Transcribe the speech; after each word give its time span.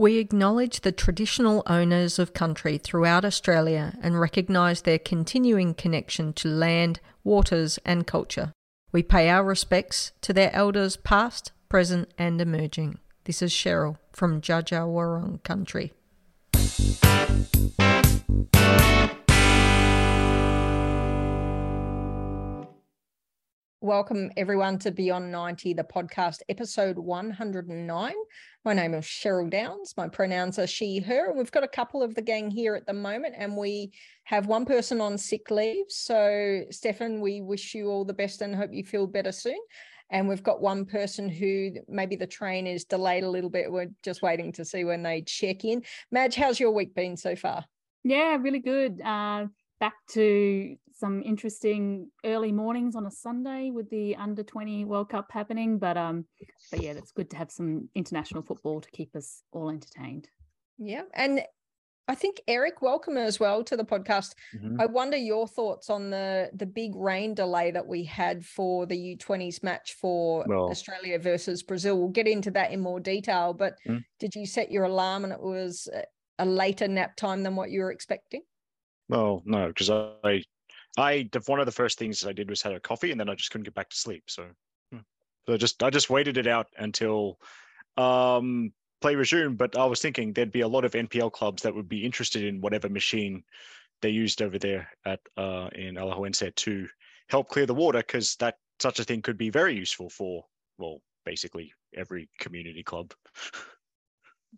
We 0.00 0.16
acknowledge 0.16 0.80
the 0.80 0.92
traditional 0.92 1.62
owners 1.66 2.18
of 2.18 2.32
country 2.32 2.78
throughout 2.78 3.22
Australia 3.22 3.98
and 4.00 4.18
recognise 4.18 4.80
their 4.80 4.98
continuing 4.98 5.74
connection 5.74 6.32
to 6.40 6.48
land, 6.48 7.00
waters, 7.22 7.78
and 7.84 8.06
culture. 8.06 8.54
We 8.92 9.02
pay 9.02 9.28
our 9.28 9.44
respects 9.44 10.12
to 10.22 10.32
their 10.32 10.50
elders 10.54 10.96
past, 10.96 11.52
present, 11.68 12.14
and 12.16 12.40
emerging. 12.40 12.98
This 13.24 13.42
is 13.42 13.52
Cheryl 13.52 13.98
from 14.10 14.40
Dja 14.40 15.42
country. 15.42 15.92
Welcome 23.82 24.30
everyone 24.36 24.78
to 24.80 24.90
Beyond 24.90 25.32
90, 25.32 25.72
the 25.72 25.84
podcast, 25.84 26.40
episode 26.50 26.98
109. 26.98 28.14
My 28.62 28.74
name 28.74 28.92
is 28.92 29.06
Cheryl 29.06 29.48
Downs. 29.48 29.94
My 29.96 30.06
pronouns 30.08 30.58
are 30.58 30.66
she, 30.66 30.98
her, 30.98 31.30
and 31.30 31.38
we've 31.38 31.50
got 31.50 31.64
a 31.64 31.68
couple 31.68 32.02
of 32.02 32.14
the 32.14 32.20
gang 32.20 32.50
here 32.50 32.74
at 32.74 32.86
the 32.86 32.92
moment, 32.92 33.34
and 33.38 33.56
we 33.56 33.92
have 34.24 34.46
one 34.46 34.66
person 34.66 35.00
on 35.00 35.16
sick 35.16 35.50
leave. 35.50 35.86
So, 35.88 36.64
Stefan, 36.70 37.22
we 37.22 37.40
wish 37.40 37.74
you 37.74 37.88
all 37.88 38.04
the 38.04 38.12
best 38.12 38.42
and 38.42 38.54
hope 38.54 38.74
you 38.74 38.84
feel 38.84 39.06
better 39.06 39.32
soon. 39.32 39.58
And 40.10 40.28
we've 40.28 40.42
got 40.42 40.60
one 40.60 40.84
person 40.84 41.30
who 41.30 41.70
maybe 41.88 42.16
the 42.16 42.26
train 42.26 42.66
is 42.66 42.84
delayed 42.84 43.24
a 43.24 43.30
little 43.30 43.48
bit. 43.48 43.72
We're 43.72 43.92
just 44.02 44.20
waiting 44.20 44.52
to 44.52 44.64
see 44.64 44.84
when 44.84 45.02
they 45.02 45.22
check 45.22 45.64
in. 45.64 45.82
Madge, 46.10 46.34
how's 46.34 46.60
your 46.60 46.72
week 46.72 46.94
been 46.94 47.16
so 47.16 47.36
far? 47.36 47.64
Yeah, 48.04 48.36
really 48.40 48.58
good. 48.58 49.00
Uh, 49.00 49.46
back 49.80 49.94
to 50.10 50.76
some 50.92 51.22
interesting 51.22 52.10
early 52.24 52.52
mornings 52.52 52.94
on 52.94 53.06
a 53.06 53.10
Sunday 53.10 53.70
with 53.70 53.88
the 53.90 54.14
under 54.16 54.42
20 54.42 54.84
World 54.84 55.08
Cup 55.08 55.26
happening. 55.32 55.78
But 55.78 55.96
um, 55.96 56.26
but 56.70 56.82
yeah, 56.82 56.92
it's 56.92 57.10
good 57.10 57.30
to 57.30 57.36
have 57.36 57.50
some 57.50 57.88
international 57.94 58.42
football 58.42 58.80
to 58.80 58.90
keep 58.90 59.16
us 59.16 59.42
all 59.50 59.70
entertained. 59.70 60.28
Yeah. 60.78 61.02
And 61.14 61.42
I 62.06 62.14
think 62.14 62.40
Eric, 62.48 62.82
welcome 62.82 63.16
as 63.16 63.40
well 63.40 63.64
to 63.64 63.76
the 63.76 63.84
podcast. 63.84 64.34
Mm-hmm. 64.54 64.80
I 64.80 64.86
wonder 64.86 65.16
your 65.16 65.48
thoughts 65.48 65.88
on 65.88 66.10
the 66.10 66.50
the 66.52 66.66
big 66.66 66.94
rain 66.94 67.34
delay 67.34 67.70
that 67.70 67.86
we 67.86 68.04
had 68.04 68.44
for 68.44 68.84
the 68.84 69.16
U20s 69.16 69.62
match 69.62 69.96
for 70.00 70.44
well, 70.46 70.68
Australia 70.70 71.18
versus 71.18 71.62
Brazil. 71.62 71.98
We'll 71.98 72.08
get 72.08 72.28
into 72.28 72.50
that 72.52 72.72
in 72.72 72.80
more 72.80 73.00
detail. 73.00 73.54
But 73.54 73.74
mm-hmm. 73.86 73.98
did 74.18 74.34
you 74.34 74.44
set 74.44 74.70
your 74.70 74.84
alarm 74.84 75.24
and 75.24 75.32
it 75.32 75.40
was 75.40 75.88
a 76.38 76.44
later 76.44 76.88
nap 76.88 77.16
time 77.16 77.42
than 77.42 77.56
what 77.56 77.70
you 77.70 77.80
were 77.80 77.92
expecting? 77.92 78.42
Well, 79.10 79.42
no, 79.44 79.66
because 79.66 79.90
I, 79.90 80.44
I 80.96 81.28
one 81.46 81.58
of 81.58 81.66
the 81.66 81.72
first 81.72 81.98
things 81.98 82.24
I 82.24 82.32
did 82.32 82.48
was 82.48 82.62
had 82.62 82.72
a 82.72 82.80
coffee, 82.80 83.10
and 83.10 83.18
then 83.18 83.28
I 83.28 83.34
just 83.34 83.50
couldn't 83.50 83.64
get 83.64 83.74
back 83.74 83.90
to 83.90 83.96
sleep. 83.96 84.24
So, 84.28 84.46
hmm. 84.92 85.00
so 85.46 85.54
I 85.54 85.56
just 85.56 85.82
I 85.82 85.90
just 85.90 86.10
waited 86.10 86.36
it 86.36 86.46
out 86.46 86.68
until 86.78 87.40
um, 87.96 88.72
play 89.00 89.16
resumed. 89.16 89.58
But 89.58 89.76
I 89.76 89.84
was 89.84 90.00
thinking 90.00 90.32
there'd 90.32 90.52
be 90.52 90.60
a 90.60 90.68
lot 90.68 90.84
of 90.84 90.92
NPL 90.92 91.32
clubs 91.32 91.64
that 91.64 91.74
would 91.74 91.88
be 91.88 92.04
interested 92.04 92.44
in 92.44 92.60
whatever 92.60 92.88
machine 92.88 93.42
they 94.00 94.10
used 94.10 94.42
over 94.42 94.60
there 94.60 94.88
at 95.04 95.18
uh, 95.36 95.68
in 95.74 95.96
Alajuelense 95.96 96.54
to 96.54 96.88
help 97.28 97.48
clear 97.48 97.66
the 97.66 97.74
water, 97.74 97.98
because 97.98 98.36
that 98.36 98.58
such 98.78 99.00
a 99.00 99.04
thing 99.04 99.22
could 99.22 99.36
be 99.36 99.50
very 99.50 99.74
useful 99.74 100.08
for 100.08 100.44
well, 100.78 101.02
basically 101.24 101.72
every 101.96 102.28
community 102.38 102.84
club. 102.84 103.12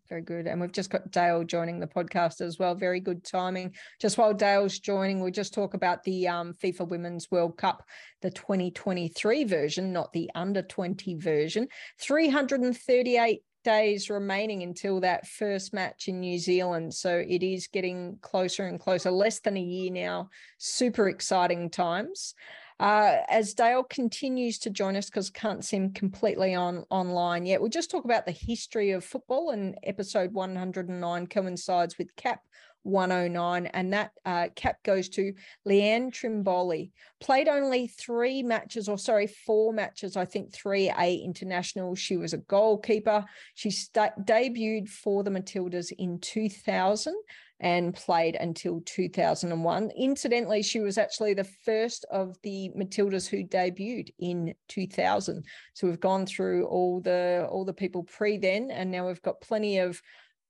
Very 0.08 0.22
good. 0.22 0.46
And 0.46 0.60
we've 0.60 0.72
just 0.72 0.90
got 0.90 1.10
Dale 1.10 1.44
joining 1.44 1.80
the 1.80 1.86
podcast 1.86 2.40
as 2.40 2.58
well. 2.58 2.74
Very 2.74 3.00
good 3.00 3.24
timing. 3.24 3.74
Just 4.00 4.18
while 4.18 4.34
Dale's 4.34 4.78
joining, 4.78 5.20
we'll 5.20 5.30
just 5.30 5.54
talk 5.54 5.74
about 5.74 6.02
the 6.04 6.28
um, 6.28 6.54
FIFA 6.54 6.88
Women's 6.88 7.30
World 7.30 7.56
Cup, 7.56 7.82
the 8.20 8.30
2023 8.30 9.44
version, 9.44 9.92
not 9.92 10.12
the 10.12 10.30
under 10.34 10.62
20 10.62 11.14
version. 11.16 11.68
338 12.00 13.42
days 13.64 14.10
remaining 14.10 14.62
until 14.62 15.00
that 15.00 15.26
first 15.26 15.72
match 15.72 16.08
in 16.08 16.20
New 16.20 16.38
Zealand. 16.38 16.92
So 16.92 17.16
it 17.26 17.42
is 17.42 17.68
getting 17.68 18.18
closer 18.20 18.66
and 18.66 18.80
closer, 18.80 19.10
less 19.10 19.40
than 19.40 19.56
a 19.56 19.60
year 19.60 19.90
now. 19.90 20.30
Super 20.58 21.08
exciting 21.08 21.70
times. 21.70 22.34
Uh, 22.82 23.22
as 23.28 23.54
Dale 23.54 23.84
continues 23.84 24.58
to 24.58 24.68
join 24.68 24.96
us, 24.96 25.06
because 25.06 25.30
can't 25.30 25.64
see 25.64 25.76
him 25.76 25.92
completely 25.92 26.56
on 26.56 26.84
online 26.90 27.46
yet, 27.46 27.60
we'll 27.60 27.70
just 27.70 27.92
talk 27.92 28.04
about 28.04 28.26
the 28.26 28.32
history 28.32 28.90
of 28.90 29.04
football. 29.04 29.50
And 29.50 29.76
episode 29.84 30.32
109 30.32 31.28
coincides 31.28 31.96
with 31.96 32.08
CAP 32.16 32.40
109, 32.82 33.66
and 33.66 33.92
that 33.92 34.10
uh, 34.24 34.48
cap 34.56 34.82
goes 34.82 35.08
to 35.10 35.32
Leanne 35.64 36.10
Trimboli. 36.10 36.90
Played 37.20 37.46
only 37.46 37.86
three 37.86 38.42
matches, 38.42 38.88
or 38.88 38.98
sorry, 38.98 39.28
four 39.28 39.72
matches, 39.72 40.16
I 40.16 40.24
think 40.24 40.52
three 40.52 40.90
A 40.98 41.14
internationals. 41.18 42.00
She 42.00 42.16
was 42.16 42.32
a 42.32 42.38
goalkeeper. 42.38 43.24
She 43.54 43.70
st- 43.70 44.26
debuted 44.26 44.88
for 44.88 45.22
the 45.22 45.30
Matildas 45.30 45.92
in 45.96 46.18
2000 46.18 47.14
and 47.62 47.94
played 47.94 48.36
until 48.40 48.82
2001. 48.84 49.90
Incidentally, 49.96 50.62
she 50.62 50.80
was 50.80 50.98
actually 50.98 51.32
the 51.32 51.48
first 51.64 52.04
of 52.10 52.36
the 52.42 52.70
Matildas 52.76 53.28
who 53.28 53.44
debuted 53.44 54.10
in 54.18 54.52
2000. 54.68 55.44
So 55.72 55.86
we've 55.86 56.00
gone 56.00 56.26
through 56.26 56.66
all 56.66 57.00
the 57.00 57.46
all 57.48 57.64
the 57.64 57.72
people 57.72 58.02
pre 58.02 58.36
then, 58.36 58.70
and 58.72 58.90
now 58.90 59.06
we've 59.06 59.22
got 59.22 59.40
plenty 59.40 59.78
of 59.78 60.02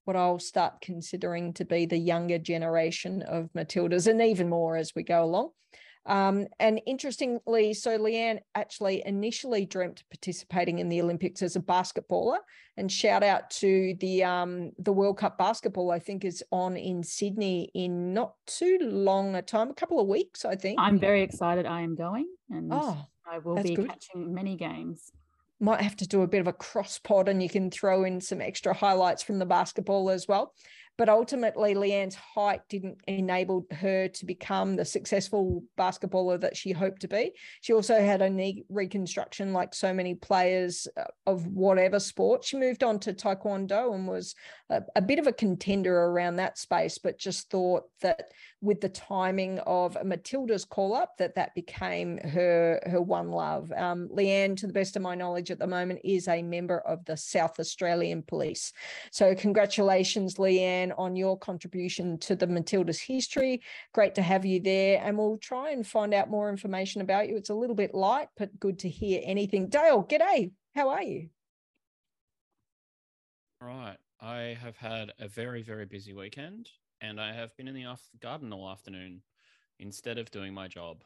what 0.05 0.17
I'll 0.17 0.39
start 0.39 0.81
considering 0.81 1.53
to 1.53 1.65
be 1.65 1.85
the 1.85 1.97
younger 1.97 2.39
generation 2.39 3.21
of 3.21 3.53
Matildas, 3.53 4.07
and 4.07 4.21
even 4.21 4.49
more 4.49 4.75
as 4.75 4.93
we 4.95 5.03
go 5.03 5.23
along. 5.23 5.51
Um, 6.05 6.47
and 6.59 6.81
interestingly, 6.85 7.73
so 7.73 7.97
Leanne 7.97 8.39
actually 8.55 9.03
initially 9.05 9.65
dreamt 9.65 10.03
participating 10.09 10.79
in 10.79 10.89
the 10.89 11.01
Olympics 11.01 11.41
as 11.41 11.55
a 11.55 11.61
basketballer. 11.61 12.39
And 12.75 12.91
shout 12.91 13.23
out 13.23 13.49
to 13.51 13.95
the 13.99 14.23
um, 14.23 14.71
the 14.79 14.91
World 14.91 15.17
Cup 15.17 15.37
basketball. 15.37 15.91
I 15.91 15.99
think 15.99 16.25
is 16.25 16.43
on 16.51 16.75
in 16.75 17.03
Sydney 17.03 17.69
in 17.73 18.13
not 18.13 18.33
too 18.47 18.79
long 18.81 19.35
a 19.35 19.41
time, 19.41 19.69
a 19.69 19.75
couple 19.75 19.99
of 19.99 20.07
weeks, 20.07 20.43
I 20.43 20.55
think. 20.55 20.79
I'm 20.79 20.99
very 20.99 21.21
excited. 21.21 21.65
I 21.65 21.81
am 21.81 21.95
going, 21.95 22.27
and 22.49 22.69
oh, 22.73 22.97
I 23.31 23.37
will 23.39 23.61
be 23.61 23.75
good. 23.75 23.89
catching 23.89 24.33
many 24.33 24.55
games 24.55 25.11
might 25.63 25.81
have 25.81 25.95
to 25.95 26.07
do 26.07 26.21
a 26.21 26.27
bit 26.27 26.41
of 26.41 26.47
a 26.47 26.53
cross 26.53 26.99
pod 26.99 27.29
and 27.29 27.41
you 27.41 27.47
can 27.47 27.71
throw 27.71 28.03
in 28.03 28.19
some 28.19 28.41
extra 28.41 28.73
highlights 28.73 29.23
from 29.23 29.39
the 29.39 29.45
basketball 29.45 30.09
as 30.09 30.27
well. 30.27 30.53
But 30.97 31.09
ultimately, 31.09 31.73
Leanne's 31.73 32.15
height 32.15 32.61
didn't 32.69 32.99
enable 33.07 33.65
her 33.71 34.07
to 34.07 34.25
become 34.25 34.75
the 34.75 34.85
successful 34.85 35.63
basketballer 35.77 36.39
that 36.41 36.55
she 36.55 36.71
hoped 36.71 37.01
to 37.01 37.07
be. 37.07 37.31
She 37.61 37.73
also 37.73 37.99
had 37.99 38.21
a 38.21 38.29
knee 38.29 38.63
reconstruction, 38.69 39.53
like 39.53 39.73
so 39.73 39.91
many 39.91 40.13
players 40.13 40.87
uh, 40.95 41.05
of 41.25 41.47
whatever 41.47 41.99
sport. 41.99 42.43
She 42.43 42.57
moved 42.57 42.83
on 42.83 42.99
to 42.99 43.13
Taekwondo 43.13 43.95
and 43.95 44.07
was 44.07 44.35
a, 44.69 44.83
a 44.95 45.01
bit 45.01 45.17
of 45.17 45.25
a 45.25 45.33
contender 45.33 45.95
around 45.95 46.35
that 46.35 46.59
space, 46.59 46.99
but 46.99 47.17
just 47.17 47.49
thought 47.49 47.83
that 48.01 48.29
with 48.61 48.79
the 48.79 48.89
timing 48.89 49.59
of 49.59 49.97
Matilda's 50.05 50.63
call 50.63 50.93
up, 50.93 51.17
that 51.17 51.35
that 51.35 51.55
became 51.55 52.17
her 52.19 52.79
her 52.85 53.01
one 53.01 53.29
love. 53.29 53.71
Um, 53.75 54.09
Leanne, 54.09 54.55
to 54.57 54.67
the 54.67 54.73
best 54.73 54.95
of 54.95 55.01
my 55.01 55.15
knowledge 55.15 55.51
at 55.51 55.59
the 55.59 55.67
moment, 55.67 56.01
is 56.03 56.27
a 56.27 56.41
member 56.41 56.79
of 56.79 57.03
the 57.05 57.17
South 57.17 57.59
Australian 57.59 58.21
Police. 58.21 58.73
So 59.11 59.35
congratulations, 59.35 60.35
Leanne 60.35 60.82
on 60.93 61.15
your 61.15 61.37
contribution 61.37 62.17
to 62.19 62.35
the 62.35 62.47
Matilda's 62.47 62.99
history. 62.99 63.61
Great 63.93 64.15
to 64.15 64.21
have 64.21 64.45
you 64.45 64.59
there. 64.59 65.01
And 65.03 65.17
we'll 65.17 65.37
try 65.37 65.71
and 65.71 65.85
find 65.85 66.13
out 66.13 66.29
more 66.29 66.49
information 66.49 67.01
about 67.01 67.29
you. 67.29 67.37
It's 67.37 67.49
a 67.49 67.55
little 67.55 67.75
bit 67.75 67.93
light, 67.93 68.27
but 68.37 68.59
good 68.59 68.79
to 68.79 68.89
hear 68.89 69.21
anything. 69.23 69.69
Dale, 69.69 70.03
g'day. 70.03 70.51
How 70.75 70.89
are 70.89 71.03
you? 71.03 71.29
All 73.61 73.67
right. 73.67 73.97
I 74.19 74.57
have 74.61 74.77
had 74.77 75.11
a 75.19 75.27
very, 75.27 75.61
very 75.61 75.85
busy 75.85 76.13
weekend 76.13 76.69
and 77.01 77.19
I 77.19 77.33
have 77.33 77.55
been 77.57 77.67
in 77.67 77.75
the 77.75 77.85
garden 78.21 78.53
all 78.53 78.69
afternoon 78.69 79.21
instead 79.79 80.17
of 80.17 80.31
doing 80.31 80.53
my 80.53 80.67
job. 80.67 81.03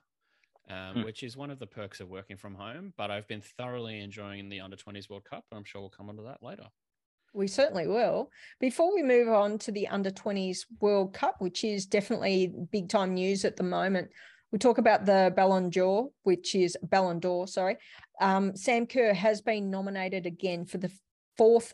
Um, 0.70 0.96
hmm. 0.96 1.04
which 1.04 1.24
is 1.24 1.38
one 1.38 1.50
of 1.50 1.60
the 1.60 1.66
perks 1.66 2.02
of 2.02 2.10
working 2.10 2.36
from 2.36 2.54
home. 2.54 2.94
But 2.98 3.10
I've 3.10 3.26
been 3.26 3.40
thoroughly 3.40 4.02
enjoying 4.02 4.50
the 4.50 4.60
under 4.60 4.76
20s 4.76 5.10
World 5.10 5.24
Cup. 5.24 5.46
And 5.50 5.58
I'm 5.58 5.64
sure 5.64 5.80
we'll 5.80 5.90
come 5.90 6.10
onto 6.10 6.26
that 6.26 6.44
later. 6.44 6.66
We 7.34 7.48
certainly 7.48 7.88
will. 7.88 8.32
Before 8.60 8.94
we 8.94 9.04
move 9.04 9.30
on 9.30 9.58
to 9.60 9.72
the 9.72 9.88
under 9.88 10.10
20s 10.10 10.66
World 10.80 11.14
Cup, 11.14 11.36
which 11.40 11.64
is 11.64 11.86
definitely 11.86 12.54
big 12.72 12.90
time 12.90 13.14
news 13.14 13.46
at 13.46 13.58
the 13.58 13.64
moment, 13.64 14.10
we 14.52 14.60
talk 14.60 14.78
about 14.78 15.06
the 15.06 15.34
Ballon 15.36 15.70
d'Or, 15.70 16.10
which 16.24 16.56
is 16.56 16.78
Ballon 16.84 17.20
d'Or, 17.20 17.48
sorry. 17.48 17.78
Um, 18.22 18.56
Sam 18.56 18.88
Kerr 18.88 19.14
has 19.14 19.42
been 19.42 19.70
nominated 19.70 20.26
again 20.26 20.66
for 20.66 20.78
the 20.78 20.92
fourth 21.38 21.74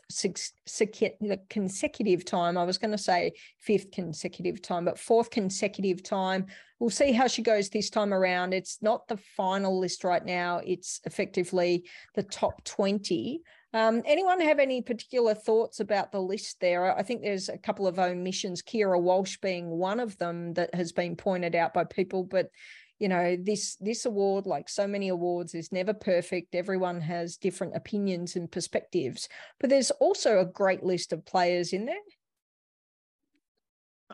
consecutive 1.48 2.24
time. 2.24 2.58
I 2.58 2.64
was 2.64 2.78
going 2.78 2.90
to 2.90 2.98
say 2.98 3.32
fifth 3.60 3.90
consecutive 3.92 4.60
time, 4.60 4.84
but 4.84 4.98
fourth 4.98 5.30
consecutive 5.30 6.02
time. 6.02 6.46
We'll 6.78 6.90
see 6.90 7.12
how 7.12 7.28
she 7.28 7.42
goes 7.42 7.70
this 7.70 7.88
time 7.88 8.12
around. 8.12 8.52
It's 8.52 8.82
not 8.82 9.08
the 9.08 9.16
final 9.16 9.78
list 9.80 10.04
right 10.04 10.24
now, 10.24 10.60
it's 10.64 11.00
effectively 11.04 11.84
the 12.14 12.22
top 12.22 12.62
20. 12.64 13.40
Um, 13.74 14.02
anyone 14.06 14.40
have 14.40 14.60
any 14.60 14.82
particular 14.82 15.34
thoughts 15.34 15.80
about 15.80 16.12
the 16.12 16.20
list 16.20 16.60
there? 16.60 16.96
I 16.96 17.02
think 17.02 17.22
there's 17.22 17.48
a 17.48 17.58
couple 17.58 17.86
of 17.86 17.98
omissions, 17.98 18.62
Keira 18.62 19.00
Walsh 19.00 19.36
being 19.38 19.68
one 19.68 20.00
of 20.00 20.16
them 20.18 20.54
that 20.54 20.74
has 20.74 20.92
been 20.92 21.16
pointed 21.16 21.54
out 21.54 21.74
by 21.74 21.84
people. 21.84 22.24
But 22.24 22.50
you 23.00 23.08
know 23.08 23.36
this 23.36 23.74
this 23.80 24.06
award 24.06 24.46
like 24.46 24.68
so 24.68 24.86
many 24.86 25.08
awards 25.08 25.52
is 25.52 25.72
never 25.72 25.92
perfect 25.92 26.54
everyone 26.54 27.00
has 27.00 27.36
different 27.36 27.74
opinions 27.74 28.36
and 28.36 28.52
perspectives 28.52 29.28
but 29.58 29.68
there's 29.68 29.90
also 29.90 30.38
a 30.38 30.44
great 30.44 30.84
list 30.84 31.12
of 31.12 31.26
players 31.26 31.72
in 31.72 31.86
there 31.86 31.96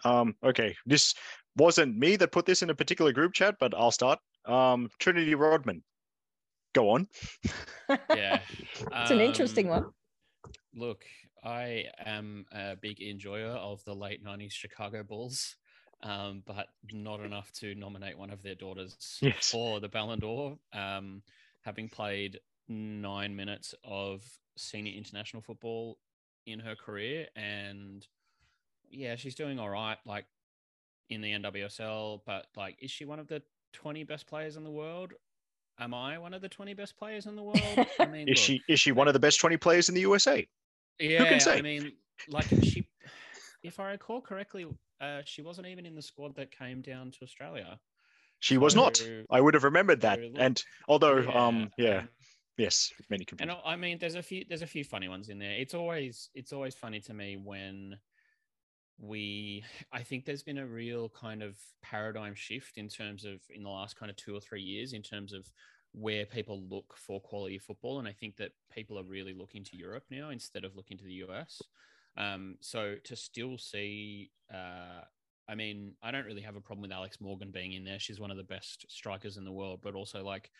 Um, 0.04 0.34
okay, 0.42 0.76
this 0.86 1.14
wasn't 1.56 1.96
me 1.96 2.16
that 2.16 2.32
put 2.32 2.46
this 2.46 2.62
in 2.62 2.70
a 2.70 2.74
particular 2.74 3.12
group 3.12 3.32
chat, 3.32 3.56
but 3.58 3.74
I'll 3.74 3.90
start. 3.90 4.18
Um, 4.46 4.88
Trinity 4.98 5.34
Rodman. 5.34 5.82
Go 6.72 6.90
on. 6.90 7.08
Yeah. 7.88 8.40
it's 8.92 9.10
an 9.10 9.20
interesting 9.20 9.70
Um, 9.70 9.82
one 9.82 9.92
Look, 10.74 11.04
I 11.42 11.86
am 12.04 12.46
a 12.52 12.76
big 12.76 13.00
enjoyer 13.00 13.50
of 13.50 13.84
the 13.84 13.94
late 13.94 14.24
90s 14.24 14.52
Chicago 14.52 15.02
Bulls, 15.02 15.56
um, 16.02 16.42
but 16.46 16.68
not 16.92 17.20
enough 17.20 17.50
to 17.54 17.74
nominate 17.74 18.16
one 18.16 18.30
of 18.30 18.42
their 18.42 18.54
daughters 18.54 19.18
Yes. 19.20 19.50
for 19.50 19.80
the 19.80 19.88
Ballon 19.88 20.20
d'Or. 20.20 20.58
Um, 20.72 21.22
having 21.62 21.88
played 21.88 22.38
nine 22.68 23.34
minutes 23.34 23.74
of 23.84 24.22
senior 24.56 24.92
international 24.96 25.42
football 25.42 25.98
in 26.46 26.60
her 26.60 26.76
career, 26.76 27.26
and 27.34 28.06
yeah, 28.88 29.16
she's 29.16 29.34
doing 29.34 29.58
all 29.58 29.70
right, 29.70 29.98
like 30.06 30.26
in 31.08 31.20
the 31.20 31.32
NWSL, 31.32 32.22
but 32.24 32.46
like, 32.56 32.76
is 32.80 32.90
she 32.92 33.04
one 33.04 33.18
of 33.18 33.26
the 33.26 33.42
20 33.72 34.04
best 34.04 34.26
players 34.28 34.56
in 34.56 34.62
the 34.64 34.70
world? 34.70 35.12
Am 35.80 35.94
I 35.94 36.18
one 36.18 36.34
of 36.34 36.42
the 36.42 36.48
20 36.48 36.74
best 36.74 36.96
players 36.98 37.26
in 37.26 37.36
the 37.36 37.42
world? 37.42 37.86
I 37.98 38.06
mean, 38.06 38.28
Is 38.28 38.38
look, 38.38 38.44
she 38.44 38.62
is 38.68 38.78
she 38.78 38.92
one 38.92 39.08
of 39.08 39.14
the 39.14 39.20
best 39.20 39.40
twenty 39.40 39.56
players 39.56 39.88
in 39.88 39.94
the 39.94 40.02
USA? 40.02 40.46
yeah, 40.98 41.24
can 41.24 41.40
say? 41.40 41.58
I 41.58 41.62
mean, 41.62 41.92
like 42.28 42.46
she, 42.62 42.86
if 43.62 43.80
I 43.80 43.90
recall 43.92 44.20
correctly, 44.20 44.66
uh, 45.00 45.22
she 45.24 45.42
wasn't 45.42 45.66
even 45.66 45.86
in 45.86 45.94
the 45.94 46.02
squad 46.02 46.34
that 46.36 46.50
came 46.50 46.82
down 46.82 47.10
to 47.12 47.18
Australia. 47.22 47.80
She 48.40 48.58
was 48.58 48.74
not. 48.74 49.02
I 49.30 49.40
would 49.40 49.54
have 49.54 49.64
remembered 49.64 50.00
that. 50.02 50.18
so 50.18 50.30
And 50.36 50.62
although, 50.88 51.30
um, 51.30 51.70
yeah, 51.76 51.98
um, 51.98 52.08
yes, 52.56 52.92
many 53.08 53.26
and. 53.38 53.50
I 53.50 53.60
I 53.64 53.76
mean, 53.76 53.98
there's 53.98 54.14
a 54.14 54.22
few, 54.22 54.44
there's 54.48 54.62
a 54.62 54.66
few 54.66 54.84
funny 54.84 55.08
ones 55.08 55.28
in 55.28 55.38
there. 55.38 55.52
It's 55.52 55.74
always, 55.74 56.30
it's 56.34 56.52
always 56.52 56.74
funny 56.74 57.00
to 57.00 57.14
me 57.14 57.36
when 57.36 57.98
we, 59.00 59.64
I 59.92 60.02
think 60.02 60.24
there's 60.24 60.42
been 60.42 60.58
a 60.58 60.66
real 60.66 61.08
kind 61.08 61.42
of 61.42 61.56
paradigm 61.82 62.34
shift 62.34 62.76
in 62.76 62.88
terms 62.88 63.24
of 63.24 63.40
in 63.48 63.62
the 63.62 63.70
last 63.70 63.98
kind 63.98 64.10
of 64.10 64.16
two 64.16 64.36
or 64.36 64.40
three 64.40 64.62
years 64.62 64.92
in 64.92 65.02
terms 65.02 65.32
of 65.32 65.50
where 65.92 66.26
people 66.26 66.62
look 66.68 66.94
for 66.96 67.20
quality 67.20 67.58
football, 67.58 67.98
and 67.98 68.06
I 68.06 68.12
think 68.12 68.36
that 68.36 68.52
people 68.72 68.98
are 68.98 69.04
really 69.04 69.34
looking 69.34 69.64
to 69.64 69.76
Europe 69.76 70.04
now 70.10 70.30
instead 70.30 70.64
of 70.64 70.76
looking 70.76 70.98
to 70.98 71.04
the 71.04 71.24
US. 71.24 71.62
Um, 72.16 72.56
so 72.60 72.96
to 73.04 73.16
still 73.16 73.56
see, 73.56 74.30
uh, 74.52 75.04
I 75.48 75.54
mean, 75.54 75.94
I 76.02 76.10
don't 76.10 76.26
really 76.26 76.42
have 76.42 76.56
a 76.56 76.60
problem 76.60 76.82
with 76.82 76.92
Alex 76.92 77.20
Morgan 77.20 77.50
being 77.50 77.72
in 77.72 77.84
there. 77.84 77.98
She's 77.98 78.20
one 78.20 78.30
of 78.30 78.36
the 78.36 78.44
best 78.44 78.84
strikers 78.88 79.36
in 79.36 79.44
the 79.44 79.52
world, 79.52 79.80
but 79.82 79.94
also 79.94 80.22
like 80.22 80.50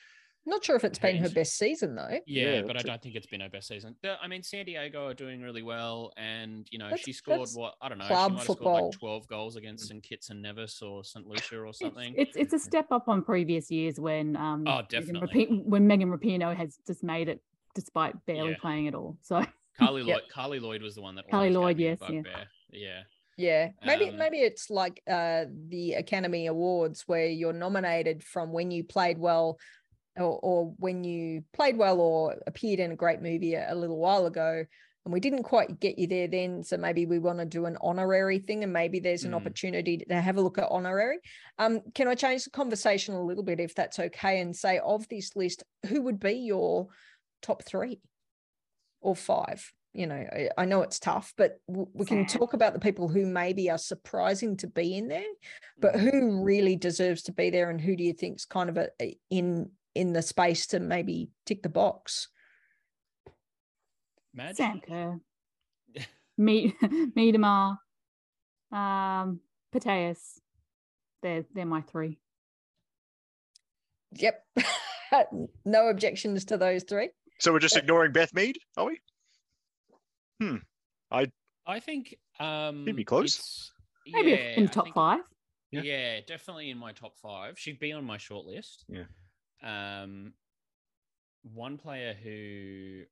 not 0.47 0.65
sure 0.65 0.75
if 0.77 0.85
it's 0.85 0.99
been 0.99 1.19
her 1.19 1.29
best 1.29 1.57
season 1.59 1.95
though 1.95 2.09
yeah, 2.27 2.55
Yeah, 2.57 2.63
but 2.63 2.77
I 2.77 2.83
don't 2.83 3.01
think 3.03 3.15
it's 3.15 3.27
been 3.27 3.41
her 3.41 3.49
best 3.49 3.69
season. 3.69 3.95
I 4.21 4.27
mean, 4.27 4.43
San 4.43 4.65
Diego 4.65 5.07
are 5.07 5.15
doing 5.15 5.41
really 5.43 5.63
well, 5.63 6.13
and 6.17 6.67
you 6.71 6.79
know 6.79 6.87
That's- 6.87 7.01
she 7.05 7.13
scored 7.13 7.49
what 7.55 7.75
I 7.83 7.89
don't 7.89 7.99
know. 7.99 8.07
club 8.07 8.31
she 8.31 8.33
might 8.33 8.39
have 8.39 8.47
football. 8.47 8.77
scored 8.77 8.83
like 8.93 8.99
twelve 8.99 9.29
goals 9.29 9.57
against 9.57 9.89
St 9.89 10.03
Kitts 10.03 10.31
and 10.31 10.41
Nevis 10.43 10.81
or 10.83 11.05
St 11.05 11.27
Lucia 11.27 11.59
or 11.61 11.73
something. 11.75 12.15
It's, 12.17 12.37
it's 12.37 12.55
it's 12.55 12.55
a 12.55 12.59
step 12.59 12.87
up 12.91 13.09
on 13.09 13.23
previous 13.23 13.71
years 13.71 14.01
when 14.01 14.37
um 14.37 14.65
Oh, 14.67 14.77
Megan 14.77 14.87
definitely. 14.89 15.45
When 15.65 15.87
Megan 15.87 16.11
Rapinoe 16.11 16.57
has 16.57 16.79
just 16.87 17.03
made 17.05 17.29
it 17.29 17.41
despite 17.75 18.15
barely 18.27 18.51
Yeah. 18.51 18.57
playing 18.61 18.89
at 18.89 18.95
all. 18.95 19.17
So 19.23 19.45
Carly 19.79 20.03
Yep. 20.03 20.09
Lloyd, 20.17 20.23
Carly 20.33 20.59
Lloyd 20.59 20.83
was 20.83 20.95
the 20.95 21.03
one 21.03 21.15
that 21.17 21.29
Carly 21.31 21.51
Lloyd, 21.51 21.79
yes, 21.79 21.99
yeah. 22.11 22.23
yeah, 22.73 23.03
Yeah, 23.37 23.69
maybe 23.87 24.09
Um, 24.11 24.17
maybe 24.19 24.39
it's 24.39 24.69
like 24.69 25.01
uh, 25.09 25.45
the 25.69 25.95
Academy 25.95 26.47
Awards 26.49 27.05
where 27.07 27.27
you're 27.27 27.53
nominated 27.55 28.23
from 28.23 28.53
when 28.53 28.71
you 28.71 28.85
played 28.85 29.17
well, 29.19 29.59
or, 30.17 30.39
or 30.43 30.75
when 30.79 31.05
you 31.05 31.45
played 31.53 31.77
well 31.77 32.01
or 32.01 32.37
appeared 32.47 32.81
in 32.81 32.93
a 32.93 32.97
great 32.97 33.21
movie 33.23 33.55
a, 33.55 33.73
a 33.73 33.75
little 33.75 33.99
while 33.99 34.27
ago, 34.27 34.65
and 35.07 35.15
we 35.15 35.21
didn't 35.21 35.45
quite 35.45 35.81
get 35.81 35.99
you 35.99 36.07
there 36.07 36.29
then. 36.29 36.63
So 36.63 36.77
maybe 36.77 37.07
we 37.07 37.19
want 37.19 37.39
to 37.39 37.47
do 37.47 37.65
an 37.67 37.79
honorary 37.81 38.39
thing, 38.39 38.65
and 38.65 38.73
maybe 38.73 39.01
there's 39.01 39.25
an 39.25 39.33
Mm. 39.33 39.37
opportunity 39.37 39.97
to 39.99 40.21
have 40.21 40.37
a 40.37 40.43
look 40.43 40.59
at 40.59 40.69
honorary. 40.71 41.19
Um, 41.59 41.81
can 41.95 42.07
I 42.09 42.15
change 42.15 42.45
the 42.45 42.51
conversation 42.51 43.15
a 43.15 43.23
little 43.23 43.45
bit 43.45 43.61
if 43.61 43.75
that's 43.75 43.99
okay, 43.99 44.41
and 44.41 44.55
say 44.55 44.79
of 44.79 45.09
this 45.09 45.35
list, 45.37 45.63
who 45.87 46.03
would 46.03 46.21
be 46.21 46.33
your 46.33 46.89
top 47.41 47.65
three 47.65 48.01
or 49.01 49.17
five? 49.17 49.73
you 49.93 50.07
know 50.07 50.15
I, 50.15 50.49
I 50.57 50.65
know 50.67 50.83
it's 50.83 51.01
tough 51.01 51.35
but 51.37 51.59
w- 51.67 51.89
we 51.93 52.07
can 52.07 52.25
talk 52.25 52.53
about 52.55 52.75
the 52.75 52.79
people 52.79 53.09
who 53.09 53.27
maybe 53.27 53.69
are 53.71 53.77
surprising 53.77 54.57
to 54.59 54.69
be 54.69 54.97
in 54.97 55.09
there 55.09 55.27
but 55.81 55.95
Mm. 55.97 55.99
who 55.99 56.45
really 56.45 56.77
deserves 56.77 57.23
to 57.25 57.33
be 57.33 57.51
there 57.51 57.71
and 57.71 57.81
who 57.81 57.97
do 57.97 58.05
you 58.05 58.13
think's 58.13 58.45
kind 58.45 58.71
of 58.71 58.77
a, 58.77 58.89
a- 59.03 59.19
in 59.31 59.69
in 59.95 60.13
the 60.13 60.23
space 60.23 60.67
to 60.69 60.81
maybe 60.81 61.31
tick 61.47 61.63
the 61.63 61.69
box 61.69 62.29
Madge? 64.35 64.57
Sam 64.57 64.81
Kerr, 64.81 65.19
Me 66.39 66.75
Miedema, 67.17 67.77
um, 68.73 69.41
Putellas. 69.75 70.39
They're 71.23 71.45
they're 71.55 71.67
my 71.67 71.83
three. 71.83 72.19
yep 74.13 74.45
no 75.65 75.89
objections 75.89 76.45
to 76.47 76.57
those 76.57 76.83
three 76.85 77.11
So 77.41 77.53
we're 77.53 77.59
just 77.59 77.77
ignoring 77.77 78.13
Beth 78.13 78.33
Mead, 78.35 78.57
are 78.77 78.87
we? 78.87 79.01
Hmm. 80.41 80.57
I 81.11 81.31
I 81.67 81.81
think 81.81 82.17
um, 82.39 82.85
be 82.85 83.05
close. 83.05 83.71
Maybe 84.07 84.31
yeah, 84.31 84.37
in 84.57 84.69
top 84.69 84.85
think- 84.85 84.95
five. 84.95 85.21
Yeah. 85.73 85.83
Yeah. 85.83 86.21
definitely 86.27 86.71
in 86.71 86.79
my 86.79 86.93
top 86.93 87.17
five. 87.23 87.59
She'd 87.59 87.79
be 87.79 87.93
on 87.93 88.05
my 88.05 88.17
short 88.17 88.47
list. 88.47 88.85
Yeah. 88.89 89.05
Um, 89.63 90.33
one 91.43 91.79
player 91.79 92.15
who 92.15 93.03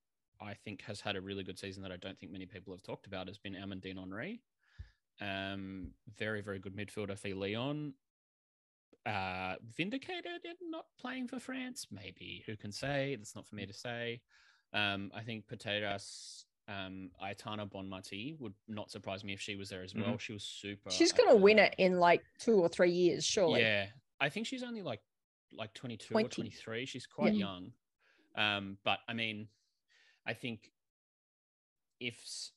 I 0.40 0.54
think 0.54 0.82
has 0.82 1.00
had 1.00 1.16
a 1.16 1.20
really 1.20 1.44
good 1.44 1.58
season 1.58 1.82
that 1.82 1.92
I 1.92 1.96
don't 1.96 2.18
think 2.18 2.32
many 2.32 2.46
people 2.46 2.72
have 2.72 2.82
talked 2.82 3.06
about 3.06 3.28
has 3.28 3.38
been 3.38 3.54
Amandine 3.54 3.98
Henry. 3.98 4.40
Um, 5.20 5.88
very, 6.16 6.40
very 6.42 6.58
good 6.58 6.76
midfielder 6.76 7.18
for 7.18 7.28
Lyon. 7.34 7.94
Uh, 9.06 9.54
vindicated 9.76 10.44
in 10.44 10.70
not 10.70 10.84
playing 11.00 11.28
for 11.28 11.40
France, 11.40 11.86
maybe. 11.90 12.42
Who 12.46 12.56
can 12.56 12.70
say? 12.72 13.16
That's 13.16 13.34
not 13.34 13.46
for 13.46 13.54
me 13.54 13.66
to 13.66 13.72
say. 13.72 14.20
Um, 14.74 15.10
I 15.14 15.22
think 15.22 15.46
Potatoes, 15.48 16.44
um, 16.68 17.10
Aitana 17.24 17.68
Bonmati 17.70 18.38
would 18.38 18.52
not 18.68 18.90
surprise 18.90 19.24
me 19.24 19.32
if 19.32 19.40
she 19.40 19.56
was 19.56 19.70
there 19.70 19.82
as 19.82 19.94
well. 19.94 20.18
She 20.18 20.34
was 20.34 20.44
super. 20.44 20.90
she's 20.90 21.12
going 21.12 21.30
to 21.30 21.36
win 21.36 21.58
it 21.58 21.74
in 21.78 21.98
like 21.98 22.22
two 22.38 22.60
or 22.60 22.68
three 22.68 22.90
years 22.90 23.24
surely 23.24 23.62
yeah, 23.62 23.86
I 24.20 24.28
think 24.28 24.46
she's 24.46 24.62
only 24.62 24.82
like 24.82 25.00
like 25.52 25.74
22 25.74 26.12
20. 26.12 26.26
or 26.26 26.28
23. 26.28 26.86
She's 26.86 27.06
quite 27.06 27.34
Yeah. 27.34 27.40
young. 27.40 27.72
Um, 28.34 28.78
but 28.84 29.00
I 29.08 29.14
mean, 29.14 29.48
I 30.26 30.34
think 30.34 30.70
if 32.00 32.50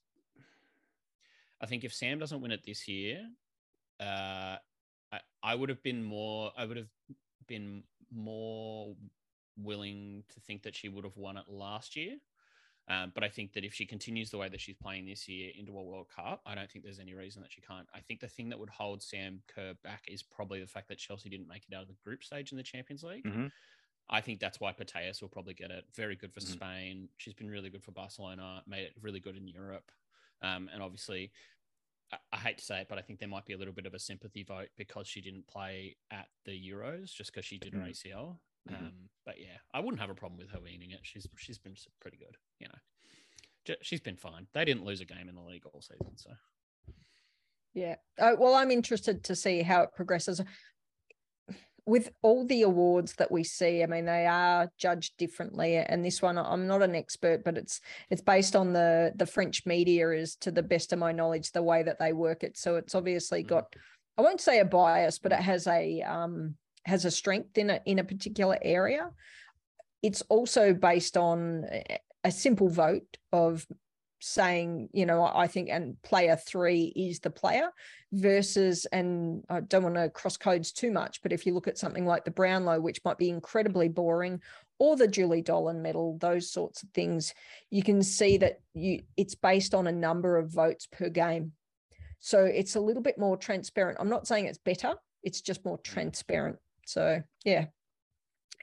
I 1.60 1.66
think 1.68 1.84
if 1.84 1.94
Sam 1.94 2.20
doesn't 2.20 2.42
win 2.42 2.52
it 2.52 2.64
this 2.66 2.88
year, 2.88 3.30
uh, 4.00 4.58
I, 5.12 5.20
I 5.44 5.56
would 5.56 5.70
have 5.70 5.84
been 5.84 6.04
more. 6.04 6.52
I 6.58 6.66
would 6.66 6.78
have 6.78 6.90
been 7.48 7.84
more 8.12 8.96
willing 9.58 10.24
to 10.30 10.40
think 10.40 10.64
that 10.64 10.76
she 10.76 10.90
would 10.90 11.04
have 11.04 11.18
won 11.18 11.38
it 11.38 11.46
last 11.48 11.96
year. 11.96 12.18
Um, 12.88 13.12
but 13.14 13.24
I 13.24 13.30
think 13.30 13.54
that 13.54 13.64
if 13.64 13.74
she 13.74 13.86
continues 13.86 14.32
the 14.32 14.38
way 14.38 14.50
that 14.50 14.60
she's 14.60 14.76
playing 14.76 15.06
this 15.06 15.28
year 15.28 15.52
into 15.56 15.78
a 15.78 15.84
World 15.84 16.08
Cup, 16.14 16.42
I 16.46 16.56
don't 16.56 16.70
think 16.70 16.84
there's 16.84 17.00
any 17.00 17.14
reason 17.14 17.42
that 17.42 17.52
she 17.52 17.62
can't. 17.62 17.88
I 17.94 18.00
think 18.02 18.20
the 18.20 18.28
thing 18.28 18.50
that 18.50 18.60
would 18.60 18.70
hold 18.70 19.02
Sam 19.02 19.42
Kerr 19.48 19.74
back 19.84 20.04
is 20.08 20.24
probably 20.24 20.60
the 20.60 20.68
fact 20.68 20.90
that 20.90 20.98
Chelsea 20.98 21.30
didn't 21.30 21.48
make 21.48 21.64
it 21.70 21.76
out 21.76 21.84
of 21.84 21.88
the 21.88 21.94
group 22.04 22.24
stage 22.24 22.52
in 22.52 22.58
the 22.58 22.64
Champions 22.64 23.04
League. 23.04 23.24
Mhm. 23.24 23.52
I 24.10 24.20
think 24.20 24.40
that's 24.42 24.60
why 24.60 24.74
Putellas 24.74 25.22
will 25.22 25.30
probably 25.30 25.54
get 25.54 25.72
it. 25.72 25.86
Very 25.96 26.16
good 26.18 26.34
for 26.34 26.42
Mhm. 26.42 26.48
Spain. 26.54 27.10
She's 27.18 27.34
been 27.36 27.50
really 27.50 27.70
good 27.70 27.84
for 27.84 27.92
Barcelona, 27.92 28.64
made 28.66 28.84
it 28.84 28.94
really 29.00 29.20
good 29.22 29.38
in 29.38 29.48
Europe. 29.48 29.90
Um, 30.42 30.68
and 30.70 30.82
obviously, 30.82 31.32
I, 32.12 32.18
I 32.34 32.38
hate 32.40 32.58
to 32.58 32.66
say 32.66 32.82
it, 32.82 32.88
but 32.90 32.98
I 32.98 33.04
think 33.04 33.20
there 33.20 33.30
might 33.30 33.46
be 33.46 33.54
a 33.54 33.58
little 33.58 33.74
bit 33.74 33.86
of 33.86 33.94
a 33.94 34.00
sympathy 34.00 34.44
vote 34.44 34.70
because 34.76 35.08
she 35.08 35.22
didn't 35.22 35.48
play 35.48 35.96
at 36.10 36.30
the 36.44 36.52
Euros 36.70 37.14
just 37.14 37.32
because 37.32 37.46
she 37.46 37.58
did 37.58 37.74
her 37.74 37.80
Mhm. 37.80 37.90
ACL. 37.92 38.42
Mhm. 38.70 38.76
Um, 38.76 39.10
but 39.26 39.40
yeah, 39.40 39.58
I 39.74 39.80
wouldn't 39.80 40.00
have 40.00 40.10
a 40.10 40.16
problem 40.16 40.38
with 40.38 40.50
her 40.52 40.60
winning 40.62 40.92
it. 40.92 41.02
She's 41.04 41.28
she's 41.38 41.60
been 41.60 41.76
pretty 42.00 42.18
good, 42.18 42.36
you 42.60 42.68
know. 42.68 43.76
She's 43.82 44.02
been 44.02 44.18
fine. 44.18 44.48
They 44.54 44.66
didn't 44.66 44.86
lose 44.86 45.02
a 45.02 45.06
game 45.06 45.30
in 45.30 45.36
the 45.36 45.42
league 45.42 45.66
all 45.66 45.82
season, 45.82 46.18
so 46.18 46.32
Yeah. 47.74 47.96
Uh, 48.18 48.36
well, 48.38 48.56
I'm 48.56 48.72
interested 48.72 49.24
to 49.26 49.36
see 49.36 49.62
how 49.62 49.84
it 49.84 49.92
progresses. 49.96 50.42
With 51.88 52.12
all 52.22 52.46
the 52.46 52.62
awards 52.62 53.16
that 53.16 53.32
we 53.32 53.44
see, 53.44 53.82
I 53.82 53.88
mean, 53.88 54.06
they 54.06 54.28
are 54.28 54.70
judged 54.78 55.18
differently. 55.18 55.78
And 55.78 56.06
this 56.06 56.22
one, 56.22 56.38
I'm 56.38 56.68
not 56.68 56.84
an 56.84 56.94
expert, 56.96 57.44
but 57.44 57.58
it's 57.58 57.82
it's 58.12 58.22
based 58.22 58.56
on 58.56 58.74
the 58.74 59.14
the 59.16 59.26
French 59.26 59.66
media, 59.66 60.12
is 60.12 60.36
to 60.38 60.52
the 60.52 60.62
best 60.64 60.94
of 60.94 61.00
my 61.00 61.12
knowledge, 61.12 61.52
the 61.52 61.64
way 61.64 61.82
that 61.82 61.98
they 61.98 62.14
work 62.14 62.44
it. 62.44 62.56
So 62.58 62.76
it's 62.76 62.94
obviously 62.94 63.44
Mhm. 63.44 63.48
got, 63.48 63.76
I 64.18 64.22
won't 64.22 64.42
say 64.42 64.60
a 64.60 64.66
bias, 64.66 65.18
but 65.18 65.32
it 65.32 65.40
has 65.40 65.66
a 65.66 66.02
um 66.04 66.56
has 66.86 67.06
a 67.06 67.12
strength 67.12 67.58
in 67.58 67.70
a 67.70 67.80
in 67.86 68.00
a 68.00 68.04
particular 68.04 68.58
area. 68.62 69.10
It's 70.02 70.22
also 70.24 70.74
based 70.74 71.16
on 71.16 71.66
a- 72.24 72.32
simple 72.32 72.70
vote 72.70 73.18
of 73.32 73.66
saying, 74.20 74.90
you 74.94 75.06
know, 75.06 75.24
I 75.24 75.48
think, 75.48 75.70
and 75.70 76.00
player 76.04 76.36
three 76.36 76.94
is 76.96 77.20
the 77.20 77.30
player 77.30 77.72
versus, 78.12 78.86
and 78.92 79.44
I 79.50 79.62
don't 79.62 79.84
want 79.84 79.96
to 79.96 80.10
cross 80.10 80.38
codes 80.38 80.72
too 80.72 80.92
much, 80.92 81.22
but 81.24 81.34
if 81.34 81.46
you 81.46 81.54
look 81.54 81.68
at 81.68 81.78
something 81.78 82.06
like 82.06 82.24
the 82.24 82.32
Brownlow, 82.32 82.80
which 82.80 83.04
might 83.04 83.18
be 83.18 83.30
incredibly 83.30 83.90
boring, 83.90 84.42
or 84.80 84.96
the 84.96 85.08
Julie 85.08 85.42
Dolan 85.42 85.82
medal, 85.82 86.18
those 86.20 86.52
sorts 86.52 86.84
of 86.84 86.90
things, 86.90 87.34
you 87.70 87.84
can 87.84 88.02
see 88.02 88.38
that 88.38 88.62
you 88.74 89.02
it's 89.18 89.36
based 89.36 89.74
on 89.74 89.88
a 89.88 89.92
number 89.92 90.38
of 90.38 90.52
votes 90.52 90.88
per 90.88 91.10
game. 91.10 91.52
So 92.20 92.46
it's 92.46 92.76
a 92.76 92.80
little 92.80 93.04
bit 93.04 93.18
more 93.18 93.38
transparent. 93.38 93.98
I'm 94.00 94.10
not 94.10 94.28
saying 94.28 94.46
it's 94.46 94.58
better, 94.58 94.94
it's 95.24 95.42
just 95.42 95.66
more 95.66 95.78
transparent. 95.80 96.58
So 96.86 97.22
yeah. 97.46 97.66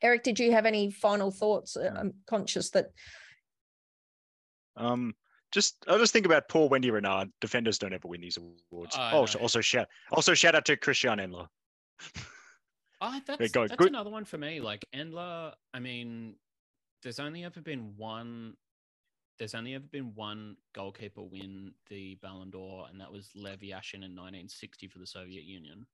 Eric, 0.02 0.22
did 0.22 0.38
you 0.38 0.52
have 0.52 0.66
any 0.66 0.90
final 0.90 1.30
thoughts? 1.30 1.76
Uh, 1.76 1.92
I'm 1.96 2.14
conscious 2.26 2.70
that 2.70 2.86
um 4.76 5.14
just 5.50 5.84
I 5.88 5.96
just 5.98 6.12
think 6.12 6.26
about 6.26 6.48
poor 6.48 6.68
Wendy 6.68 6.90
Renard. 6.90 7.30
Defenders 7.40 7.78
don't 7.78 7.92
ever 7.92 8.06
win 8.06 8.20
these 8.20 8.38
awards. 8.70 8.96
I 8.96 9.10
oh, 9.10 9.12
know. 9.12 9.18
also, 9.20 9.38
also 9.38 9.60
shout 9.60 9.88
also 10.12 10.34
shout 10.34 10.54
out 10.54 10.64
to 10.66 10.76
Christiane 10.76 11.18
Endler. 11.18 11.48
Oh, 13.00 13.20
that's, 13.26 13.52
go. 13.52 13.66
that's 13.66 13.86
another 13.86 14.10
one 14.10 14.24
for 14.24 14.38
me. 14.38 14.60
Like 14.60 14.84
Endler, 14.92 15.52
I 15.72 15.78
mean, 15.78 16.34
there's 17.02 17.20
only 17.20 17.44
ever 17.44 17.60
been 17.60 17.94
one. 17.96 18.54
There's 19.38 19.54
only 19.54 19.74
ever 19.74 19.86
been 19.86 20.14
one 20.14 20.56
goalkeeper 20.74 21.22
win 21.22 21.72
the 21.88 22.16
Ballon 22.20 22.50
d'Or, 22.50 22.86
and 22.90 23.00
that 23.00 23.10
was 23.12 23.30
Lev 23.36 23.60
Yashin 23.60 24.02
in 24.04 24.14
1960 24.16 24.88
for 24.88 24.98
the 24.98 25.06
Soviet 25.06 25.44
Union. 25.44 25.86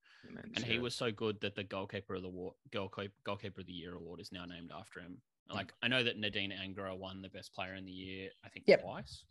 And 0.57 0.65
he 0.65 0.79
was 0.79 0.95
so 0.95 1.11
good 1.13 1.39
that 1.43 1.55
the 1.55 1.65
goalkeeper 1.65 2.15
of 2.15 2.23
the 2.23 2.29
war, 2.31 2.55
goalkeeper, 2.73 3.13
goalkeeper 3.25 3.61
of 3.61 3.67
the 3.67 3.73
year 3.75 3.95
award 3.95 4.21
is 4.21 4.33
now 4.33 4.47
named 4.47 4.71
after 4.75 5.01
him. 5.01 5.19
Mm. 5.51 5.55
Like 5.57 5.75
I 5.83 5.89
know 5.89 6.03
that 6.03 6.19
Nadine 6.19 6.53
Angerer 6.53 6.97
won 6.97 7.21
the 7.21 7.29
best 7.29 7.53
player 7.53 7.75
in 7.75 7.85
the 7.85 7.93
year, 7.93 8.31
I 8.45 8.49
think 8.49 8.65
Yep. 8.67 8.83
twice. 8.83 9.25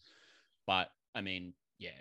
But 0.68 0.92
I 1.16 1.22
mean, 1.22 1.54
yeah, 1.80 2.00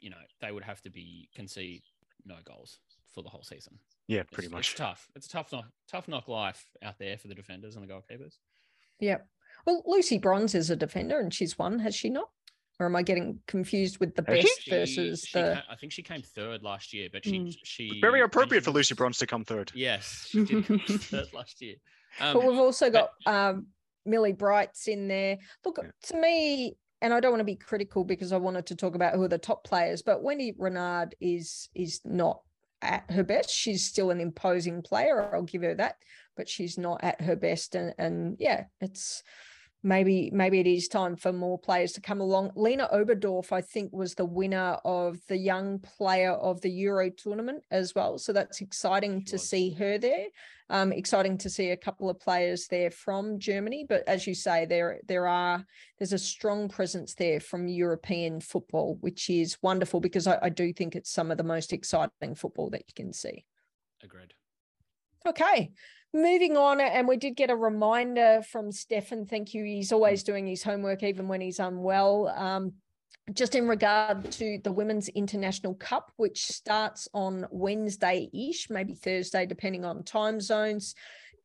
you 0.00 0.10
know, 0.10 0.20
they 0.42 0.52
would 0.52 0.62
have 0.64 0.82
to 0.82 0.90
be 0.90 1.30
concede 1.34 1.82
no 2.26 2.36
goals 2.44 2.80
for 3.14 3.22
the 3.22 3.30
whole 3.30 3.42
season. 3.42 3.78
yeah, 4.08 4.20
It's- 4.20 4.34
pretty 4.34 4.48
much. 4.50 4.70
It's 4.72 4.78
tough. 4.78 5.10
It's 5.16 5.26
a 5.26 5.30
tough 5.30 5.52
knock, 5.52 5.72
tough 5.88 6.06
knock 6.06 6.28
life 6.28 6.66
out 6.82 6.98
there 6.98 7.16
for 7.16 7.28
the 7.28 7.34
defenders 7.34 7.76
and 7.76 7.82
the 7.88 7.92
goalkeepers. 7.92 8.36
Yeah. 9.00 9.18
Well, 9.66 9.82
Lucy 9.84 10.18
Bronze 10.18 10.54
is 10.54 10.70
a 10.70 10.76
defender 10.76 11.18
and 11.18 11.34
she's 11.34 11.58
won, 11.58 11.80
has 11.80 11.94
she 11.94 12.08
not? 12.08 12.28
Or 12.78 12.86
am 12.86 12.94
I 12.96 13.02
getting 13.02 13.40
confused 13.46 13.98
with 14.00 14.14
the 14.14 14.22
best 14.22 14.46
She- 14.62 14.70
versus 14.70 15.24
she 15.24 15.38
the? 15.38 15.54
ca- 15.66 15.72
I 15.72 15.76
think 15.76 15.92
she 15.92 16.02
came 16.02 16.22
third 16.22 16.62
last 16.62 16.92
year, 16.92 17.08
but 17.10 17.24
she 17.24 17.38
Mm. 17.40 17.56
she 17.64 18.00
Very 18.00 18.20
appropriate 18.20 18.60
she 18.60 18.64
for 18.66 18.70
Lucy 18.70 18.92
was- 18.92 18.98
Bronze 18.98 19.18
to 19.18 19.26
come 19.26 19.44
third. 19.44 19.72
Yes, 19.74 20.26
she 20.30 20.44
did 20.44 20.66
come 20.66 20.78
third 20.80 21.32
last 21.32 21.60
year. 21.62 21.76
Um, 22.20 22.34
but 22.34 22.46
we've 22.46 22.58
also 22.58 22.90
got 22.90 23.10
but- 23.24 23.34
um, 23.34 23.66
Millie 24.04 24.32
Bright's 24.34 24.88
in 24.88 25.08
there. 25.08 25.38
Look, 25.64 25.78
Yeah. 25.82 25.90
to 26.08 26.16
me, 26.20 26.76
and 27.00 27.12
I 27.14 27.20
don't 27.20 27.32
want 27.32 27.40
to 27.40 27.44
be 27.44 27.56
critical 27.56 28.04
because 28.04 28.30
I 28.32 28.36
wanted 28.36 28.66
to 28.66 28.76
talk 28.76 28.94
about 28.94 29.14
who 29.14 29.22
are 29.22 29.28
the 29.28 29.38
top 29.38 29.64
players, 29.64 30.02
but 30.02 30.22
Wendy 30.22 30.52
Renard 30.58 31.14
is 31.20 31.70
is 31.74 32.02
not 32.04 32.42
at 32.82 33.10
her 33.10 33.24
best. 33.24 33.48
She's 33.50 33.86
still 33.86 34.10
an 34.10 34.20
imposing 34.20 34.82
player. 34.82 35.34
I'll 35.34 35.42
give 35.42 35.62
her 35.62 35.74
that, 35.76 35.96
but 36.36 36.46
she's 36.46 36.76
not 36.76 37.02
at 37.02 37.22
her 37.22 37.36
best. 37.36 37.74
And 37.74 37.94
and 37.96 38.36
yeah, 38.38 38.64
it's 38.82 39.22
maybe 39.86 40.30
maybe 40.32 40.58
it 40.58 40.66
is 40.66 40.88
time 40.88 41.14
for 41.14 41.32
more 41.32 41.58
players 41.58 41.92
to 41.92 42.00
come 42.00 42.20
along. 42.20 42.50
Lena 42.56 42.88
Oberdorf, 42.92 43.52
I 43.52 43.60
think, 43.60 43.92
was 43.92 44.14
the 44.14 44.24
winner 44.24 44.78
of 44.84 45.20
the 45.28 45.36
young 45.36 45.78
player 45.78 46.32
of 46.32 46.60
the 46.60 46.70
Euro 46.70 47.08
tournament 47.08 47.62
as 47.70 47.94
well. 47.94 48.18
So 48.18 48.32
that's 48.32 48.60
exciting 48.60 49.24
to 49.26 49.38
see 49.38 49.70
her 49.74 49.96
there. 49.96 50.26
Um, 50.68 50.90
exciting 50.90 51.38
to 51.38 51.48
see 51.48 51.70
a 51.70 51.76
couple 51.76 52.10
of 52.10 52.18
players 52.18 52.66
there 52.66 52.90
from 52.90 53.38
Germany. 53.38 53.86
But 53.88 54.02
as 54.08 54.26
you 54.26 54.34
say, 54.34 54.66
there 54.66 54.98
there 55.06 55.28
are 55.28 55.64
there's 55.98 56.12
a 56.12 56.18
strong 56.18 56.68
presence 56.68 57.14
there 57.14 57.38
from 57.38 57.68
European 57.68 58.40
football, 58.40 58.98
which 59.00 59.30
is 59.30 59.56
wonderful 59.62 60.00
because 60.00 60.26
I, 60.26 60.38
I 60.42 60.48
do 60.48 60.72
think 60.72 60.96
it's 60.96 61.12
some 61.12 61.30
of 61.30 61.38
the 61.38 61.44
most 61.44 61.72
exciting 61.72 62.34
football 62.34 62.70
that 62.70 62.82
you 62.88 62.94
can 62.96 63.12
see. 63.12 63.44
agreed. 64.02 64.34
Okay, 65.26 65.72
moving 66.12 66.56
on, 66.56 66.80
and 66.80 67.06
we 67.06 67.16
did 67.16 67.36
get 67.36 67.50
a 67.50 67.56
reminder 67.56 68.42
from 68.50 68.72
Stefan. 68.72 69.26
Thank 69.26 69.54
you. 69.54 69.64
He's 69.64 69.92
always 69.92 70.22
doing 70.22 70.46
his 70.46 70.62
homework, 70.62 71.02
even 71.02 71.28
when 71.28 71.40
he's 71.40 71.58
unwell. 71.58 72.28
Um, 72.28 72.72
just 73.34 73.54
in 73.54 73.66
regard 73.66 74.30
to 74.32 74.58
the 74.62 74.72
Women's 74.72 75.08
International 75.08 75.74
Cup, 75.74 76.12
which 76.16 76.46
starts 76.46 77.08
on 77.12 77.46
Wednesday 77.50 78.30
ish, 78.32 78.70
maybe 78.70 78.94
Thursday, 78.94 79.46
depending 79.46 79.84
on 79.84 80.04
time 80.04 80.40
zones 80.40 80.94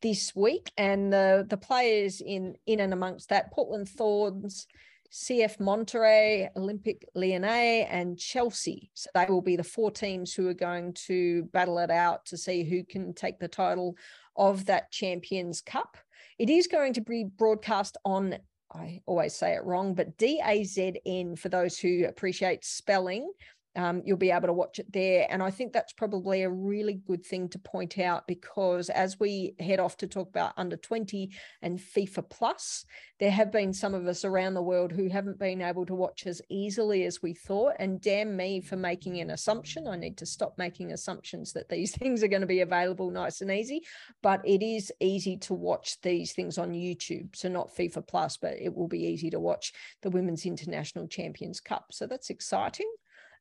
this 0.02 0.36
week. 0.36 0.72
And 0.78 1.12
the, 1.12 1.46
the 1.50 1.58
players 1.58 2.22
in, 2.22 2.56
in 2.68 2.80
and 2.82 2.94
amongst 2.94 3.30
that 3.30 3.52
Portland 3.52 3.90
Thorns, 3.90 4.68
CF 5.12 5.58
Monterrey, 5.58 6.50
Olympique 6.56 7.04
Lyonnais, 7.16 7.88
and 7.90 8.18
Chelsea. 8.18 8.92
So 8.94 9.10
they 9.14 9.26
will 9.28 9.42
be 9.42 9.56
the 9.56 9.64
four 9.64 9.92
teams 9.92 10.34
who 10.34 10.48
are 10.48 10.54
going 10.54 10.94
to 11.08 11.44
battle 11.46 11.80
it 11.80 11.92
out 11.92 12.26
to 12.28 12.38
see 12.38 12.64
who 12.64 12.84
can 12.84 13.14
take 13.14 13.40
the 13.40 13.48
title 13.48 13.98
of 14.36 14.66
that 14.66 14.92
Champions 14.92 15.62
Cup. 15.62 15.98
It 16.40 16.50
is 16.50 16.68
going 16.68 16.94
to 16.94 17.02
be 17.02 17.24
broadcast 17.24 17.98
on, 18.06 18.38
I 18.74 19.02
always 19.06 19.36
say 19.36 19.54
it 19.54 19.64
wrong, 19.64 19.94
but 19.94 20.18
D 20.18 20.42
A 20.46 20.64
Z 20.64 21.00
N 21.06 21.36
for 21.36 21.50
those 21.50 21.78
who 21.78 22.06
appreciate 22.06 22.66
spelling. 22.66 23.32
Um, 23.76 24.02
you'll 24.06 24.18
be 24.18 24.32
able 24.32 24.48
to 24.48 24.54
watch 24.54 24.80
it 24.80 24.92
there. 24.92 25.28
And 25.30 25.42
I 25.42 25.50
think 25.50 25.72
that's 25.72 25.94
probably 25.94 26.42
a 26.42 26.50
really 26.50 27.02
good 27.08 27.26
thing 27.26 27.48
to 27.50 27.60
point 27.60 27.98
out 28.00 28.28
because 28.28 28.90
as 28.90 29.20
we 29.20 29.56
head 29.60 29.80
off 29.80 29.98
to 29.98 30.08
talk 30.08 30.30
about 30.30 30.54
under 30.58 30.76
20 30.76 31.32
and 31.62 31.80
FIFA 31.80 32.30
Plus, 32.30 32.86
there 33.20 33.32
have 33.32 33.52
been 33.52 33.72
some 33.72 33.94
of 33.94 34.08
us 34.08 34.26
around 34.26 34.56
the 34.56 34.62
world 34.62 34.92
who 34.92 35.08
haven't 35.08 35.40
been 35.40 35.62
able 35.62 35.86
to 35.86 35.96
watch 35.96 36.26
as 36.26 36.42
easily 36.50 37.06
as 37.06 37.22
we 37.22 37.34
thought. 37.34 37.74
And 37.80 38.02
damn 38.02 38.36
me 38.36 38.62
for 38.62 38.76
making 38.76 39.20
an 39.20 39.30
assumption. 39.30 39.88
I 39.88 39.96
need 39.96 40.18
to 40.18 40.26
stop 40.26 40.58
making 40.58 40.92
assumptions 40.92 41.54
that 41.54 41.70
these 41.70 41.96
things 41.98 42.24
are 42.24 42.28
going 42.28 42.42
to 42.42 42.48
be 42.48 42.62
available 42.62 43.10
nice 43.10 43.42
and 43.42 43.52
easy. 43.52 43.84
But 44.22 44.42
it 44.44 44.62
is 44.62 44.92
easy 45.00 45.38
to 45.38 45.54
watch 45.54 46.02
these 46.02 46.34
things 46.34 46.58
on 46.58 46.74
YouTube. 46.74 47.36
So 47.36 47.48
not 47.48 47.76
FIFA 47.76 48.08
Plus, 48.08 48.38
but 48.38 48.54
it 48.60 48.76
will 48.76 48.88
be 48.88 49.06
easy 49.06 49.30
to 49.30 49.40
watch 49.40 49.72
the 50.02 50.10
Women's 50.10 50.46
International 50.46 51.08
Champions 51.08 51.60
Cup. 51.60 51.86
So 51.92 52.08
that's 52.08 52.30
exciting. 52.30 52.92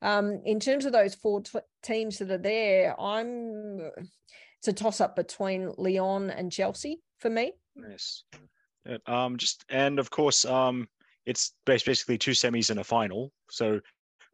Um, 0.02 0.40
in 0.45 0.61
terms 0.61 0.85
of 0.87 0.92
those 0.92 1.14
four 1.14 1.42
t- 1.42 1.59
teams 1.83 2.19
that 2.19 2.30
are 2.30 2.38
there, 2.38 2.99
I'm 3.00 3.90
it's 4.59 4.69
a 4.69 4.73
toss 4.73 5.00
up 5.00 5.16
between 5.16 5.73
Lyon 5.76 6.30
and 6.30 6.50
Chelsea 6.52 7.00
for 7.19 7.30
me. 7.30 7.52
Yes. 7.76 8.25
Um, 9.07 9.37
just 9.37 9.64
and 9.69 9.99
of 9.99 10.11
course, 10.11 10.45
um, 10.45 10.88
it's 11.26 11.52
basically 11.66 12.19
two 12.19 12.30
semis 12.33 12.71
and 12.71 12.80
a 12.80 12.85
final. 12.85 13.33
So 13.50 13.80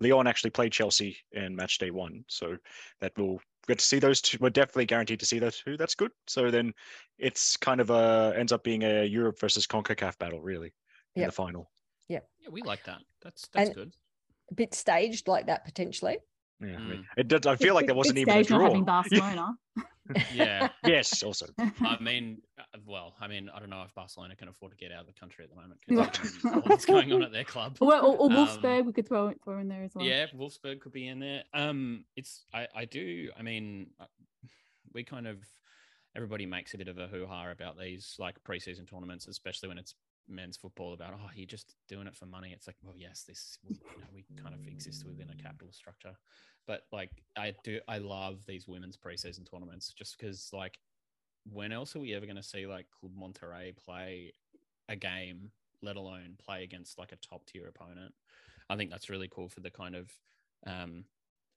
Lyon 0.01 0.27
actually 0.27 0.51
played 0.51 0.73
Chelsea 0.73 1.17
in 1.33 1.57
match 1.57 1.79
day 1.79 1.91
one, 1.91 2.25
so 2.29 2.57
that 3.01 3.13
we'll 3.17 3.41
get 3.67 3.79
to 3.81 3.85
see 3.85 3.99
those 3.99 4.21
two. 4.21 4.39
We're 4.41 4.51
definitely 4.51 4.87
guaranteed 4.87 5.19
to 5.21 5.27
see 5.27 5.41
those 5.41 5.61
two. 5.61 5.77
That's 5.77 5.95
good. 5.97 6.13
So 6.29 6.51
then 6.51 6.73
it's 7.19 7.57
kind 7.57 7.81
of 7.81 7.91
a 7.91 8.35
ends 8.37 8.53
up 8.53 8.63
being 8.63 8.85
a 8.85 9.05
Europe 9.05 9.41
versus 9.41 9.67
Concacaf 9.67 10.17
battle, 10.19 10.41
really, 10.41 10.73
in 11.17 11.23
Yep. 11.23 11.29
the 11.29 11.33
final. 11.33 11.71
Yeah, 12.09 12.21
yeah, 12.39 12.51
we 12.51 12.63
like 12.63 12.85
that. 12.85 13.01
That's 13.23 13.49
that's 13.49 13.69
And- 13.71 13.75
good. 13.77 13.93
A 14.51 14.55
bit 14.55 14.75
staged 14.75 15.29
like 15.29 15.47
that 15.47 15.65
potentially. 15.65 16.19
Yeah, 16.61 16.77
I 16.77 16.79
mean, 16.79 16.99
Mm. 16.99 17.05
it 17.19 17.29
did. 17.29 17.47
I 17.47 17.57
feel 17.57 17.75
like 17.75 17.87
there 17.87 17.95
wasn't 17.95 18.19
even 18.19 18.33
a 18.39 18.45
stage 18.45 18.51
not 18.51 18.63
having. 18.63 18.85
Barcelona. 18.85 19.55
Yeah. 20.33 20.69
yes, 20.87 21.25
also. 21.25 21.47
I 21.59 21.99
mean, 22.01 22.41
uh, 22.61 22.63
well, 22.87 23.17
I 23.21 23.27
mean, 23.27 23.51
I 23.53 23.59
don't 23.59 23.71
know 23.71 23.83
if 23.83 23.93
Barcelona 23.93 24.37
can 24.37 24.47
afford 24.47 24.71
to 24.71 24.77
get 24.77 24.93
out 24.93 25.01
of 25.01 25.09
the 25.09 25.13
country 25.13 25.43
at 25.45 25.51
the 25.51 25.57
moment 25.57 25.81
Yeah. 25.89 26.09
because 26.09 26.65
what's 26.65 26.85
going 26.87 27.13
on 27.13 27.25
at 27.25 27.33
their 27.33 27.43
club. 27.43 27.77
or, 27.81 27.93
or, 27.97 28.17
or 28.17 28.27
Um, 28.31 28.37
Wolfsburg, 28.37 28.87
we 28.87 28.93
could 28.93 29.09
throw 29.09 29.33
throw 29.43 29.59
in 29.59 29.67
there 29.67 29.83
as 29.83 29.97
well. 29.97 30.05
Yeah, 30.07 30.27
Wolfsburg 30.29 30.79
could 30.81 30.93
be 30.93 31.09
in 31.09 31.19
there. 31.19 31.43
Um, 31.53 32.05
it's 32.15 32.45
I 32.55 32.69
I 32.73 32.85
do. 32.85 33.31
I 33.37 33.43
mean, 33.43 33.91
uh, 33.99 34.05
we 34.93 35.03
kind 35.03 35.27
of 35.27 35.39
everybody 36.15 36.47
makes 36.47 36.73
a 36.75 36.79
bit 36.79 36.87
of 36.87 36.99
a 36.99 37.09
hoo 37.09 37.27
ha 37.27 37.51
about 37.51 37.77
these 37.77 38.15
like 38.21 38.37
preseason 38.45 38.89
tournaments, 38.89 39.27
especially 39.27 39.69
when 39.71 39.79
it's 39.79 39.97
men's 40.29 40.57
football. 40.57 40.93
About 40.93 41.15
oh, 41.15 41.31
you're 41.35 41.47
just 41.47 41.75
doing 41.89 42.07
it 42.07 42.17
for 42.17 42.27
money. 42.27 42.53
It's 42.53 42.67
like, 42.67 42.77
well, 42.83 42.95
yes, 42.97 43.25
this 43.27 43.59
we, 43.67 43.75
you 43.75 44.01
know, 44.01 44.09
we 44.15 44.25
kind 44.43 44.55
of 44.55 44.67
exist 44.67 45.05
within 45.07 45.31
a 45.31 45.43
capital 45.43 45.73
structure, 45.73 46.17
but 46.67 46.83
like 46.93 47.11
I 47.37 47.55
do, 47.65 47.81
I 47.89 47.99
love 47.99 48.45
these 48.47 48.69
women's 48.69 48.97
preseason 48.97 49.49
tournaments 49.51 49.93
just 49.97 50.19
because 50.19 50.51
like 50.53 50.79
when 51.51 51.73
else 51.73 51.95
are 51.95 52.01
we 52.01 52.15
ever 52.15 52.27
going 52.27 52.37
to 52.37 52.43
see 52.43 52.67
like 52.67 52.87
Club 52.91 53.13
Monterrey 53.17 53.77
play 53.77 54.33
a 54.89 54.97
game, 54.97 55.51
let 55.83 55.97
alone 55.97 56.37
play 56.45 56.65
against 56.65 56.99
like 56.99 57.13
a 57.13 57.17
top 57.17 57.47
tier 57.47 57.69
opponent? 57.69 58.13
I 58.69 58.77
think 58.77 58.91
that's 58.91 59.11
really 59.11 59.29
cool 59.29 59.49
for 59.49 59.61
the 59.61 59.71
kind 59.71 59.95
of 59.95 60.11
um, 60.67 61.05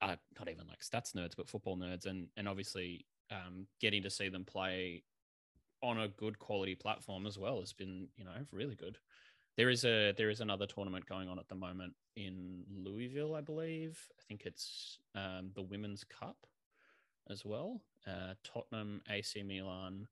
uh, 0.01 0.15
not 0.37 0.49
even 0.49 0.67
like 0.67 0.81
stats 0.81 1.15
nerds, 1.15 1.35
but 1.35 1.49
football 1.49 1.77
nerds, 1.77 2.05
and 2.05 2.27
and 2.37 2.47
obviously 2.47 3.05
um, 3.31 3.67
getting 3.81 4.03
to 4.03 4.09
see 4.09 4.29
them 4.29 4.45
play 4.45 5.03
on 5.81 5.99
a 5.99 6.07
good 6.07 6.39
quality 6.39 6.75
platform 6.75 7.25
as 7.25 7.37
well 7.37 7.59
has 7.59 7.73
been 7.73 8.07
you 8.17 8.23
know 8.23 8.45
really 8.51 8.75
good. 8.75 8.97
There 9.57 9.69
is 9.69 9.83
a 9.85 10.13
there 10.17 10.29
is 10.29 10.41
another 10.41 10.65
tournament 10.65 11.05
going 11.05 11.27
on 11.29 11.39
at 11.39 11.47
the 11.49 11.55
moment 11.55 11.93
in 12.15 12.63
Louisville, 12.73 13.35
I 13.35 13.41
believe. 13.41 13.99
I 14.17 14.21
think 14.27 14.43
it's 14.45 14.99
um, 15.15 15.51
the 15.55 15.61
Women's 15.63 16.03
Cup 16.03 16.37
as 17.29 17.45
well. 17.45 17.81
Uh, 18.07 18.33
Tottenham, 18.43 19.01
AC 19.09 19.43
Milan, 19.43 20.07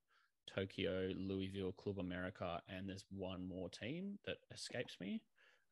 Tokyo, 0.46 1.10
Louisville, 1.16 1.72
Club 1.72 1.98
America, 1.98 2.60
and 2.68 2.88
there's 2.88 3.04
one 3.10 3.46
more 3.46 3.68
team 3.68 4.18
that 4.26 4.36
escapes 4.52 4.96
me. 5.00 5.22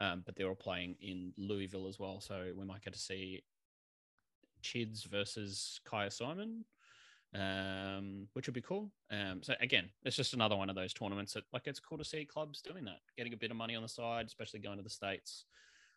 um, 0.00 0.23
but 0.25 0.37
they're 0.37 0.49
all 0.49 0.55
playing 0.55 0.97
in 1.00 1.33
Louisville 1.37 1.88
as 1.88 1.99
well. 1.99 2.21
So 2.21 2.53
we 2.57 2.65
might 2.65 2.83
get 2.83 2.93
to 2.93 2.99
see 2.99 3.43
Chids 4.62 5.05
versus 5.07 5.81
Kyah 5.87 6.12
Simon, 6.12 6.65
um, 7.35 8.28
which 8.33 8.47
would 8.47 8.54
be 8.54 8.62
cool. 8.62 8.90
Um, 9.11 9.42
so 9.42 9.54
again, 9.61 9.88
it's 10.04 10.16
just 10.16 10.35
another 10.35 10.56
one 10.56 10.71
of 10.71 10.76
those 10.76 10.95
tournaments 10.95 11.35
that 11.35 11.45
like 11.52 11.66
it's 11.66 11.80
cool 11.80 11.99
to 11.99 12.04
see 12.04 12.25
clubs 12.25 12.62
doing 12.62 12.85
that, 12.85 13.00
getting 13.16 13.33
a 13.33 13.37
bit 13.37 13.50
of 13.50 13.56
money 13.56 13.76
on 13.76 13.83
the 13.83 13.88
side, 13.88 14.26
especially 14.26 14.61
going 14.61 14.78
to 14.78 14.83
the 14.85 14.90
states. 14.90 15.45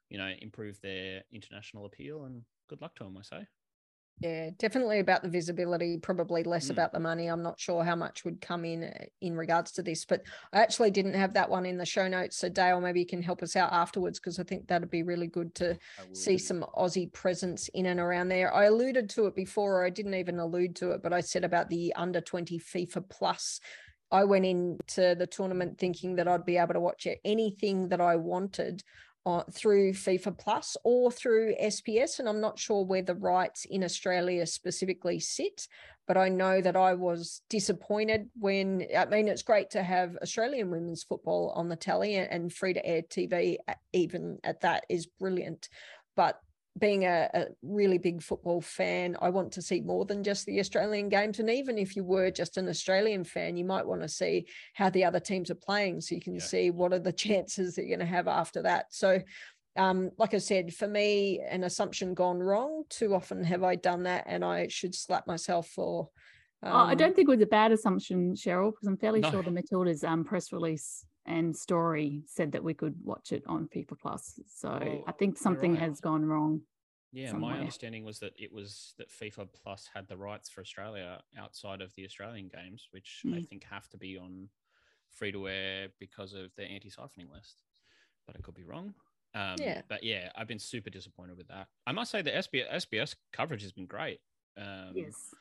You 0.09 0.17
know, 0.17 0.31
improve 0.41 0.81
their 0.81 1.24
international 1.31 1.86
appeal, 1.86 2.24
and 2.24 2.41
good 2.67 2.81
luck 2.81 2.95
to 2.95 3.03
them. 3.03 3.17
I 3.17 3.21
say. 3.21 3.48
Yeah, 4.22 4.50
definitely 4.58 5.00
about 5.00 5.24
the 5.24 5.30
visibility, 5.30 5.98
probably 5.98 6.44
less 6.44 6.68
Mm. 6.68 6.72
about 6.72 6.92
the 6.92 7.00
money. 7.00 7.28
I'm 7.28 7.42
not 7.42 7.58
sure 7.58 7.86
how 7.86 7.96
much 7.96 8.26
would 8.26 8.42
come 8.42 8.66
in 8.66 8.84
uh, 8.84 9.06
in 9.22 9.38
regards 9.38 9.72
to 9.74 9.82
this, 9.82 10.04
but 10.04 10.24
I 10.52 10.62
actually 10.62 10.92
didn't 10.92 11.14
have 11.14 11.34
that 11.36 11.50
one 11.50 11.66
in 11.66 11.78
the 11.78 11.86
show 11.86 12.06
notes. 12.08 12.36
So 12.36 12.50
Dale, 12.50 12.82
maybe 12.82 13.00
you 13.00 13.06
can 13.06 13.22
help 13.22 13.42
us 13.42 13.56
out 13.56 13.72
afterwards 13.72 14.20
because 14.20 14.38
I 14.38 14.44
think 14.44 14.68
that'd 14.68 14.90
be 14.90 15.04
really 15.04 15.28
good 15.28 15.56
to 15.56 15.78
see 16.14 16.38
some 16.38 16.66
Aussie 16.76 17.12
presence 17.14 17.70
in 17.70 17.86
and 17.86 18.00
around 18.00 18.28
there. 18.28 18.54
I 18.54 18.66
alluded 18.66 19.10
to 19.12 19.28
it 19.28 19.36
before, 19.36 19.80
or 19.80 19.86
I 19.86 19.90
didn't 19.90 20.16
even 20.16 20.38
allude 20.38 20.76
to 20.78 20.92
it, 20.92 21.02
but 21.02 21.14
I 21.14 21.22
said 21.22 21.46
about 21.46 21.70
the 21.70 21.94
under 21.96 22.20
20 22.20 22.60
FIFA 22.60 23.08
plus. 23.10 23.62
I 24.12 24.24
went 24.24 24.46
into 24.46 25.16
the 25.16 25.28
tournament 25.28 25.78
thinking 25.78 26.16
that 26.16 26.28
I'd 26.28 26.44
be 26.44 26.58
able 26.58 26.74
to 26.74 26.80
watch 26.80 27.06
it, 27.06 27.20
anything 27.24 27.90
that 27.90 28.02
I 28.02 28.16
wanted 28.16 28.84
through 29.51 29.93
FIFA 29.93 30.38
Plus 30.38 30.77
or 30.83 31.12
through 31.12 31.55
SBS. 31.62 32.19
And 32.19 32.27
I'm 32.27 32.41
not 32.41 32.59
sure 32.59 32.86
where 32.86 33.01
the 33.01 33.15
rights 33.15 33.65
in 33.65 33.83
Australia 33.83 34.45
specifically 34.45 35.19
sit, 35.19 35.67
but 36.07 36.17
I 36.17 36.29
know 36.29 36.62
that 36.62 36.75
I 36.75 36.93
was 36.93 37.41
disappointed 37.50 38.29
when, 38.39 38.86
I 38.98 39.05
mean, 39.05 39.27
it's 39.27 39.43
great 39.43 39.69
to 39.71 39.83
have 39.83 40.17
Australian 40.21 40.71
women's 40.71 41.03
football 41.03 41.53
on 41.55 41.69
the 41.69 41.75
telly 41.75 42.15
and 42.15 42.51
free 42.51 42.74
to 42.74 42.86
air 42.86 43.03
TV, 43.03 43.57
even 43.93 44.39
at 44.43 44.62
that, 44.62 44.86
is 44.89 45.05
brilliant. 45.05 45.69
But 46.15 46.39
being 46.79 47.05
a, 47.05 47.29
a 47.33 47.45
really 47.62 47.98
big 47.98 48.21
football 48.21 48.62
fan, 48.62 49.17
I 49.21 49.29
want 49.29 49.51
to 49.53 49.62
see 49.62 49.81
more 49.81 50.05
than 50.05 50.24
just 50.24 50.45
the 50.45 50.59
Australian 50.59 51.09
games. 51.09 51.39
And 51.39 51.50
even 51.50 51.77
if 51.77 51.95
you 51.95 52.03
were 52.03 52.31
just 52.31 52.57
an 52.57 52.69
Australian 52.69 53.24
fan, 53.24 53.57
you 53.57 53.65
might 53.65 53.86
want 53.86 54.01
to 54.01 54.09
see 54.09 54.48
how 54.74 54.89
the 54.89 55.05
other 55.05 55.19
teams 55.19 55.51
are 55.51 55.55
playing 55.55 56.01
so 56.01 56.15
you 56.15 56.21
can 56.21 56.36
Yeah. 56.36 56.41
see 56.41 56.71
what 56.71 56.93
are 56.93 57.00
the 57.00 57.12
chances 57.12 57.75
that 57.75 57.86
you're 57.86 57.98
going 57.98 58.07
to 58.07 58.15
have 58.15 58.27
after 58.27 58.62
that. 58.63 58.93
So, 58.93 59.21
um, 59.75 60.12
like 60.17 60.33
I 60.33 60.39
said, 60.39 60.74
for 60.74 60.88
me, 60.88 61.39
an 61.48 61.63
assumption 61.63 62.13
gone 62.13 62.39
wrong. 62.39 62.83
Too 62.89 63.13
often 63.13 63.43
have 63.43 63.63
I 63.63 63.75
done 63.75 64.03
that, 64.03 64.25
and 64.27 64.43
I 64.43 64.67
should 64.67 64.95
slap 64.95 65.27
myself 65.27 65.67
for. 65.69 66.09
Oh, 66.63 66.67
I 66.69 66.91
um, 66.91 66.98
don't 66.98 67.15
think 67.15 67.29
it 67.29 67.31
was 67.31 67.41
a 67.41 67.45
bad 67.45 67.71
assumption, 67.71 68.36
Cheryl, 68.36 68.71
because 68.71 68.88
I'm 68.88 68.98
fairly 68.98 69.21
No. 69.21 69.29
sure 69.29 69.43
the 69.43 69.51
Matildas 69.51 70.03
um, 70.03 70.24
press 70.25 70.51
release 70.51 71.05
and 71.25 71.55
story 71.55 72.24
said 72.25 72.51
that 72.51 72.63
we 72.63 72.74
could 72.74 72.95
watch 73.03 73.31
it 73.31 73.43
on 73.48 73.67
FIFA 73.67 74.00
Plus. 74.01 74.39
So 74.48 74.69
Well, 74.69 75.03
I 75.07 75.12
think 75.13 75.38
something 75.38 75.74
right. 75.74 75.81
has 75.81 76.01
gone 76.01 76.25
wrong. 76.25 76.62
Yeah, 77.12 77.32
somewhere. 77.32 77.54
my 77.54 77.60
understanding 77.60 78.04
was 78.06 78.20
that 78.20 78.34
it 78.38 78.51
was 78.51 78.94
that 78.98 79.10
FIFA 79.10 79.51
Plus 79.51 79.89
had 79.94 80.08
the 80.08 80.18
rights 80.18 80.50
for 80.50 80.62
Australia 80.62 81.22
outside 81.38 81.82
of 81.82 81.94
the 81.96 82.06
Australian 82.06 82.48
games, 82.50 82.88
which 82.92 83.24
I 83.25 83.39
Mm. 83.39 83.48
think 83.50 83.63
have 83.63 83.88
to 83.89 83.98
be 83.98 84.18
on 84.18 84.50
free 85.10 85.32
to 85.32 85.48
air 85.50 85.89
because 86.00 86.34
of 86.34 86.54
the 86.56 86.63
anti 86.66 86.89
siphoning 86.89 87.32
list. 87.32 87.63
But 88.28 88.36
I 88.38 88.42
could 88.42 88.54
be 88.54 88.63
wrong. 88.63 88.94
Um, 89.34 89.56
Yeah. 89.60 89.82
But 89.88 90.04
yeah, 90.04 90.32
I've 90.36 90.48
been 90.48 90.60
super 90.60 90.89
disappointed 90.92 91.38
with 91.38 91.48
that. 91.48 91.68
I 91.88 91.92
must 91.92 92.12
say 92.12 92.22
the 92.22 92.36
SBS, 92.36 92.68
SBS 92.70 93.16
coverage 93.32 93.63
has 93.63 93.72
been 93.72 93.88
great. 93.88 94.22
Um, 94.58 94.96
yes. 94.96 95.34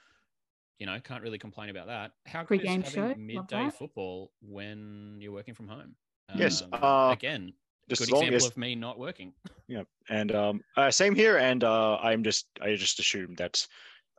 You 0.79 0.87
know, 0.87 0.99
can't 1.01 1.23
really 1.23 1.39
complain 1.39 1.71
about 1.71 1.89
that. 1.89 2.13
How 2.27 2.41
good 2.43 2.61
Pre-game 2.61 2.83
is 2.83 2.93
show, 2.93 3.15
midday 3.17 3.69
football 3.71 4.33
when 4.41 5.21
you're 5.21 5.33
working 5.33 5.55
from 5.55 5.69
home? 5.69 5.97
Yes, 6.37 6.63
Um, 6.63 6.71
uh, 6.73 7.11
again, 7.13 7.53
Just 7.89 8.01
good 8.01 8.09
as 8.09 8.13
long 8.13 8.23
example 8.25 8.47
as 8.47 8.53
of 8.53 8.57
me 8.57 8.75
not 8.75 8.99
working. 8.99 9.33
yeah, 9.69 9.83
and 10.09 10.35
um, 10.35 10.61
uh, 10.77 10.91
same 10.91 11.15
here. 11.15 11.39
And 11.39 11.65
uh, 11.65 11.97
I'm 11.97 12.23
just 12.23 12.47
I 12.61 12.75
just 12.75 12.99
assume 12.99 13.35
that 13.37 13.67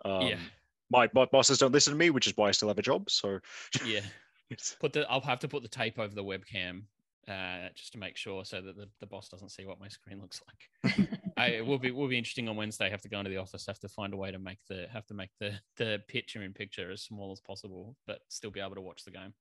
um, 0.05 0.27
yeah. 0.27 0.37
my, 0.89 1.09
my 1.13 1.25
bosses 1.25 1.57
don't 1.57 1.71
listen 1.71 1.93
to 1.93 1.97
me, 1.97 2.09
which 2.09 2.27
is 2.27 2.33
why 2.35 2.47
I 2.49 2.51
still 2.51 2.67
have 2.67 2.79
a 2.79 2.83
job. 2.83 3.09
So 3.09 3.39
Yeah. 3.85 4.01
put 4.79 4.93
the 4.93 5.09
I'll 5.09 5.21
have 5.21 5.39
to 5.41 5.47
put 5.47 5.61
the 5.61 5.69
tape 5.69 5.99
over 5.99 6.13
the 6.13 6.23
webcam 6.23 6.83
uh, 7.27 7.69
just 7.75 7.91
to 7.93 7.99
make 7.99 8.17
sure 8.17 8.43
so 8.43 8.59
that 8.59 8.75
the, 8.75 8.87
the 8.99 9.05
boss 9.05 9.29
doesn't 9.29 9.49
see 9.49 9.65
what 9.65 9.79
my 9.79 9.87
screen 9.87 10.19
looks 10.19 10.41
like. 10.87 11.09
I, 11.37 11.47
it 11.57 11.65
will 11.65 11.77
be 11.77 11.91
will 11.91 12.07
be 12.07 12.17
interesting 12.17 12.49
on 12.49 12.55
Wednesday. 12.55 12.87
I 12.87 12.89
Have 12.89 13.01
to 13.01 13.09
go 13.09 13.19
into 13.19 13.29
the 13.29 13.37
office. 13.37 13.65
Have 13.67 13.79
to 13.79 13.89
find 13.89 14.13
a 14.13 14.17
way 14.17 14.31
to 14.31 14.39
make 14.39 14.59
the 14.67 14.87
have 14.91 15.05
to 15.07 15.13
make 15.13 15.29
the 15.39 15.53
the 15.77 16.01
picture 16.07 16.41
in 16.41 16.53
picture 16.53 16.91
as 16.91 17.03
small 17.03 17.31
as 17.31 17.39
possible, 17.39 17.95
but 18.07 18.21
still 18.29 18.51
be 18.51 18.59
able 18.59 18.75
to 18.75 18.81
watch 18.81 19.03
the 19.03 19.11
game. 19.11 19.33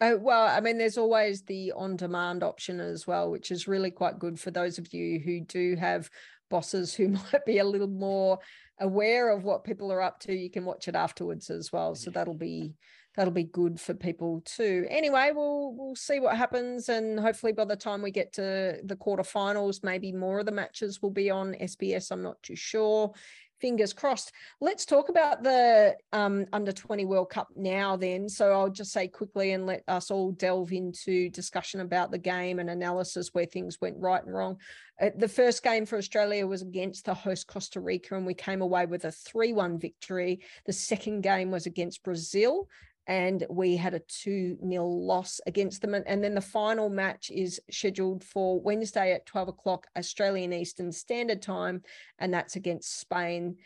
Uh, 0.00 0.16
well, 0.20 0.46
I 0.46 0.60
mean, 0.60 0.76
there's 0.78 0.98
always 0.98 1.42
the 1.42 1.72
on 1.72 1.96
demand 1.96 2.42
option 2.42 2.80
as 2.80 3.06
well, 3.06 3.30
which 3.30 3.50
is 3.50 3.66
really 3.66 3.90
quite 3.90 4.18
good 4.18 4.38
for 4.38 4.50
those 4.50 4.78
of 4.78 4.92
you 4.92 5.18
who 5.18 5.40
do 5.40 5.74
have 5.76 6.10
bosses 6.50 6.94
who 6.94 7.08
might 7.32 7.44
be 7.46 7.58
a 7.58 7.64
little 7.64 7.88
more 7.88 8.38
aware 8.78 9.30
of 9.30 9.44
what 9.44 9.64
people 9.64 9.90
are 9.90 10.02
up 10.02 10.20
to. 10.20 10.34
You 10.34 10.50
can 10.50 10.64
watch 10.64 10.88
it 10.88 10.94
afterwards 10.94 11.48
as 11.50 11.72
well. 11.72 11.94
So 11.94 12.10
that'll 12.10 12.34
be 12.34 12.74
that'll 13.16 13.32
be 13.32 13.44
good 13.44 13.80
for 13.80 13.94
people 13.94 14.42
too. 14.44 14.86
Anyway, 14.90 15.32
we'll 15.34 15.74
we'll 15.74 15.96
see 15.96 16.20
what 16.20 16.36
happens, 16.36 16.88
and 16.90 17.18
hopefully 17.18 17.52
by 17.52 17.64
the 17.64 17.76
time 17.76 18.02
we 18.02 18.10
get 18.10 18.34
to 18.34 18.78
the 18.84 18.96
quarterfinals, 18.96 19.82
maybe 19.82 20.12
more 20.12 20.40
of 20.40 20.46
the 20.46 20.52
matches 20.52 21.00
will 21.00 21.10
be 21.10 21.30
on 21.30 21.54
SBS. 21.54 22.10
I'm 22.10 22.22
not 22.22 22.42
too 22.42 22.56
sure. 22.56 23.12
Fingers 23.60 23.92
crossed. 23.92 24.32
Let's 24.60 24.84
talk 24.84 25.08
about 25.08 25.42
the 25.42 25.96
um, 26.12 26.46
under 26.52 26.72
20 26.72 27.04
World 27.06 27.30
Cup 27.30 27.48
now, 27.56 27.96
then. 27.96 28.28
So 28.28 28.52
I'll 28.52 28.70
just 28.70 28.92
say 28.92 29.08
quickly 29.08 29.52
and 29.52 29.66
let 29.66 29.82
us 29.88 30.10
all 30.10 30.32
delve 30.32 30.72
into 30.72 31.30
discussion 31.30 31.80
about 31.80 32.10
the 32.10 32.18
game 32.18 32.58
and 32.58 32.68
analysis 32.68 33.30
where 33.32 33.46
things 33.46 33.78
went 33.80 33.96
right 33.98 34.22
and 34.22 34.34
wrong. 34.34 34.58
Uh, 35.00 35.10
the 35.16 35.28
first 35.28 35.62
game 35.62 35.86
for 35.86 35.96
Australia 35.96 36.46
was 36.46 36.62
against 36.62 37.04
the 37.04 37.14
host 37.14 37.46
Costa 37.46 37.80
Rica, 37.80 38.16
and 38.16 38.26
we 38.26 38.34
came 38.34 38.62
away 38.62 38.86
with 38.86 39.04
a 39.04 39.12
3 39.12 39.52
1 39.52 39.78
victory. 39.78 40.40
The 40.66 40.72
second 40.72 41.22
game 41.22 41.50
was 41.50 41.66
against 41.66 42.02
Brazil, 42.02 42.68
and 43.06 43.46
we 43.48 43.76
had 43.76 43.94
a 43.94 44.00
2 44.00 44.58
0 44.68 44.84
loss 44.84 45.40
against 45.46 45.80
them. 45.80 45.94
And, 45.94 46.24
then 46.24 46.34
the 46.34 46.40
final 46.40 46.88
match 46.88 47.30
is 47.30 47.60
scheduled 47.70 48.24
for 48.24 48.60
Wednesday 48.60 49.12
at 49.12 49.26
12 49.26 49.48
o'clock 49.48 49.86
Australian 49.96 50.52
Eastern 50.52 50.90
Standard 50.90 51.40
Time, 51.40 51.82
and 52.18 52.34
that's 52.34 52.56
against 52.56 52.98
Spain. 52.98 53.56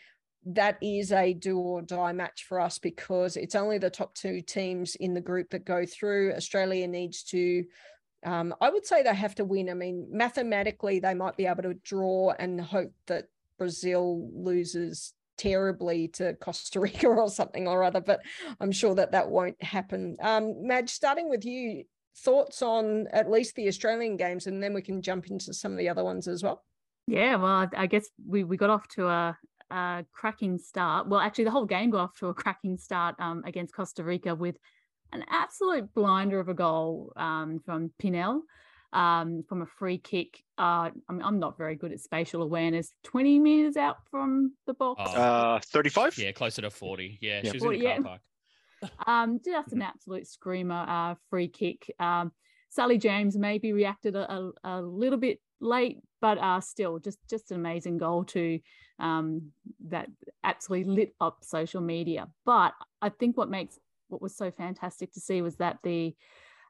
That 0.45 0.77
is 0.81 1.11
a 1.11 1.33
do 1.33 1.57
or 1.57 1.81
die 1.81 2.13
match 2.13 2.45
for 2.45 2.59
us 2.59 2.79
because 2.79 3.35
it's 3.35 3.55
only 3.55 3.77
the 3.77 3.89
top 3.89 4.13
two 4.13 4.41
teams 4.41 4.95
in 4.95 5.13
the 5.13 5.21
group 5.21 5.49
that 5.51 5.65
go 5.65 5.85
through. 5.85 6.33
Australia 6.33 6.87
needs 6.87 7.23
to. 7.25 7.65
Um, 8.23 8.53
I 8.61 8.69
would 8.69 8.85
say 8.85 9.01
they 9.01 9.15
have 9.15 9.35
to 9.35 9.45
win. 9.45 9.69
I 9.69 9.73
mean, 9.73 10.07
mathematically, 10.11 10.99
they 10.99 11.15
might 11.15 11.37
be 11.37 11.47
able 11.47 11.63
to 11.63 11.73
draw 11.73 12.33
and 12.37 12.61
hope 12.61 12.93
that 13.07 13.25
Brazil 13.57 14.29
loses 14.33 15.13
terribly 15.41 16.07
to 16.07 16.33
Costa 16.35 16.79
Rica 16.79 17.07
or 17.07 17.29
something 17.29 17.67
or 17.67 17.83
other, 17.83 18.01
but 18.01 18.21
I'm 18.59 18.71
sure 18.71 18.95
that 18.95 19.11
that 19.11 19.29
won't 19.29 19.61
happen. 19.63 20.17
Um, 20.21 20.67
Madge, 20.67 20.91
starting 20.91 21.29
with 21.29 21.45
you, 21.45 21.85
thoughts 22.17 22.61
on 22.61 23.07
at 23.11 23.31
least 23.31 23.55
the 23.55 23.67
Australian 23.67 24.17
games, 24.17 24.47
and 24.47 24.61
then 24.61 24.73
we 24.73 24.81
can 24.81 25.01
jump 25.01 25.27
into 25.27 25.53
some 25.53 25.71
of 25.71 25.77
the 25.77 25.89
other 25.89 26.03
ones 26.03 26.27
as 26.27 26.43
well. 26.43 26.63
Yeah, 27.07 27.37
well, 27.37 27.67
I, 27.75 27.87
guess 27.87 28.07
we, 28.25 28.43
we 28.43 28.57
got 28.57 28.69
off 28.69 28.87
to 28.89 29.07
a, 29.07 29.37
a 29.71 30.05
cracking 30.13 30.59
start. 30.59 31.07
Well, 31.07 31.19
actually, 31.19 31.45
the 31.45 31.51
whole 31.51 31.65
game 31.65 31.89
got 31.89 32.03
off 32.03 32.17
to 32.19 32.27
a 32.27 32.33
cracking 32.33 32.77
start 32.77 33.15
um, 33.19 33.43
against 33.45 33.73
Costa 33.73 34.03
Rica 34.03 34.35
with 34.35 34.57
an 35.11 35.25
absolute 35.29 35.93
blinder 35.93 36.39
of 36.39 36.47
a 36.47 36.53
goal 36.53 37.11
um, 37.17 37.59
from 37.65 37.91
Pinel 38.01 38.41
um, 38.93 39.43
from 39.47 39.61
a 39.61 39.65
free 39.65 39.97
kick. 39.97 40.43
Uh, 40.57 40.89
I 41.07 41.11
mean, 41.11 41.21
I'm 41.23 41.39
not 41.39 41.57
very 41.57 41.75
good 41.75 41.91
at 41.91 41.99
spatial 41.99 42.41
awareness. 42.41 42.91
20 43.03 43.39
meters 43.39 43.77
out 43.77 43.97
from 44.09 44.53
the 44.67 44.73
box. 44.73 45.11
Oh. 45.15 45.21
uh, 45.21 45.59
35. 45.59 46.17
Yeah, 46.17 46.31
closer 46.31 46.61
to 46.63 46.69
forty. 46.69 47.17
Yeah, 47.21 47.41
Yeah. 47.43 47.51
she 47.51 47.57
was 47.57 47.63
in 47.63 47.69
the 47.71 47.79
40, 47.79 47.79
car 47.81 47.87
yeah. 47.89 47.99
park. 48.01 48.21
Um, 49.05 49.39
just 49.45 49.73
an 49.73 49.83
absolute 49.83 50.25
screamer 50.25 50.85
uh, 50.87 51.13
free 51.29 51.47
kick. 51.47 51.93
Um, 51.99 52.31
Sally 52.69 52.97
James 52.97 53.37
maybe 53.37 53.73
reacted 53.73 54.15
a, 54.15 54.31
a, 54.33 54.51
a 54.63 54.81
little 54.81 55.19
bit 55.19 55.39
late, 55.59 55.99
but 56.19 56.39
uh, 56.39 56.61
still 56.61 56.97
just 56.97 57.19
just 57.29 57.51
an 57.51 57.57
amazing 57.57 57.99
goal 57.99 58.23
to 58.25 58.59
um, 58.97 59.51
that 59.89 60.07
absolutely 60.43 60.91
lit 60.95 61.13
up 61.21 61.43
social 61.43 61.81
media. 61.81 62.27
But 62.43 62.73
I 63.03 63.09
think 63.09 63.37
what 63.37 63.51
makes 63.51 63.77
what 64.07 64.19
was 64.19 64.35
so 64.35 64.49
fantastic 64.49 65.13
to 65.13 65.19
see 65.19 65.43
was 65.43 65.57
that 65.57 65.77
the 65.83 66.15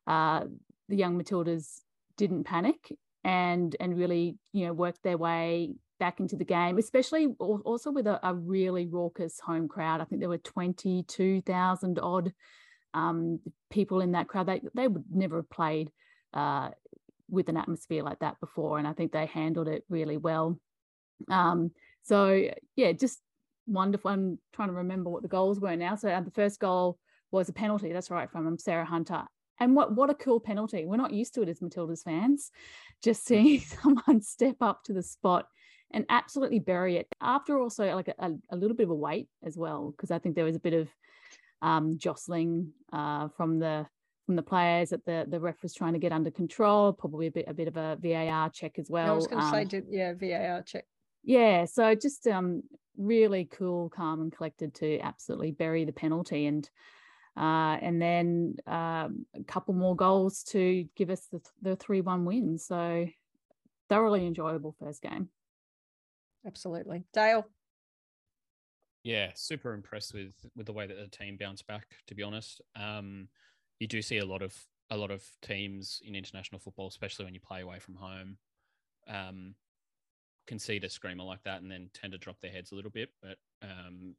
uh, 0.06 0.46
the 0.90 0.98
young 0.98 1.18
Matildas 1.22 1.80
didn't 2.22 2.44
panic 2.44 2.96
and 3.24 3.76
and 3.80 3.98
really 3.98 4.38
you 4.54 4.66
know 4.66 4.74
worked 4.74 5.02
their 5.04 5.18
way 5.18 5.74
back 6.00 6.20
into 6.20 6.36
the 6.36 6.44
game, 6.44 6.80
especially 6.80 7.28
also 7.40 7.92
with 7.92 8.08
a, 8.08 8.20
a 8.28 8.34
really 8.34 8.88
raucous 8.88 9.40
home 9.40 9.68
crowd. 9.68 10.02
I 10.02 10.06
think 10.06 10.20
there 10.20 10.30
were 10.30 10.40
22,000 10.40 12.00
odd 12.00 12.34
um, 12.96 13.40
people 13.70 14.02
in 14.02 14.14
that 14.14 14.28
crowd. 14.28 14.48
They, 14.48 14.62
they 14.74 14.88
would 14.88 15.04
never 15.14 15.36
have 15.36 15.50
played 15.52 15.92
uh, 16.34 16.70
with 17.30 17.50
an 17.50 17.58
atmosphere 17.58 18.02
like 18.02 18.18
that 18.20 18.40
before. 18.40 18.80
And 18.80 18.88
I 18.88 18.94
think 18.94 19.12
they 19.12 19.28
handled 19.28 19.68
it 19.68 19.84
really 19.90 20.18
well. 20.18 20.60
Um, 21.30 21.70
so, 22.02 22.50
yeah, 22.76 22.94
just 22.94 23.20
wonderful. 23.68 24.10
I'm 24.10 24.40
trying 24.54 24.70
to 24.70 24.74
remember 24.74 25.12
what 25.12 25.22
the 25.22 25.28
goals 25.28 25.60
were 25.60 25.76
now. 25.76 25.94
So, 25.94 26.10
uh, 26.10 26.22
the 26.22 26.32
first 26.32 26.60
goal 26.60 26.98
was 27.30 27.48
a 27.48 27.54
penalty. 27.54 27.94
That's 27.94 28.10
right, 28.10 28.30
from 28.32 28.58
Sarah 28.58 28.86
Hunter. 28.86 29.26
And 29.60 29.76
what 29.76 29.96
what 29.96 30.10
a 30.10 30.16
cool 30.16 30.40
penalty. 30.40 30.86
We're 30.86 30.98
not 30.98 31.14
used 31.14 31.34
to 31.36 31.42
it 31.42 31.50
as 31.50 31.60
Matildas 31.60 32.04
fans. 32.04 32.52
Just 33.04 33.26
seeing 33.26 33.60
someone 33.82 34.22
step 34.22 34.58
up 34.62 34.84
to 34.86 34.94
the 34.94 35.04
spot 35.04 35.48
and 35.94 36.06
absolutely 36.10 36.60
bury 36.60 36.98
it 36.98 37.08
after 37.22 37.60
also 37.60 37.94
like 37.96 38.08
a, 38.08 38.32
a 38.50 38.56
little 38.56 38.76
bit 38.76 38.86
of 38.86 38.92
a 38.92 38.96
wait 38.96 39.28
as 39.44 39.58
well 39.58 39.92
because 39.92 40.12
I 40.12 40.20
think 40.20 40.36
there 40.36 40.46
was 40.46 40.56
a 40.56 40.60
bit 40.60 40.74
of 40.74 40.90
um, 41.62 41.98
jostling 41.98 42.72
uh, 42.92 43.28
from 43.30 43.60
the 43.60 43.86
from 44.26 44.36
the 44.36 44.44
players 44.44 44.90
that 44.90 45.06
the 45.06 45.26
the 45.28 45.40
ref 45.40 45.62
was 45.62 45.74
trying 45.74 45.94
to 45.94 46.00
get 46.00 46.12
under 46.12 46.32
control. 46.32 46.94
Probably 46.94 47.28
a 47.28 47.32
bit 47.32 47.46
a 47.48 47.54
bit 47.54 47.68
of 47.68 47.78
a 47.78 47.98
VAR 48.00 48.50
check 48.50 48.80
as 48.80 48.90
well. 48.90 49.12
I 49.12 49.16
was 49.16 49.28
going 49.28 49.40
to 49.40 49.46
um, 49.46 49.70
say, 49.70 49.84
yeah, 49.90 50.14
VAR 50.14 50.62
check. 50.64 50.86
Yeah, 51.24 51.66
so 51.66 51.94
just 51.94 52.26
um, 52.28 52.64
really 52.98 53.46
cool, 53.46 53.90
calm, 53.90 54.22
and 54.22 54.32
collected 54.32 54.74
to 54.76 55.00
absolutely 55.00 55.52
bury 55.52 55.86
the 55.86 55.94
penalty 55.94 56.46
and. 56.48 56.70
Uh, 57.38 57.78
and 57.82 58.02
then 58.02 58.56
um, 58.67 59.26
a 59.34 59.44
couple 59.48 59.74
more 59.74 59.96
goals 59.96 60.44
to 60.44 60.86
give 60.96 61.10
us 61.10 61.28
the, 61.32 61.41
the 61.62 61.76
3 61.76 62.02
1 62.02 62.26
win. 62.26 62.58
So, 62.58 63.08
thoroughly 63.89 64.26
enjoyable 64.26 64.76
first 64.80 65.02
game. 65.02 65.30
Absolutely. 66.46 67.06
Dale? 67.13 67.46
Yeah, 69.04 69.32
super 69.36 69.74
impressed 69.74 70.13
with 70.13 70.34
with 70.56 70.65
the 70.65 70.74
way 70.74 70.86
that 70.86 70.98
the 70.98 71.08
team 71.08 71.38
bounced 71.39 71.65
back. 71.67 71.88
To 72.08 72.15
be 72.15 72.24
honest, 72.24 72.62
um, 72.76 73.28
you 73.80 73.88
do 73.88 74.02
see 74.02 74.20
a 74.20 74.26
lot 74.26 74.41
of 74.41 74.56
a 74.91 74.98
lot 74.98 75.10
of 75.10 75.24
teams 75.41 76.02
in 76.06 76.15
international 76.15 76.60
football, 76.60 76.88
especially 76.88 77.26
when 77.26 77.34
you 77.34 77.39
play 77.39 77.62
away 77.62 77.80
from 77.80 77.96
home, 77.96 78.38
um, 79.08 79.56
concede 80.46 80.84
a 80.84 80.89
screamer 80.89 81.24
like 81.24 81.44
that 81.44 81.62
and 81.62 81.72
then 81.72 81.89
tend 81.94 82.12
to 82.12 82.20
drop 82.20 82.39
their 82.41 82.52
heads 82.52 82.72
a 82.72 82.76
little 82.76 82.91
bit. 82.91 83.10
But 83.22 83.38
um, 83.63 84.15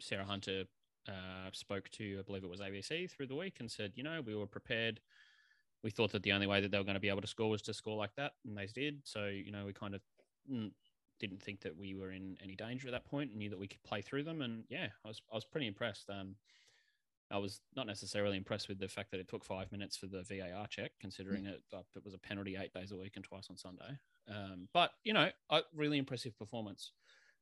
Sarah 0.00 0.24
Hunter 0.24 0.64
uh, 1.08 1.50
spoke 1.52 1.88
to, 1.92 2.18
I 2.18 2.22
believe 2.22 2.44
it 2.44 2.50
was 2.50 2.60
ABC 2.60 3.10
through 3.10 3.26
the 3.28 3.34
week, 3.34 3.56
and 3.60 3.70
said, 3.70 3.92
you 3.94 4.02
know, 4.02 4.20
we 4.24 4.34
were 4.34 4.46
prepared. 4.46 5.00
We 5.82 5.90
thought 5.90 6.12
that 6.12 6.22
the 6.22 6.32
only 6.32 6.46
way 6.46 6.60
that 6.60 6.70
they 6.70 6.78
were 6.78 6.84
going 6.84 6.94
to 6.94 7.00
be 7.00 7.08
able 7.08 7.20
to 7.20 7.26
score 7.26 7.50
was 7.50 7.62
to 7.62 7.74
score 7.74 7.96
like 7.96 8.14
that, 8.16 8.32
and 8.46 8.56
they 8.56 8.66
did. 8.66 9.00
So, 9.04 9.26
you 9.26 9.52
know, 9.52 9.66
we 9.66 9.72
kind 9.72 9.94
of 9.94 10.00
didn't 11.18 11.42
think 11.42 11.60
that 11.60 11.76
we 11.76 11.94
were 11.94 12.12
in 12.12 12.36
any 12.42 12.54
danger 12.54 12.88
at 12.88 12.92
that 12.92 13.06
point 13.06 13.30
and 13.30 13.38
knew 13.38 13.50
that 13.50 13.58
we 13.58 13.68
could 13.68 13.82
play 13.82 14.02
through 14.02 14.24
them. 14.24 14.42
And 14.42 14.64
yeah, 14.68 14.88
I 15.04 15.08
was 15.08 15.22
I 15.32 15.34
was 15.34 15.44
pretty 15.44 15.66
impressed. 15.66 16.08
Um, 16.10 16.36
I 17.30 17.38
was 17.38 17.60
not 17.74 17.86
necessarily 17.86 18.36
impressed 18.36 18.68
with 18.68 18.78
the 18.78 18.88
fact 18.88 19.10
that 19.10 19.18
it 19.18 19.28
took 19.28 19.44
five 19.44 19.72
minutes 19.72 19.96
for 19.96 20.06
the 20.06 20.22
VAR 20.22 20.66
check, 20.68 20.92
considering 21.00 21.44
mm. 21.44 21.54
it 21.54 21.62
uh, 21.74 21.82
it 21.94 22.04
was 22.04 22.14
a 22.14 22.18
penalty 22.18 22.56
eight 22.56 22.72
days 22.72 22.92
a 22.92 22.96
week 22.96 23.12
and 23.16 23.24
twice 23.24 23.48
on 23.50 23.56
Sunday. 23.56 23.98
Um, 24.28 24.68
but 24.72 24.92
you 25.04 25.12
know, 25.12 25.30
a 25.50 25.60
really 25.74 25.98
impressive 25.98 26.38
performance. 26.38 26.92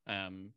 Um, 0.07 0.51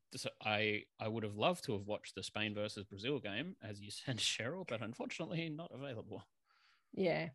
I 0.44 0.84
I 1.00 1.08
would 1.08 1.24
have 1.24 1.38
loved 1.38 1.64
to 1.66 1.74
have 1.74 1.88
watched 1.88 2.16
the 2.16 2.24
Spain 2.24 2.54
versus 2.54 2.84
Brazil 2.84 3.20
game, 3.20 3.56
as 3.64 3.82
you 3.82 3.92
said, 4.06 4.18
Cheryl, 4.18 4.68
but 4.68 4.82
unfortunately 4.82 5.50
not 5.50 5.72
available. 5.74 6.24
Yeah, 6.94 7.30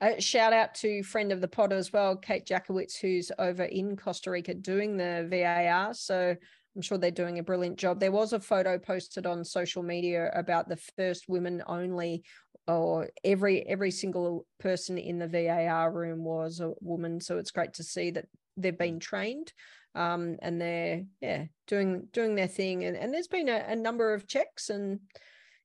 a 0.00 0.20
shout 0.20 0.52
out 0.52 0.74
to 0.76 1.02
friend 1.02 1.32
of 1.32 1.40
the 1.40 1.48
pod 1.48 1.72
as 1.72 1.92
well, 1.92 2.16
Kate 2.16 2.46
Jacewicz, 2.46 2.98
who's 3.00 3.32
over 3.38 3.64
in 3.64 3.96
Costa 3.96 4.30
Rica 4.30 4.54
doing 4.54 4.96
the 4.96 5.26
VAR. 5.30 5.94
So 5.94 6.36
I'm 6.74 6.82
sure 6.82 6.98
they're 6.98 7.10
doing 7.10 7.38
a 7.38 7.42
brilliant 7.42 7.78
job. 7.78 7.98
There 7.98 8.12
was 8.12 8.34
a 8.34 8.40
photo 8.40 8.78
posted 8.78 9.24
on 9.24 9.44
social 9.44 9.82
media 9.82 10.30
about 10.34 10.68
the 10.68 10.76
first 10.96 11.24
women 11.28 11.62
only, 11.66 12.24
or 12.68 13.08
every 13.24 13.66
every 13.66 13.90
single 13.90 14.46
person 14.60 14.98
in 14.98 15.18
the 15.18 15.28
VAR 15.28 15.90
room 15.90 16.24
was 16.24 16.60
a 16.60 16.72
woman. 16.80 17.20
So 17.20 17.38
it's 17.38 17.50
great 17.50 17.72
to 17.74 17.82
see 17.82 18.10
that 18.10 18.26
they've 18.56 18.76
been 18.76 19.00
trained. 19.00 19.52
Um, 19.94 20.36
and 20.42 20.60
they're 20.60 21.04
yeah 21.22 21.44
doing 21.66 22.08
doing 22.12 22.34
their 22.34 22.48
thing 22.48 22.84
and, 22.84 22.98
and 22.98 23.14
there's 23.14 23.28
been 23.28 23.48
a, 23.48 23.64
a 23.68 23.74
number 23.74 24.12
of 24.12 24.26
checks 24.26 24.68
and 24.68 25.00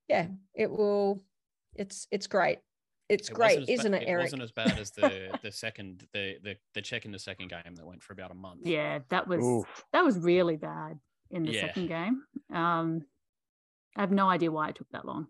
yeah 0.07 0.27
it 0.55 0.71
will 0.71 1.21
it's 1.75 2.07
it's 2.11 2.27
great 2.27 2.59
it's 3.11 3.29
it 3.29 3.33
great, 3.33 3.67
isn't 3.67 3.93
it, 3.93 4.03
Eric? 4.07 4.21
It 4.21 4.25
wasn't 4.27 4.43
as 4.43 4.51
bad 4.53 4.79
as 4.79 4.91
the 4.91 5.37
the 5.43 5.51
second 5.51 6.07
the, 6.13 6.37
the 6.41 6.55
the 6.73 6.81
check 6.81 7.03
in 7.03 7.11
the 7.11 7.19
second 7.19 7.49
game 7.49 7.75
that 7.75 7.85
went 7.85 8.01
for 8.01 8.13
about 8.13 8.31
a 8.31 8.35
month. 8.35 8.61
Yeah, 8.63 8.99
that 9.09 9.27
was 9.27 9.43
Oof. 9.43 9.83
that 9.91 10.05
was 10.05 10.17
really 10.17 10.55
bad 10.55 10.97
in 11.29 11.43
the 11.43 11.51
yeah. 11.51 11.61
second 11.61 11.87
game. 11.87 12.23
Um, 12.53 13.01
I 13.97 14.01
have 14.01 14.11
no 14.11 14.29
idea 14.29 14.49
why 14.49 14.69
it 14.69 14.75
took 14.75 14.89
that 14.91 15.05
long. 15.05 15.27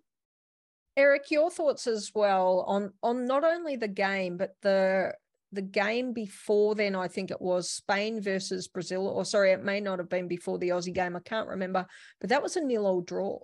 Eric, 0.95 1.31
your 1.31 1.49
thoughts 1.49 1.87
as 1.87 2.11
well 2.13 2.65
on 2.67 2.93
on 3.01 3.25
not 3.25 3.43
only 3.43 3.77
the 3.77 3.87
game 3.87 4.37
but 4.37 4.55
the 4.61 5.13
the 5.51 5.61
game 5.61 6.13
before 6.13 6.75
then. 6.75 6.95
I 6.95 7.07
think 7.07 7.31
it 7.31 7.41
was 7.41 7.69
Spain 7.69 8.21
versus 8.21 8.67
Brazil, 8.67 9.07
or 9.07 9.25
sorry, 9.25 9.51
it 9.51 9.63
may 9.63 9.79
not 9.79 9.99
have 9.99 10.09
been 10.09 10.27
before 10.27 10.57
the 10.57 10.69
Aussie 10.69 10.93
game. 10.93 11.15
I 11.15 11.19
can't 11.19 11.49
remember, 11.49 11.85
but 12.19 12.29
that 12.29 12.43
was 12.43 12.55
a 12.55 12.61
nil 12.61 12.85
all 12.85 13.01
draw. 13.01 13.39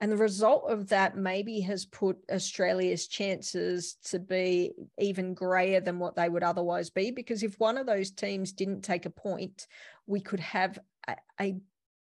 And 0.00 0.12
the 0.12 0.16
result 0.16 0.64
of 0.70 0.88
that 0.88 1.16
maybe 1.16 1.60
has 1.60 1.86
put 1.86 2.18
Australia's 2.30 3.08
chances 3.08 3.96
to 4.04 4.18
be 4.18 4.72
even 4.98 5.32
grayer 5.32 5.80
than 5.80 5.98
what 5.98 6.16
they 6.16 6.28
would 6.28 6.42
otherwise 6.42 6.90
be. 6.90 7.10
Because 7.10 7.42
if 7.42 7.58
one 7.58 7.78
of 7.78 7.86
those 7.86 8.10
teams 8.10 8.52
didn't 8.52 8.82
take 8.82 9.06
a 9.06 9.10
point, 9.10 9.66
we 10.06 10.20
could 10.20 10.40
have 10.40 10.78
a, 11.08 11.16
a 11.40 11.56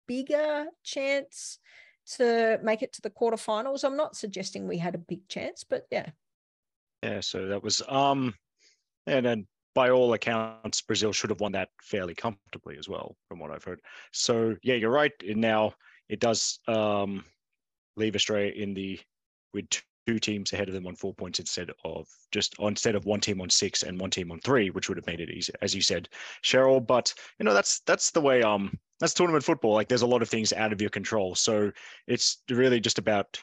bigger 0.08 0.66
chance 0.84 1.60
to 2.18 2.60
make 2.62 2.82
it 2.82 2.92
to 2.94 3.02
the 3.02 3.10
quarterfinals. 3.10 3.86
I'm 3.86 3.98
not 3.98 4.18
suggesting 4.18 4.68
we 4.68 4.78
had 4.78 4.96
a 4.96 5.00
big 5.00 5.28
chance, 5.30 5.64
but 5.64 5.86
yeah. 5.90 6.10
Yeah, 7.02 7.22
so 7.22 7.48
that 7.48 7.64
was 7.64 7.82
um 7.88 8.34
and 9.08 9.26
then 9.26 9.48
by 9.74 9.90
all 9.90 10.14
accounts, 10.14 10.82
Brazil 10.82 11.12
should 11.12 11.30
have 11.30 11.42
won 11.42 11.52
that 11.52 11.70
fairly 11.82 12.16
comfortably 12.16 12.78
as 12.78 12.88
well, 12.88 13.16
from 13.28 13.40
what 13.40 13.52
I've 13.52 13.64
heard. 13.64 13.82
So 14.12 14.56
yeah, 14.64 14.76
you're 14.76 14.90
right. 14.90 15.12
Now 15.24 15.74
it 16.10 16.20
does 16.20 16.60
um 16.68 17.26
leave 17.98 18.16
Australia 18.16 18.52
in 18.56 18.74
the 18.74 19.00
with 19.54 19.66
two 20.08 20.20
teams 20.20 20.54
ahead 20.54 20.68
of 20.68 20.74
them 20.74 20.86
on 20.88 20.96
four 20.96 21.14
points 21.14 21.40
instead 21.40 21.72
of 21.84 22.08
just 22.32 22.56
instead 22.60 22.96
of 22.96 23.06
one 23.06 23.20
team 23.20 23.42
on 23.42 23.50
six 23.50 23.84
and 23.84 24.00
one 24.00 24.10
team 24.10 24.32
on 24.32 24.40
three, 24.40 24.70
which 24.70 24.88
would 24.88 24.98
have 24.98 25.08
made 25.08 25.20
it 25.20 25.30
easy, 25.30 25.54
as 25.62 25.74
you 25.74 25.82
said, 25.82 26.08
Cheryl. 26.44 26.86
But 26.86 27.14
you 27.40 27.46
know 27.46 27.54
that's 27.54 27.82
that's 27.82 28.12
the 28.12 28.22
way 28.22 28.44
um 28.44 28.78
that's 29.00 29.14
tournament 29.14 29.44
football. 29.44 29.74
Like 29.74 29.88
there's 29.88 30.04
a 30.04 30.08
lot 30.08 30.22
of 30.22 30.30
things 30.30 30.54
out 30.54 30.72
of 30.72 30.82
your 30.82 30.90
control, 30.90 31.36
so 31.36 31.72
it's 32.08 32.44
really 32.50 32.80
just 32.80 32.98
about 32.98 33.42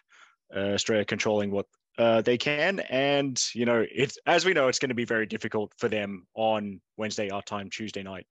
uh, 0.55 0.73
Australia 0.75 1.05
controlling 1.05 1.51
what 1.51 1.67
uh, 1.99 2.23
they 2.23 2.39
can, 2.39 2.81
and 2.81 3.43
you 3.55 3.67
know 3.67 3.85
it's 3.91 4.19
as 4.27 4.45
we 4.45 4.55
know 4.55 4.69
it's 4.69 4.79
going 4.79 4.89
to 4.89 4.95
be 4.95 5.05
very 5.05 5.27
difficult 5.27 5.73
for 5.79 5.89
them 5.89 6.27
on 6.35 6.81
Wednesday 6.97 7.31
our 7.31 7.43
time, 7.43 7.69
Tuesday 7.71 8.03
night, 8.03 8.27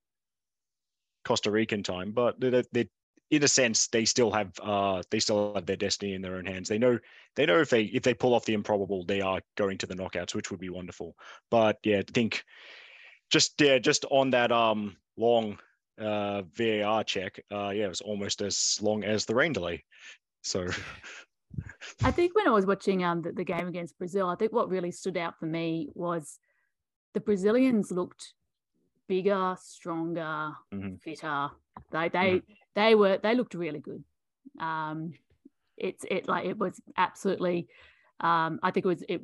Costa 1.25 1.51
Rican 1.51 1.83
time. 1.83 2.11
But 2.11 2.39
they, 2.39 2.63
they, 2.71 2.89
in 3.29 3.43
a 3.43 3.47
sense, 3.47 3.87
they 3.87 4.05
still 4.05 4.31
have 4.31 4.51
uh, 4.61 5.03
they 5.11 5.19
still 5.19 5.53
have 5.53 5.67
their 5.67 5.75
destiny 5.75 6.15
in 6.15 6.21
their 6.21 6.35
own 6.35 6.45
hands. 6.45 6.69
They 6.69 6.79
know 6.79 6.97
they 7.35 7.45
know 7.45 7.59
if 7.61 7.69
they 7.69 7.83
if 7.83 8.01
they 8.01 8.15
pull 8.15 8.33
off 8.33 8.45
the 8.45 8.53
improbable, 8.53 9.05
they 9.05 9.21
are 9.21 9.41
going 9.55 9.77
to 9.79 9.87
the 9.87 9.95
knockouts, 9.95 10.33
which 10.33 10.49
would 10.49 10.59
be 10.59 10.69
wonderful. 10.69 11.15
But 11.51 11.77
yeah, 11.83 11.99
I 11.99 12.03
think 12.11 12.43
just 13.29 13.61
yeah, 13.61 13.77
just 13.77 14.05
on 14.09 14.31
that 14.31 14.51
um 14.51 14.97
long 15.17 15.59
uh, 15.99 16.41
VAR 16.53 17.03
check, 17.03 17.39
uh, 17.51 17.69
yeah, 17.69 17.85
it 17.85 17.89
was 17.89 18.01
almost 18.01 18.41
as 18.41 18.79
long 18.81 19.03
as 19.03 19.25
the 19.25 19.35
rain 19.35 19.53
delay. 19.53 19.83
So. 20.41 20.67
I 22.03 22.11
think 22.11 22.35
when 22.35 22.47
I 22.47 22.51
was 22.51 22.65
watching 22.65 23.03
um 23.03 23.21
the, 23.21 23.31
the 23.31 23.43
game 23.43 23.67
against 23.67 23.97
Brazil, 23.97 24.27
I 24.27 24.35
think 24.35 24.53
what 24.53 24.69
really 24.69 24.91
stood 24.91 25.17
out 25.17 25.39
for 25.39 25.45
me 25.45 25.89
was 25.93 26.39
the 27.13 27.19
Brazilians 27.19 27.91
looked 27.91 28.33
bigger, 29.07 29.57
stronger, 29.61 30.53
mm-hmm. 30.73 30.95
fitter. 30.95 31.49
They 31.91 32.09
they 32.09 32.29
mm-hmm. 32.29 32.53
they 32.75 32.95
were 32.95 33.19
they 33.21 33.35
looked 33.35 33.53
really 33.53 33.79
good. 33.79 34.03
Um, 34.59 35.13
it's 35.77 36.05
it 36.09 36.27
like 36.27 36.45
it 36.45 36.57
was 36.57 36.79
absolutely. 36.97 37.67
Um, 38.19 38.59
I 38.63 38.71
think 38.71 38.85
it 38.85 38.89
was 38.89 39.03
it. 39.09 39.21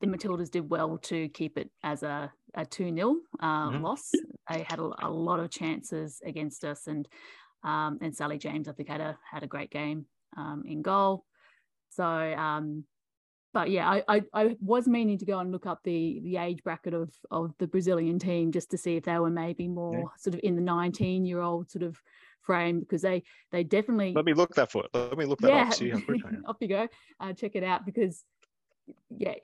The 0.00 0.06
Matildas 0.06 0.50
did 0.50 0.68
well 0.68 0.98
to 0.98 1.28
keep 1.28 1.58
it 1.58 1.70
as 1.82 2.02
a 2.02 2.32
a 2.54 2.66
two 2.66 2.94
0 2.94 3.16
uh, 3.40 3.46
mm-hmm. 3.46 3.82
loss. 3.82 4.10
They 4.50 4.64
had 4.68 4.78
a, 4.78 4.90
a, 5.02 5.08
lot 5.08 5.40
of 5.40 5.50
chances 5.50 6.20
against 6.24 6.64
us, 6.64 6.86
and 6.86 7.08
um, 7.64 7.98
and 8.02 8.14
Sally 8.14 8.38
James 8.38 8.68
I 8.68 8.72
think 8.72 8.88
had 8.88 9.00
a 9.00 9.18
had 9.30 9.42
a 9.42 9.46
great 9.46 9.70
game 9.70 10.06
um, 10.36 10.64
in 10.66 10.82
goal. 10.82 11.24
So 11.94 12.04
um, 12.04 12.84
but 13.52 13.70
yeah, 13.70 13.88
I, 13.88 14.02
I, 14.08 14.22
I 14.32 14.56
was 14.60 14.88
meaning 14.88 15.18
to 15.18 15.26
go 15.26 15.38
and 15.38 15.52
look 15.52 15.66
up 15.66 15.80
the 15.84 16.20
the 16.24 16.38
age 16.38 16.62
bracket 16.64 16.94
of 16.94 17.10
of 17.30 17.54
the 17.58 17.66
Brazilian 17.66 18.18
team 18.18 18.50
just 18.50 18.70
to 18.70 18.78
see 18.78 18.96
if 18.96 19.04
they 19.04 19.18
were 19.18 19.30
maybe 19.30 19.68
more 19.68 19.94
yeah. 19.94 20.04
sort 20.18 20.34
of 20.34 20.40
in 20.42 20.56
the 20.56 20.62
19 20.62 21.24
year 21.24 21.40
old 21.40 21.70
sort 21.70 21.82
of 21.82 22.00
frame 22.40 22.80
because 22.80 23.02
they 23.02 23.22
they 23.50 23.62
definitely 23.62 24.12
let 24.14 24.24
me 24.24 24.34
look 24.34 24.54
that 24.54 24.70
for 24.70 24.84
let 24.94 25.16
me 25.16 25.24
look 25.24 25.40
that 25.40 25.48
yeah, 25.48 25.68
up 25.68 25.74
see 25.74 25.90
how 25.90 26.00
quick 26.00 26.22
I 26.24 26.28
am. 26.28 26.44
off 26.48 26.56
you 26.60 26.68
go. 26.68 26.88
Uh, 27.20 27.32
check 27.32 27.54
it 27.54 27.62
out 27.62 27.84
because 27.84 28.24
yeah 29.16 29.34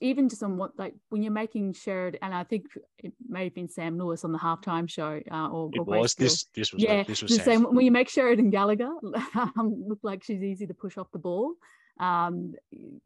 even 0.00 0.28
just 0.28 0.42
on 0.42 0.56
what 0.56 0.78
like 0.78 0.94
when 1.08 1.22
you're 1.22 1.32
making 1.32 1.72
Sheridan 1.72 2.20
and 2.22 2.34
I 2.34 2.44
think 2.44 2.66
it 2.98 3.12
may 3.28 3.44
have 3.44 3.54
been 3.54 3.68
Sam 3.68 3.98
Lewis 3.98 4.24
on 4.24 4.30
the 4.30 4.38
halftime 4.38 4.88
show 4.88 5.20
uh, 5.30 5.48
or, 5.48 5.70
it 5.72 5.80
or 5.80 5.84
was 5.84 6.14
this 6.14 6.44
this 6.54 6.72
was 6.72 6.82
yeah 6.82 7.02
this 7.02 7.22
was 7.22 7.36
the 7.36 7.42
same 7.42 7.64
when 7.64 7.84
you 7.84 7.90
make 7.90 8.08
Sheridan 8.08 8.50
Gallagher 8.50 8.90
um, 9.34 9.84
look 9.88 9.98
like 10.02 10.22
she's 10.22 10.42
easy 10.42 10.66
to 10.66 10.74
push 10.74 10.96
off 10.96 11.10
the 11.12 11.18
ball 11.18 11.54
um, 12.00 12.54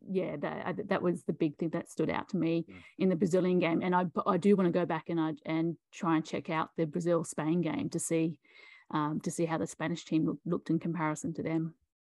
yeah, 0.08 0.36
that 0.36 0.88
that 0.88 1.02
was 1.02 1.22
the 1.24 1.32
big 1.32 1.56
thing 1.56 1.70
that 1.70 1.90
stood 1.90 2.10
out 2.10 2.28
to 2.30 2.36
me 2.36 2.66
mm. 2.68 2.74
in 2.98 3.08
the 3.08 3.16
Brazilian 3.16 3.58
game. 3.58 3.80
And 3.82 3.94
I 3.94 4.06
I 4.26 4.36
do 4.36 4.56
want 4.56 4.66
to 4.66 4.78
go 4.78 4.86
back 4.86 5.08
and 5.08 5.20
I, 5.20 5.32
and 5.46 5.76
try 5.92 6.16
and 6.16 6.24
check 6.24 6.50
out 6.50 6.70
the 6.76 6.86
Brazil 6.86 7.24
Spain 7.24 7.60
game 7.60 7.88
to 7.90 7.98
see 7.98 8.38
um, 8.92 9.20
to 9.20 9.30
see 9.30 9.46
how 9.46 9.58
the 9.58 9.66
Spanish 9.66 10.04
team 10.04 10.26
look, 10.26 10.38
looked 10.44 10.70
in 10.70 10.78
comparison 10.78 11.32
to 11.34 11.42
them. 11.42 11.74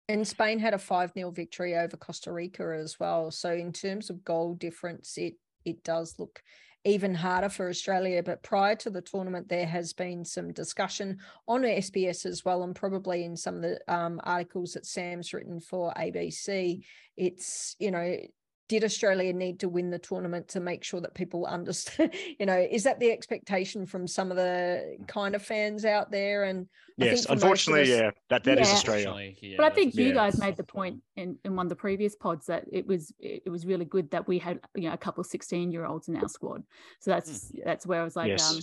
And 0.09 0.27
Spain 0.27 0.59
had 0.61 0.75
a 0.75 0.79
5 0.79 1.13
0 1.15 1.31
victory 1.33 1.77
over 1.77 1.97
Costa 1.97 2.33
Rica 2.33 2.79
as 2.81 3.01
well. 3.01 3.31
So, 3.31 3.53
in 3.53 3.73
terms 3.73 4.09
of 4.09 4.25
goal 4.25 4.55
difference, 4.55 5.19
it, 5.19 5.35
it 5.65 5.83
does 5.83 6.15
look 6.19 6.43
even 6.87 7.15
harder 7.15 7.49
for 7.49 7.69
Australia. 7.69 8.23
But 8.23 8.43
prior 8.43 8.77
to 8.77 8.91
the 8.91 9.03
tournament, 9.03 9.49
there 9.49 9.67
has 9.67 9.93
been 9.93 10.25
some 10.25 10.53
discussion 10.53 11.19
on 11.49 11.63
SBS 11.63 12.25
as 12.25 12.45
well, 12.45 12.63
and 12.63 12.75
probably 12.75 13.25
in 13.25 13.37
some 13.37 13.57
of 13.57 13.63
the 13.63 13.81
um, 13.93 14.21
articles 14.23 14.73
that 14.73 14.87
Sam's 14.87 15.35
written 15.35 15.61
for 15.61 15.93
ABC. 15.95 16.85
It's, 17.17 17.75
you 17.81 17.91
know, 17.91 18.17
did 18.69 18.83
Australia 18.83 19.33
need 19.33 19.61
to 19.61 19.69
win 19.69 19.91
the 19.91 19.99
tournament 19.99 20.49
to 20.49 20.61
make 20.61 20.83
sure 20.83 21.01
that 21.01 21.15
people 21.15 21.47
understand? 21.47 22.13
You 22.39 22.47
know, 22.47 22.67
is 22.71 22.83
that 22.85 23.01
the 23.01 23.11
expectation 23.11 23.87
from 23.87 24.07
some 24.07 24.31
of 24.31 24.37
the 24.37 24.99
kind 25.07 25.35
of 25.35 25.43
fans 25.43 25.85
out 25.85 26.11
there? 26.11 26.45
And 26.45 26.67
yes, 26.97 27.27
unfortunately, 27.27 27.83
us, 27.83 27.89
yeah, 27.89 28.11
that 28.29 28.45
that 28.45 28.59
yeah. 28.59 28.63
is 28.63 28.71
Australia. 28.71 29.33
Yeah, 29.41 29.57
but 29.57 29.67
I 29.67 29.71
think 29.71 29.95
you 29.95 30.13
guys 30.13 30.39
made 30.39 30.57
the 30.57 30.65
point 30.65 31.01
in, 31.17 31.39
in 31.45 31.57
one 31.57 31.67
of 31.67 31.71
the 31.71 31.77
previous 31.77 32.15
pods 32.15 32.47
that 32.47 32.65
it 32.71 32.87
was 32.87 33.13
it 33.19 33.49
was 33.49 33.65
really 33.65 33.85
good 33.85 34.11
that 34.11 34.27
we 34.27 34.39
had 34.39 34.61
you 34.75 34.89
know 34.89 34.95
a 34.95 34.99
couple 34.99 35.21
of 35.21 35.27
sixteen 35.27 35.71
year 35.71 35.87
olds 35.87 36.09
in 36.09 36.17
our 36.17 36.29
squad. 36.29 36.63
So 37.01 37.11
that's 37.11 37.53
mm. 37.53 37.61
that's 37.65 37.87
where 37.87 38.01
I 38.01 38.05
was 38.05 38.17
like, 38.17 38.29
yes. 38.29 38.53
um, 38.53 38.61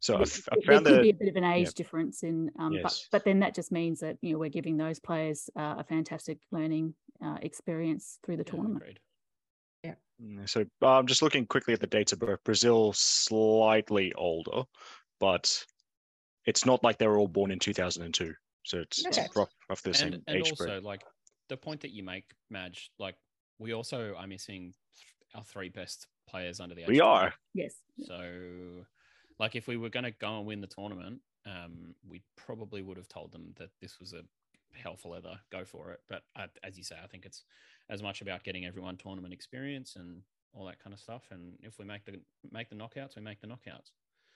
so 0.00 0.16
I, 0.16 0.20
I 0.20 0.24
found 0.24 0.84
there 0.84 0.92
could 0.92 0.98
the, 0.98 1.02
be 1.02 1.10
a 1.10 1.14
bit 1.14 1.28
of 1.28 1.36
an 1.36 1.44
age 1.44 1.68
yeah. 1.68 1.72
difference 1.76 2.24
in, 2.24 2.50
um, 2.58 2.72
yes. 2.72 2.82
but 2.82 3.18
but 3.18 3.24
then 3.24 3.40
that 3.40 3.54
just 3.54 3.72
means 3.72 4.00
that 4.00 4.18
you 4.20 4.32
know 4.32 4.38
we're 4.38 4.50
giving 4.50 4.76
those 4.76 4.98
players 4.98 5.48
uh, 5.56 5.76
a 5.78 5.84
fantastic 5.84 6.38
learning 6.50 6.94
uh, 7.24 7.36
experience 7.40 8.18
through 8.24 8.36
the 8.36 8.44
tournament. 8.44 8.82
Agreed. 8.82 8.98
Mm, 10.24 10.48
so 10.48 10.64
I'm 10.82 10.88
um, 10.88 11.06
just 11.06 11.22
looking 11.22 11.46
quickly 11.46 11.74
at 11.74 11.80
the 11.80 11.86
dates 11.86 12.12
of 12.12 12.18
birth. 12.18 12.40
Brazil 12.44 12.92
slightly 12.94 14.12
older, 14.14 14.62
but 15.20 15.64
it's 16.46 16.64
not 16.64 16.82
like 16.82 16.98
they 16.98 17.06
were 17.06 17.18
all 17.18 17.28
born 17.28 17.50
in 17.50 17.58
2002. 17.58 18.32
So 18.64 18.78
it's, 18.78 19.06
okay. 19.06 19.26
rough, 19.36 19.50
rough 19.68 19.82
the 19.82 19.92
same 19.92 20.14
and, 20.14 20.22
and 20.26 20.36
age 20.38 20.50
also, 20.50 20.80
like 20.80 21.02
the 21.48 21.56
point 21.56 21.80
that 21.82 21.92
you 21.92 22.02
make, 22.02 22.24
Madge, 22.50 22.90
like 22.98 23.16
we 23.58 23.74
also 23.74 24.14
are 24.16 24.26
missing 24.26 24.72
our 25.34 25.44
three 25.44 25.68
best 25.68 26.06
players 26.28 26.60
under 26.60 26.74
the 26.74 26.82
age. 26.82 26.88
We 26.88 27.00
are. 27.00 27.34
Yes. 27.52 27.74
So, 28.06 28.84
like, 29.38 29.54
if 29.54 29.66
we 29.66 29.76
were 29.76 29.90
going 29.90 30.04
to 30.04 30.10
go 30.12 30.38
and 30.38 30.46
win 30.46 30.60
the 30.60 30.66
tournament, 30.66 31.20
um, 31.46 31.94
we 32.08 32.22
probably 32.36 32.82
would 32.82 32.96
have 32.96 33.08
told 33.08 33.32
them 33.32 33.52
that 33.58 33.68
this 33.82 34.00
was 34.00 34.12
a 34.12 34.22
hell 34.74 34.96
for 34.96 35.14
leather, 35.14 35.38
go 35.50 35.64
for 35.64 35.90
it. 35.92 36.00
But 36.08 36.22
uh, 36.36 36.46
as 36.62 36.76
you 36.76 36.84
say, 36.84 36.96
I 37.02 37.06
think 37.06 37.24
it's 37.26 37.44
as 37.90 38.02
much 38.02 38.20
about 38.20 38.44
getting 38.44 38.66
everyone 38.66 38.96
tournament 38.96 39.34
experience 39.34 39.96
and 39.96 40.22
all 40.52 40.66
that 40.66 40.82
kind 40.82 40.94
of 40.94 41.00
stuff. 41.00 41.24
And 41.30 41.54
if 41.62 41.78
we 41.78 41.84
make 41.84 42.04
the 42.04 42.20
make 42.50 42.68
the 42.68 42.76
knockouts, 42.76 43.16
we 43.16 43.22
make 43.22 43.40
the 43.40 43.46
knockouts. 43.46 43.90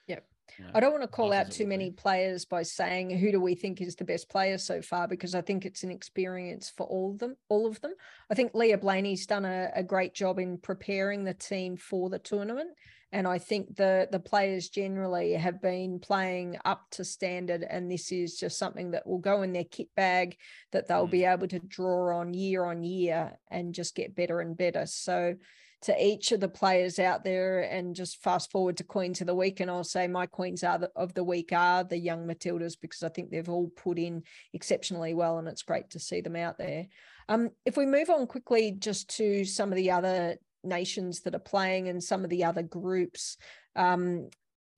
Yep. 0.07 0.25
You 0.57 0.65
know, 0.65 0.71
I 0.73 0.79
don't 0.79 0.91
want 0.91 1.03
to 1.03 1.07
call 1.07 1.31
out 1.31 1.51
too 1.51 1.67
many 1.67 1.91
players 1.91 2.43
by 2.43 2.63
saying 2.63 3.11
who 3.11 3.31
do 3.31 3.39
we 3.39 3.53
think 3.53 3.79
is 3.79 3.95
the 3.95 4.03
best 4.03 4.27
player 4.27 4.57
so 4.57 4.81
far 4.81 5.07
because 5.07 5.35
I 5.35 5.41
think 5.41 5.65
it's 5.65 5.83
an 5.83 5.91
experience 5.91 6.73
for 6.75 6.87
all 6.87 7.11
of 7.11 7.19
them. 7.19 7.35
All 7.47 7.67
of 7.67 7.79
them. 7.81 7.93
I 8.31 8.33
think 8.33 8.55
Leah 8.55 8.79
Blayney's 8.79 9.27
done 9.27 9.45
a, 9.45 9.69
a 9.75 9.83
great 9.83 10.15
job 10.15 10.39
in 10.39 10.57
preparing 10.57 11.23
the 11.23 11.35
team 11.35 11.77
for 11.77 12.09
the 12.09 12.17
tournament 12.17 12.71
and 13.11 13.27
I 13.27 13.39
think 13.39 13.75
the 13.75 14.07
the 14.11 14.19
players 14.19 14.69
generally 14.69 15.33
have 15.33 15.61
been 15.61 15.99
playing 15.99 16.57
up 16.63 16.85
to 16.91 17.03
standard, 17.03 17.65
and 17.67 17.91
this 17.91 18.11
is 18.11 18.37
just 18.37 18.57
something 18.57 18.91
that 18.91 19.07
will 19.07 19.19
go 19.19 19.41
in 19.41 19.53
their 19.53 19.63
kit 19.63 19.89
bag 19.95 20.37
that 20.71 20.87
they'll 20.87 21.07
mm. 21.07 21.11
be 21.11 21.25
able 21.25 21.47
to 21.47 21.59
draw 21.59 22.17
on 22.17 22.33
year 22.33 22.65
on 22.65 22.83
year 22.83 23.37
and 23.49 23.73
just 23.73 23.95
get 23.95 24.15
better 24.15 24.41
and 24.41 24.55
better. 24.55 24.85
So 24.85 25.35
to 25.81 26.05
each 26.05 26.31
of 26.33 26.41
the 26.41 26.49
players 26.49 26.99
out 26.99 27.23
there 27.23 27.61
and 27.61 27.95
just 27.95 28.21
fast 28.21 28.51
forward 28.51 28.75
to 28.77 28.83
queens 28.83 29.21
of 29.21 29.27
the 29.27 29.35
week 29.35 29.59
and 29.59 29.71
i'll 29.71 29.83
say 29.83 30.07
my 30.07 30.25
queens 30.25 30.63
are 30.63 30.77
the, 30.77 30.91
of 30.95 31.13
the 31.13 31.23
week 31.23 31.51
are 31.53 31.83
the 31.83 31.97
young 31.97 32.27
matildas 32.27 32.73
because 32.79 33.01
i 33.01 33.07
think 33.07 33.29
they've 33.29 33.47
all 33.47 33.69
put 33.77 33.97
in 33.97 34.21
exceptionally 34.53 35.13
well 35.13 35.37
and 35.37 35.47
it's 35.47 35.63
great 35.63 35.89
to 35.89 35.99
see 35.99 36.21
them 36.21 36.35
out 36.35 36.57
there 36.57 36.85
um, 37.29 37.49
if 37.65 37.77
we 37.77 37.85
move 37.85 38.09
on 38.09 38.27
quickly 38.27 38.71
just 38.71 39.15
to 39.15 39.45
some 39.45 39.71
of 39.71 39.75
the 39.77 39.91
other 39.91 40.35
nations 40.63 41.21
that 41.21 41.35
are 41.35 41.39
playing 41.39 41.89
and 41.89 42.03
some 42.03 42.23
of 42.23 42.29
the 42.29 42.43
other 42.43 42.63
groups. 42.63 43.37
Um, 43.75 44.29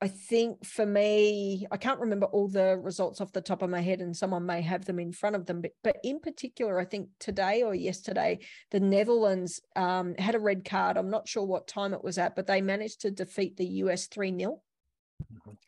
I 0.04 0.08
think 0.08 0.66
for 0.66 0.84
me, 0.84 1.68
I 1.72 1.78
can't 1.78 2.00
remember 2.00 2.26
all 2.26 2.48
the 2.48 2.80
results 2.82 3.22
off 3.22 3.34
the 3.34 3.40
top 3.40 3.62
of 3.62 3.70
my 3.70 3.82
head, 3.82 4.02
and 4.02 4.18
someone 4.18 4.48
may 4.48 4.62
have 4.64 4.84
them 4.84 4.98
in 4.98 5.12
front 5.12 5.36
of 5.36 5.46
them. 5.46 5.62
But, 5.62 5.74
but 5.84 5.98
in 6.04 6.20
particular, 6.20 6.80
I 6.80 6.86
think 6.86 7.10
today 7.20 7.62
or 7.62 7.76
yesterday, 7.76 8.40
the 8.72 8.80
Netherlands 8.80 9.62
um, 9.76 10.16
had 10.16 10.34
a 10.34 10.40
red 10.40 10.66
card. 10.66 10.98
I'm 10.98 11.12
not 11.12 11.28
sure 11.28 11.46
what 11.46 11.68
time 11.68 11.94
it 11.94 12.04
was 12.04 12.18
at, 12.18 12.36
but 12.36 12.48
they 12.48 12.62
managed 12.62 13.02
to 13.02 13.12
defeat 13.12 13.58
the 13.58 13.66
US 13.66 14.08
3 14.08 14.36
0. 14.40 14.62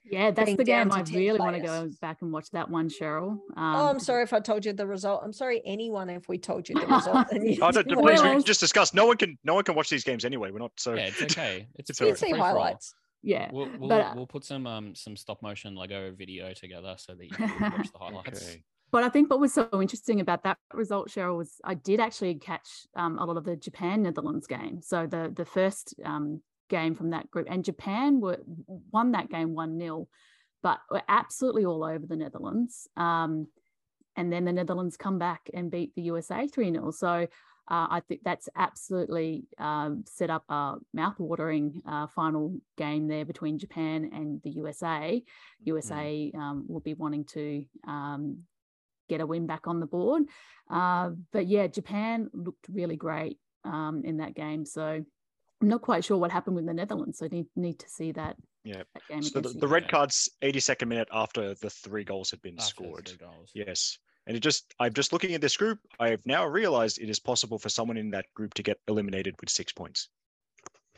Yeah, 0.05 0.31
that's 0.31 0.55
the 0.55 0.63
game 0.63 0.91
I 0.91 1.01
really 1.01 1.37
players. 1.37 1.39
want 1.39 1.55
to 1.55 1.61
go 1.61 1.89
back 2.01 2.21
and 2.21 2.31
watch 2.31 2.51
that 2.51 2.69
one, 2.69 2.89
Cheryl. 2.89 3.31
Um, 3.31 3.39
oh, 3.55 3.89
I'm 3.89 3.99
sorry 3.99 4.23
if 4.23 4.33
I 4.33 4.39
told 4.39 4.65
you 4.65 4.73
the 4.73 4.85
result. 4.85 5.21
I'm 5.23 5.33
sorry, 5.33 5.61
anyone, 5.65 6.09
if 6.09 6.27
we 6.27 6.37
told 6.37 6.69
you 6.69 6.75
the 6.75 6.85
result. 6.85 7.27
oh, 7.61 7.69
no, 7.69 8.01
please, 8.01 8.21
we 8.21 8.43
just 8.43 8.59
discussed. 8.59 8.93
No 8.93 9.07
one 9.07 9.17
can, 9.17 9.37
no 9.43 9.55
one 9.55 9.63
can 9.63 9.75
watch 9.75 9.89
these 9.89 10.03
games 10.03 10.23
anyway. 10.23 10.51
We're 10.51 10.59
not 10.59 10.71
so. 10.77 10.93
Yeah, 10.93 11.07
it's 11.07 11.21
okay. 11.21 11.67
It's, 11.75 11.89
it's 11.89 12.01
you 12.01 12.15
see 12.15 12.31
highlights. 12.31 12.93
Yeah, 13.23 13.49
we'll 13.51 13.69
we'll, 13.79 13.89
but, 13.89 14.01
uh, 14.01 14.13
we'll 14.15 14.27
put 14.27 14.43
some 14.43 14.67
um 14.67 14.93
some 14.93 15.15
stop 15.15 15.41
motion 15.41 15.75
Lego 15.75 16.11
video 16.11 16.53
together 16.53 16.95
so 16.97 17.15
that 17.15 17.23
you 17.23 17.31
can 17.31 17.49
watch 17.71 17.91
the 17.91 17.97
highlights. 17.97 18.43
Okay. 18.43 18.63
But 18.91 19.03
I 19.03 19.09
think 19.09 19.31
what 19.31 19.39
was 19.39 19.53
so 19.53 19.67
interesting 19.81 20.19
about 20.19 20.43
that 20.43 20.59
result, 20.71 21.09
Cheryl, 21.09 21.37
was 21.37 21.53
I 21.63 21.73
did 21.73 21.99
actually 21.99 22.35
catch 22.35 22.85
um, 22.95 23.17
a 23.17 23.25
lot 23.25 23.37
of 23.37 23.45
the 23.45 23.55
Japan 23.55 24.03
Netherlands 24.03 24.45
game. 24.45 24.81
So 24.83 25.07
the 25.07 25.31
the 25.35 25.45
first 25.45 25.95
um, 26.05 26.41
game 26.69 26.95
from 26.95 27.11
that 27.11 27.29
group. 27.31 27.47
And 27.49 27.63
Japan 27.63 28.19
were 28.19 28.39
won 28.91 29.11
that 29.11 29.29
game 29.29 29.53
1 29.53 29.79
0, 29.79 30.07
but 30.61 30.79
were 30.89 31.01
absolutely 31.07 31.65
all 31.65 31.83
over 31.83 32.05
the 32.05 32.15
Netherlands. 32.15 32.87
Um, 32.97 33.47
and 34.15 34.31
then 34.31 34.45
the 34.45 34.53
Netherlands 34.53 34.97
come 34.97 35.17
back 35.17 35.49
and 35.53 35.71
beat 35.71 35.95
the 35.95 36.03
USA 36.03 36.47
3 36.47 36.71
0. 36.71 36.91
So 36.91 37.27
uh, 37.69 37.87
I 37.89 38.01
think 38.01 38.21
that's 38.23 38.49
absolutely 38.55 39.45
um, 39.57 40.03
set 40.05 40.29
up 40.29 40.43
a 40.49 40.75
mouth-watering 40.93 41.81
uh, 41.87 42.07
final 42.07 42.57
game 42.77 43.07
there 43.07 43.23
between 43.23 43.57
Japan 43.57 44.09
and 44.13 44.41
the 44.43 44.49
USA. 44.51 45.23
USA 45.63 46.31
mm. 46.35 46.37
um, 46.37 46.65
will 46.67 46.81
be 46.81 46.93
wanting 46.93 47.23
to 47.25 47.63
um, 47.87 48.39
get 49.07 49.21
a 49.21 49.25
win 49.25 49.47
back 49.47 49.65
on 49.67 49.79
the 49.79 49.85
board. 49.85 50.23
Uh, 50.69 51.11
but 51.31 51.47
yeah, 51.47 51.67
Japan 51.67 52.29
looked 52.33 52.67
really 52.69 52.97
great 52.97 53.37
um, 53.63 54.01
in 54.03 54.17
that 54.17 54.35
game. 54.35 54.65
So 54.65 55.05
I'm 55.63 55.69
not 55.69 55.81
quite 55.81 56.03
sure 56.03 56.17
what 56.17 56.29
happened 56.29 56.57
with 56.57 56.65
the 56.65 56.73
Netherlands, 56.73 57.19
so 57.19 57.25
I 57.25 57.29
need, 57.29 57.45
need 57.55 57.79
to 57.79 57.87
see 57.87 58.11
that. 58.11 58.35
Yeah. 58.65 58.83
That 59.09 59.23
so 59.23 59.39
the, 59.39 59.47
the 59.47 59.67
red 59.67 59.87
card's 59.87 60.29
82nd 60.41 60.89
minute 60.89 61.07
after 61.13 61.53
the 61.55 61.69
three 61.69 62.03
goals 62.03 62.29
had 62.31 62.41
been 62.41 62.59
after 62.59 62.67
scored. 62.67 63.13
Yes. 63.53 63.97
And 64.27 64.35
it 64.35 64.41
just, 64.41 64.73
I'm 64.81 64.91
just 64.91 65.13
looking 65.13 65.33
at 65.35 65.39
this 65.39 65.55
group. 65.55 65.79
I've 66.01 66.25
now 66.25 66.45
realized 66.45 66.99
it 66.99 67.09
is 67.09 67.17
possible 67.17 67.57
for 67.57 67.69
someone 67.69 67.95
in 67.95 68.09
that 68.11 68.25
group 68.35 68.53
to 68.55 68.63
get 68.63 68.77
eliminated 68.89 69.35
with 69.39 69.49
six 69.49 69.71
points. 69.71 70.09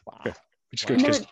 Wow. 0.07 0.21
Yeah. 0.25 0.33
Which 0.71 0.81
is 0.81 0.87
good 0.87 0.97
because 0.97 1.27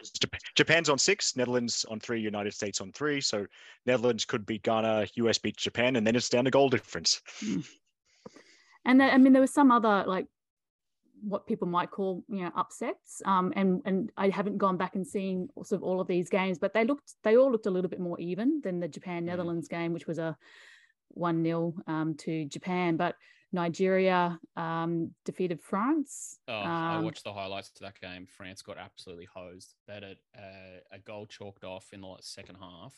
Japan's 0.56 0.90
on 0.90 1.00
six, 1.00 1.36
Netherlands 1.36 1.88
on 1.90 2.00
three, 2.00 2.22
United 2.22 2.54
States 2.54 2.82
on 2.82 2.92
three. 2.92 3.20
So 3.20 3.48
Netherlands 3.88 4.26
could 4.26 4.46
beat 4.46 4.62
Ghana, 4.62 5.08
US 5.16 5.40
beat 5.40 5.58
Japan, 5.58 5.96
and 5.96 6.06
then 6.06 6.16
it's 6.16 6.30
down 6.30 6.46
to 6.46 6.52
goal 6.52 6.70
difference. 6.70 7.20
Hmm. 7.40 7.62
And 8.86 9.02
And 9.02 9.12
I 9.12 9.18
mean, 9.18 9.34
there 9.34 9.42
was 9.42 9.54
some 9.54 9.72
other 9.72 10.04
like 10.06 10.28
what 11.28 11.48
people 11.48 11.68
might 11.68 11.90
call 11.90 12.24
you 12.28 12.44
know 12.44 12.52
upsets 12.56 13.22
um, 13.26 13.54
and 13.56 13.82
and 13.86 14.12
I 14.18 14.30
haven't 14.30 14.58
gone 14.58 14.78
back 14.78 14.96
and 14.96 15.06
seen 15.08 15.50
sort 15.64 15.72
of 15.72 15.84
all 15.84 16.02
of 16.02 16.08
these 16.08 16.30
games 16.30 16.60
but 16.60 16.74
they 16.74 16.84
looked 16.84 17.14
they 17.24 17.38
all 17.38 17.52
looked 17.52 17.66
a 17.66 17.72
little 17.72 17.90
bit 17.90 18.00
more 18.00 18.20
even 18.20 18.62
than 18.64 18.80
the 18.80 18.88
Japan 18.88 19.24
mm. 19.24 19.28
Netherlands 19.28 19.68
game 19.68 19.94
which 19.94 20.08
was 20.08 20.20
a 20.20 20.38
1-0 21.18 21.74
um, 21.88 22.16
to 22.16 22.46
Japan 22.46 22.98
but 22.98 23.16
Nigeria 23.54 24.40
um, 24.58 25.12
defeated 25.26 25.62
France. 25.62 26.40
Oh, 26.48 26.54
I 26.54 26.96
um, 26.96 27.06
watched 27.06 27.24
the 27.24 27.32
highlights 27.32 27.70
to 27.70 27.84
that 27.84 28.02
game. 28.02 28.26
France 28.26 28.64
got 28.64 28.80
absolutely 28.80 29.28
hosed. 29.32 29.76
They 29.88 29.94
had 29.94 30.04
a, 30.04 30.16
a, 30.36 30.96
a 30.96 31.00
goal 31.00 31.28
chalked 31.28 31.64
off 31.64 31.94
in 31.94 32.02
the 32.02 32.16
second 32.22 32.56
half, 32.60 32.96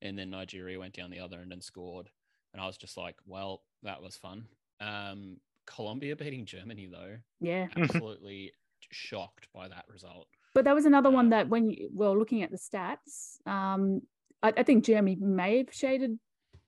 and 0.00 0.18
then 0.18 0.30
Nigeria 0.30 0.78
went 0.78 0.94
down 0.94 1.10
the 1.10 1.20
other 1.20 1.40
end 1.40 1.52
and 1.52 1.62
scored. 1.62 2.08
And 2.54 2.62
I 2.62 2.66
was 2.66 2.78
just 2.78 2.96
like, 2.96 3.16
well, 3.26 3.62
that 3.82 4.00
was 4.00 4.16
fun. 4.16 4.46
Um, 4.80 5.36
Colombia 5.74 6.16
beating 6.16 6.44
Germany, 6.44 6.88
though. 6.90 7.16
Yeah. 7.40 7.66
Absolutely 7.76 8.52
shocked 8.90 9.48
by 9.54 9.68
that 9.68 9.84
result. 9.88 10.28
But 10.54 10.64
that 10.64 10.74
was 10.74 10.86
another 10.86 11.08
um, 11.08 11.14
one 11.14 11.28
that 11.30 11.48
when 11.48 11.70
you 11.70 11.90
were 11.92 12.06
well, 12.06 12.18
looking 12.18 12.42
at 12.42 12.50
the 12.50 12.56
stats, 12.56 13.46
um, 13.46 14.02
I, 14.42 14.52
I, 14.56 14.62
think 14.62 14.84
Germany 14.84 15.16
may 15.20 15.58
have 15.58 15.72
shaded 15.72 16.18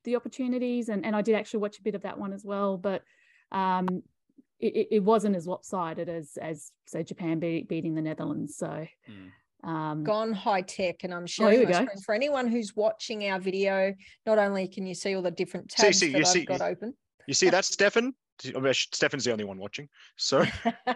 the 0.05 0.17
opportunities, 0.17 0.89
and, 0.89 1.05
and 1.05 1.17
I 1.17 1.23
did 1.23 1.35
actually 1.35 1.61
watch 1.61 1.79
a 1.79 1.83
bit 1.83 1.95
of 1.95 2.03
that 2.03 2.19
one 2.19 2.33
as 2.33 2.45
well. 2.45 2.77
But 2.77 3.03
um, 3.53 4.03
it, 4.59 4.89
it 4.91 5.03
wasn't 5.03 5.37
as 5.37 5.47
lopsided 5.47 6.09
as 6.09 6.37
as 6.41 6.73
say 6.87 7.03
Japan 7.03 7.39
be, 7.39 7.63
beating 7.63 7.95
the 7.95 8.03
Netherlands. 8.03 8.57
So. 8.57 8.87
Mm. 9.09 9.31
Um, 9.63 10.05
gone 10.05 10.33
high 10.33 10.63
tech 10.63 11.05
and 11.05 11.13
I'm 11.13 11.27
showing 11.27 11.61
oh, 11.61 11.65
my 11.67 11.73
screen 11.73 12.03
for 12.07 12.15
anyone 12.15 12.49
who's 12.49 12.75
watching 12.75 13.29
our 13.29 13.39
video. 13.39 13.93
Not 14.25 14.39
only 14.39 14.67
can 14.67 14.87
you 14.87 14.95
see 14.95 15.15
all 15.15 15.21
the 15.21 15.31
different 15.31 15.69
tabs 15.69 15.99
see, 15.99 16.07
see, 16.07 16.13
that 16.13 16.21
I've 16.21 16.27
see, 16.29 16.45
got 16.47 16.63
open, 16.63 16.95
You 17.31 17.35
see 17.35 17.49
that, 17.51 17.65
Stefan? 17.65 18.13
I 18.57 18.59
mean, 18.59 18.75
Stefan's 18.75 19.25
the 19.25 19.31
only 19.31 19.45
one 19.45 19.57
watching. 19.57 19.89
So 20.17 20.45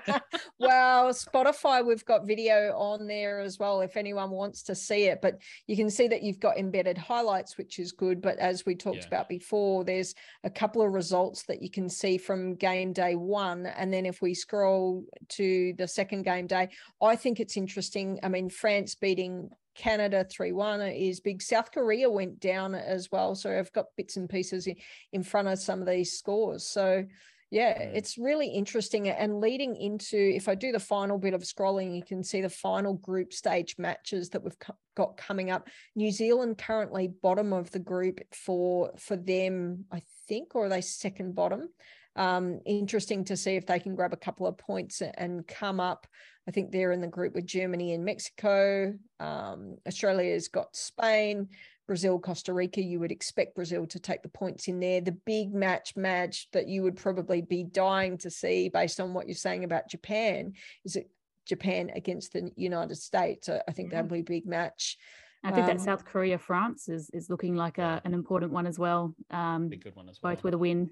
well, 0.59 1.11
Spotify, 1.11 1.87
we've 1.87 2.05
got 2.05 2.27
video 2.27 2.77
on 2.77 3.07
there 3.07 3.39
as 3.39 3.61
well 3.61 3.83
if 3.83 3.97
anyone 3.97 4.31
wants 4.31 4.65
to 4.65 4.75
see 4.75 5.05
it. 5.05 5.21
But 5.23 5.41
you 5.69 5.77
can 5.77 5.89
see 5.89 6.09
that 6.09 6.25
you've 6.25 6.41
got 6.41 6.59
embedded 6.59 6.99
highlights, 6.99 7.57
which 7.57 7.79
is 7.79 7.93
good. 7.93 8.21
But 8.21 8.41
as 8.41 8.67
we 8.67 8.75
talked 8.75 9.03
Yeah. 9.03 9.07
about 9.07 9.29
before, 9.29 9.85
there's 9.85 10.17
a 10.43 10.51
couple 10.51 10.83
of 10.83 10.93
results 10.93 11.45
that 11.45 11.63
you 11.63 11.71
can 11.71 11.89
see 11.89 12.19
from 12.19 12.57
game 12.57 12.93
day 12.93 13.15
one. 13.15 13.67
And 13.67 13.95
then 13.95 14.05
if 14.05 14.21
we 14.21 14.35
scroll 14.35 15.05
to 15.29 15.73
the 15.79 15.87
second 15.87 16.23
game 16.23 16.49
day, 16.49 16.71
I 17.01 17.15
think 17.15 17.39
it's 17.39 17.57
interesting. 17.57 18.19
I 18.25 18.29
mean, 18.29 18.51
France 18.51 18.97
beating 18.97 19.51
Canada 19.75 20.25
3 20.25 20.53
1 20.53 20.81
is 20.83 21.21
big. 21.21 21.43
South 21.43 21.73
Korea 21.73 22.11
went 22.11 22.41
down 22.41 22.75
as 22.75 23.11
well. 23.11 23.35
So 23.35 23.57
I've 23.57 23.73
got 23.73 23.87
bits 23.97 24.17
and 24.17 24.29
pieces 24.29 24.67
in, 24.67 24.77
in 25.13 25.23
front 25.23 25.49
of 25.49 25.59
some 25.59 25.81
of 25.81 25.87
these 25.87 26.13
scores. 26.19 26.67
So 26.67 27.05
yeah, 27.51 27.79
Mm. 27.79 27.95
it's 27.95 28.19
really 28.19 28.49
interesting. 28.49 29.09
And 29.09 29.39
leading 29.41 29.77
into, 29.77 30.17
if 30.17 30.49
I 30.49 30.55
do 30.57 30.73
the 30.73 30.81
final 30.81 31.19
bit 31.19 31.35
of 31.35 31.43
scrolling, 31.43 31.95
you 31.95 32.03
can 32.03 32.25
see 32.25 32.41
the 32.41 32.49
final 32.49 32.95
group 32.95 33.33
stage 33.33 33.77
matches 33.79 34.31
that 34.31 34.43
we've 34.43 34.59
co- 34.59 34.75
got 34.97 35.17
coming 35.17 35.51
up. 35.51 35.69
New 35.95 36.11
Zealand 36.11 36.59
currently 36.59 37.09
bottom 37.09 37.53
of 37.53 37.71
the 37.71 37.79
group 37.79 38.21
for 38.33 38.93
for 38.99 39.17
them, 39.17 39.85
I 39.93 40.03
think, 40.27 40.55
or 40.57 40.67
are 40.67 40.69
they 40.69 40.81
second 40.81 41.35
bottom? 41.35 41.69
Um, 42.17 42.61
interesting 42.65 43.25
to 43.25 43.37
see 43.37 43.57
if 43.57 43.67
they 43.67 43.81
can 43.81 43.95
grab 43.95 44.13
a 44.13 44.17
couple 44.17 44.47
of 44.47 44.57
points 44.59 45.03
and 45.03 45.47
come 45.47 45.81
up. 45.81 46.07
I 46.47 46.51
think 46.51 46.71
they're 46.71 46.93
in 46.93 47.01
the 47.01 47.07
group 47.07 47.35
with 47.35 47.47
Germany 47.47 47.95
and 47.95 48.05
Mexico. 48.05 48.95
Um, 49.19 49.77
Australia's 49.87 50.49
got 50.49 50.77
Spain. 50.77 51.49
Brazil, 51.87 52.19
Costa 52.19 52.53
Rica, 52.55 52.81
you 52.83 52.99
would 53.01 53.13
expect 53.13 53.55
Brazil 53.55 53.87
to 53.89 53.99
take 53.99 54.23
the 54.23 54.29
points 54.31 54.69
in 54.69 54.81
there. 54.81 55.03
The 55.03 55.13
big 55.13 55.53
match 55.53 55.97
match 55.97 56.49
that 56.53 56.67
you 56.67 56.83
would 56.83 56.97
probably 56.97 57.43
be 57.43 57.63
dying 57.63 58.17
to 58.19 58.31
see 58.31 58.71
based 58.71 59.01
on 59.01 59.13
what 59.13 59.27
you're 59.27 59.35
saying 59.35 59.65
about 59.65 59.91
Japan 59.91 60.55
is 60.85 60.97
it 60.97 61.11
Japan 61.47 61.91
against 61.95 62.33
the 62.33 62.51
United 62.57 62.97
States. 62.97 63.51
I 63.51 63.61
I 63.69 63.73
think 63.73 63.91
that'll 63.91 64.09
be 64.09 64.21
a 64.21 64.23
big 64.23 64.47
match. 64.47 64.97
I 65.43 65.53
think 65.53 65.67
that 65.67 65.73
Um, 65.73 65.79
South 65.79 66.07
Korea 66.07 66.39
France 66.39 66.89
is 66.89 67.11
is 67.11 67.29
looking 67.29 67.55
like 67.55 67.77
a, 67.77 68.01
an 68.05 68.15
important 68.15 68.51
one 68.53 68.67
as 68.67 68.79
well. 68.79 69.15
Um, 69.31 69.69
Be 69.69 69.77
a 69.77 69.81
good 69.81 69.95
one 69.95 70.09
as 70.09 70.21
well. 70.23 70.35
both 70.35 70.43
with 70.43 70.55
a 70.55 70.59
win. 70.59 70.91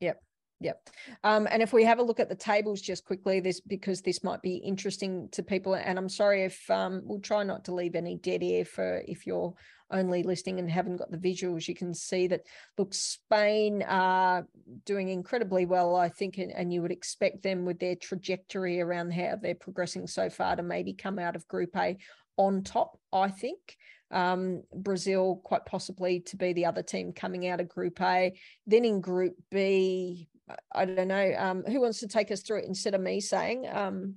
Yep. 0.00 0.22
Yep. 0.60 0.88
Um, 1.22 1.46
and 1.50 1.62
if 1.62 1.72
we 1.72 1.84
have 1.84 2.00
a 2.00 2.02
look 2.02 2.18
at 2.18 2.28
the 2.28 2.34
tables 2.34 2.80
just 2.80 3.04
quickly, 3.04 3.38
this 3.38 3.60
because 3.60 4.02
this 4.02 4.24
might 4.24 4.42
be 4.42 4.56
interesting 4.56 5.28
to 5.32 5.42
people. 5.42 5.74
And 5.74 5.96
I'm 5.96 6.08
sorry 6.08 6.42
if 6.42 6.68
um, 6.68 7.02
we'll 7.04 7.20
try 7.20 7.44
not 7.44 7.64
to 7.66 7.74
leave 7.74 7.94
any 7.94 8.16
dead 8.16 8.42
air 8.42 8.64
for 8.64 9.02
if 9.06 9.24
you're 9.24 9.54
only 9.92 10.22
listening 10.24 10.58
and 10.58 10.68
haven't 10.68 10.96
got 10.96 11.12
the 11.12 11.16
visuals. 11.16 11.68
You 11.68 11.76
can 11.76 11.94
see 11.94 12.26
that 12.26 12.42
look, 12.76 12.92
Spain 12.92 13.84
are 13.86 14.48
doing 14.84 15.10
incredibly 15.10 15.64
well, 15.64 15.94
I 15.94 16.08
think, 16.08 16.38
and, 16.38 16.50
and 16.50 16.72
you 16.72 16.82
would 16.82 16.92
expect 16.92 17.44
them 17.44 17.64
with 17.64 17.78
their 17.78 17.94
trajectory 17.94 18.80
around 18.80 19.12
how 19.12 19.36
they're 19.40 19.54
progressing 19.54 20.08
so 20.08 20.28
far 20.28 20.56
to 20.56 20.62
maybe 20.64 20.92
come 20.92 21.20
out 21.20 21.36
of 21.36 21.46
Group 21.46 21.76
A 21.76 21.96
on 22.36 22.64
top. 22.64 22.98
I 23.12 23.28
think. 23.28 23.76
Um, 24.10 24.62
Brazil 24.74 25.40
quite 25.44 25.66
possibly 25.66 26.20
to 26.20 26.36
be 26.36 26.52
the 26.52 26.66
other 26.66 26.82
team 26.82 27.12
coming 27.12 27.46
out 27.46 27.60
of 27.60 27.68
Group 27.68 28.00
A. 28.00 28.38
Then 28.66 28.84
in 28.84 29.00
Group 29.00 29.34
B, 29.50 30.28
I 30.72 30.84
don't 30.84 31.08
know. 31.08 31.34
Um, 31.36 31.64
who 31.64 31.80
wants 31.80 32.00
to 32.00 32.08
take 32.08 32.30
us 32.30 32.42
through 32.42 32.60
it 32.60 32.64
instead 32.64 32.94
of 32.94 33.00
me 33.00 33.20
saying? 33.20 33.68
Um, 33.70 34.16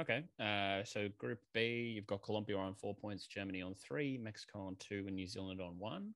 Okay. 0.00 0.24
Uh, 0.40 0.82
so 0.84 1.08
Group 1.18 1.40
B, 1.52 1.92
you've 1.94 2.06
got 2.06 2.22
Colombia 2.22 2.56
on 2.56 2.74
four 2.74 2.94
points, 2.94 3.26
Germany 3.26 3.60
on 3.60 3.74
three, 3.74 4.16
Mexico 4.16 4.60
on 4.60 4.76
two, 4.78 5.04
and 5.06 5.14
New 5.14 5.26
Zealand 5.26 5.60
on 5.60 5.78
one. 5.78 6.14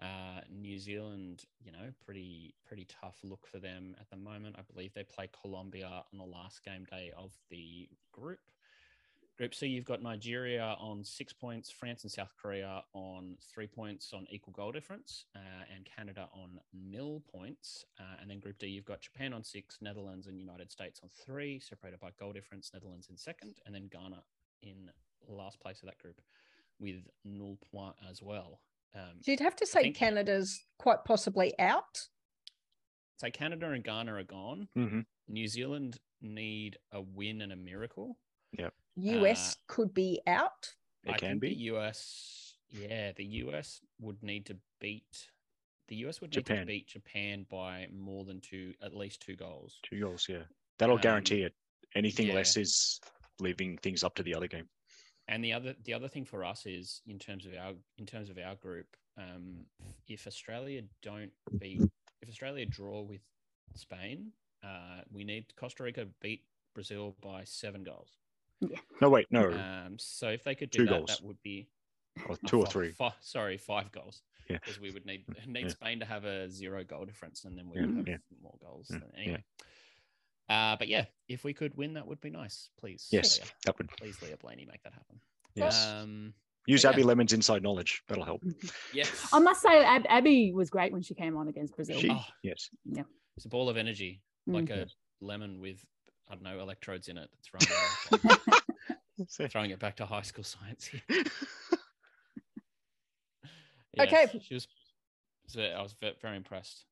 Uh, 0.00 0.40
New 0.50 0.78
Zealand, 0.78 1.44
you 1.62 1.70
know, 1.70 1.92
pretty 2.04 2.54
pretty 2.66 2.86
tough 2.86 3.18
look 3.22 3.46
for 3.46 3.58
them 3.58 3.94
at 4.00 4.08
the 4.10 4.16
moment. 4.16 4.56
I 4.58 4.62
believe 4.72 4.92
they 4.94 5.04
play 5.04 5.28
Colombia 5.40 5.86
on 5.88 6.18
the 6.18 6.24
last 6.24 6.64
game 6.64 6.84
day 6.90 7.12
of 7.16 7.32
the 7.50 7.88
group. 8.12 8.40
Group 9.42 9.56
C, 9.56 9.66
you've 9.66 9.84
got 9.84 10.00
Nigeria 10.00 10.76
on 10.78 11.02
six 11.02 11.32
points, 11.32 11.68
France 11.68 12.04
and 12.04 12.12
South 12.12 12.32
Korea 12.40 12.84
on 12.92 13.36
three 13.52 13.66
points 13.66 14.12
on 14.12 14.24
equal 14.30 14.52
goal 14.52 14.70
difference, 14.70 15.24
uh, 15.34 15.64
and 15.74 15.84
Canada 15.84 16.28
on 16.32 16.60
nil 16.72 17.24
points. 17.28 17.84
Uh, 17.98 18.04
and 18.20 18.30
then 18.30 18.38
Group 18.38 18.58
D, 18.60 18.68
you've 18.68 18.84
got 18.84 19.00
Japan 19.00 19.32
on 19.32 19.42
six, 19.42 19.78
Netherlands 19.80 20.28
and 20.28 20.38
United 20.38 20.70
States 20.70 21.00
on 21.02 21.08
three, 21.26 21.58
separated 21.58 21.98
by 21.98 22.10
goal 22.20 22.32
difference. 22.32 22.70
Netherlands 22.72 23.08
in 23.10 23.16
second, 23.16 23.56
and 23.66 23.74
then 23.74 23.88
Ghana 23.90 24.22
in 24.62 24.88
last 25.26 25.58
place 25.58 25.80
of 25.82 25.86
that 25.86 25.98
group 25.98 26.20
with 26.78 27.02
nil 27.24 27.58
point 27.74 27.96
as 28.08 28.22
well. 28.22 28.60
Um, 28.94 29.14
so 29.22 29.32
you'd 29.32 29.40
have 29.40 29.56
to 29.56 29.66
say 29.66 29.82
think- 29.82 29.96
Canada's 29.96 30.64
quite 30.78 31.04
possibly 31.04 31.52
out. 31.58 31.98
so 33.16 33.28
Canada 33.28 33.70
and 33.72 33.82
Ghana 33.82 34.14
are 34.14 34.22
gone. 34.22 34.68
Mhm. 34.76 35.04
New 35.26 35.48
Zealand 35.48 35.98
need 36.20 36.78
a 36.92 37.00
win 37.00 37.40
and 37.42 37.52
a 37.52 37.56
miracle. 37.56 38.20
US 38.96 39.56
could 39.66 39.94
be 39.94 40.20
out. 40.26 40.74
it 41.04 41.12
I 41.12 41.18
can 41.18 41.38
be. 41.38 41.52
US, 41.54 42.54
yeah, 42.70 43.12
the 43.12 43.24
US 43.24 43.80
would 44.00 44.22
need 44.22 44.46
to 44.46 44.56
beat 44.80 45.28
the 45.88 45.96
US 46.06 46.20
would 46.20 46.34
need 46.34 46.46
to 46.46 46.64
beat 46.64 46.86
Japan 46.86 47.44
by 47.50 47.86
more 47.92 48.24
than 48.24 48.40
two, 48.40 48.72
at 48.82 48.94
least 48.94 49.20
two 49.20 49.36
goals. 49.36 49.78
Two 49.82 50.00
goals, 50.00 50.26
yeah. 50.28 50.44
That'll 50.78 50.94
Um, 50.94 51.02
guarantee 51.02 51.42
it. 51.42 51.54
Anything 51.94 52.28
yeah. 52.28 52.34
less 52.34 52.56
is 52.56 53.00
leaving 53.40 53.76
things 53.78 54.02
up 54.02 54.14
to 54.14 54.22
the 54.22 54.34
other 54.34 54.48
game. 54.48 54.68
And 55.28 55.44
the 55.44 55.52
other 55.52 55.74
the 55.84 55.92
other 55.92 56.08
thing 56.08 56.24
for 56.24 56.44
us 56.44 56.66
is 56.66 57.02
in 57.06 57.18
terms 57.18 57.46
of 57.46 57.54
our 57.54 57.74
in 57.98 58.06
terms 58.06 58.30
of 58.30 58.38
our 58.38 58.54
group, 58.56 58.96
um, 59.18 59.66
if 60.08 60.26
Australia 60.26 60.82
don't 61.02 61.32
beat 61.58 61.82
if 62.22 62.28
Australia 62.28 62.64
draw 62.66 63.02
with 63.02 63.20
Spain, 63.74 64.32
uh, 64.62 65.02
we 65.10 65.24
need 65.24 65.54
Costa 65.56 65.82
Rica 65.82 66.06
beat 66.20 66.44
Brazil 66.74 67.16
by 67.20 67.44
seven 67.44 67.82
goals. 67.82 68.18
No, 69.00 69.08
wait, 69.10 69.26
no, 69.30 69.50
Um, 69.52 69.96
so 69.98 70.28
if 70.28 70.44
they 70.44 70.54
could 70.54 70.70
do 70.70 70.78
Two 70.80 70.84
that, 70.86 70.90
goals. 70.98 71.08
that 71.18 71.22
would 71.26 71.40
be 71.42 71.68
or 72.28 72.36
two 72.46 72.60
or 72.60 72.66
three. 72.66 72.90
fi- 72.92 73.14
sorry, 73.20 73.56
five 73.58 73.90
goals. 73.92 74.22
Yeah. 74.50 74.58
because 74.58 74.80
we 74.80 74.90
would 74.90 75.06
need 75.06 75.24
need 75.46 75.62
Yeah. 75.62 75.68
Spain 75.68 76.00
to 76.00 76.04
have 76.04 76.24
a 76.24 76.48
zero 76.50 76.82
goal 76.84 77.04
difference, 77.04 77.44
and 77.44 77.56
then 77.56 77.68
we 77.70 77.80
Yeah, 77.80 77.86
would 77.86 77.96
have 77.98 78.08
yeah. 78.08 78.16
more 78.42 78.56
goals. 78.60 78.88
Yeah, 78.90 78.98
than- 78.98 79.10
yeah. 79.16 79.22
Anyway, 79.22 79.44
uh, 80.48 80.76
but 80.76 80.88
yeah, 80.88 81.04
if 81.28 81.44
we 81.44 81.54
could 81.54 81.74
win, 81.76 81.94
that 81.94 82.06
would 82.06 82.20
be 82.20 82.30
nice. 82.30 82.68
Please, 82.78 83.08
Yes, 83.10 83.38
Leah. 83.38 83.48
that 83.66 83.78
would. 83.78 83.88
please, 83.96 84.20
Leah 84.20 84.36
Blayney, 84.36 84.66
make 84.66 84.82
that 84.82 84.92
happen. 84.92 85.20
Yes. 85.54 85.86
Um, 85.86 86.34
Use 86.66 86.84
Abby 86.84 87.00
yeah. 87.00 87.08
Lemon's 87.08 87.32
inside 87.32 87.62
knowledge. 87.62 88.02
That'll 88.08 88.24
help. 88.24 88.42
yes. 88.94 89.28
I 89.32 89.38
must 89.40 89.62
say, 89.62 89.82
Ab- 89.84 90.06
Abby 90.08 90.52
was 90.52 90.70
great 90.70 90.92
when 90.92 91.02
she 91.02 91.14
came 91.14 91.36
on 91.36 91.48
against 91.48 91.74
Brazil. 91.74 91.98
She, 91.98 92.10
Oh. 92.10 92.24
yes. 92.42 92.68
It's 93.36 93.46
a 93.46 93.48
ball 93.48 93.68
of 93.68 93.76
energy, 93.76 94.22
Mm. 94.48 94.54
like 94.54 94.70
a 94.70 94.86
lemon 95.20 95.60
with 95.60 95.84
I 96.32 96.34
don't 96.34 96.44
know 96.44 96.60
electrodes 96.60 97.08
in 97.08 97.18
it. 97.18 97.28
That's 97.34 97.52
running 97.52 97.68
around. 98.30 99.50
throwing 99.50 99.70
it 99.70 99.78
back 99.78 99.96
to 99.96 100.06
high 100.06 100.22
school 100.22 100.44
science. 100.44 100.86
here. 100.86 101.02
Okay. 104.00 104.26
She 104.42 104.54
was. 104.54 104.66
so 105.48 105.60
I 105.60 105.82
was 105.82 105.94
very 106.22 106.34
impressed. 106.34 106.86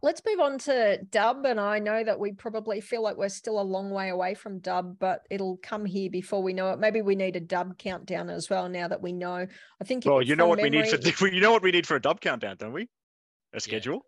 Let's 0.00 0.22
move 0.26 0.40
on 0.40 0.56
to 0.60 0.96
dub. 1.10 1.44
And 1.44 1.60
I 1.60 1.78
know 1.78 2.02
that 2.02 2.18
we 2.18 2.32
probably 2.32 2.80
feel 2.80 3.02
like 3.02 3.18
we're 3.18 3.28
still 3.28 3.60
a 3.60 3.62
long 3.62 3.90
way 3.90 4.08
away 4.08 4.32
from 4.32 4.60
dub, 4.60 4.98
but 4.98 5.26
it'll 5.28 5.58
come 5.62 5.84
here 5.84 6.08
before 6.08 6.42
we 6.42 6.54
know 6.54 6.70
it. 6.70 6.78
Maybe 6.78 7.02
we 7.02 7.16
need 7.16 7.36
a 7.36 7.40
dub 7.40 7.76
countdown 7.76 8.30
as 8.30 8.48
well 8.48 8.70
now 8.70 8.88
that 8.88 9.02
we 9.02 9.12
know. 9.12 9.46
I 9.78 9.84
think 9.84 10.06
Well, 10.06 10.22
you 10.22 10.36
know 10.36 10.44
from 10.44 10.48
what 10.48 10.62
we 10.62 10.70
need 10.70 10.88
for 10.88 11.28
you 11.28 11.42
know 11.42 11.52
what 11.52 11.62
we 11.62 11.70
need 11.70 11.86
for 11.86 11.96
a 11.96 12.00
dub 12.00 12.22
countdown, 12.22 12.56
don't 12.58 12.72
we? 12.72 12.88
A 13.52 13.60
schedule. 13.60 14.06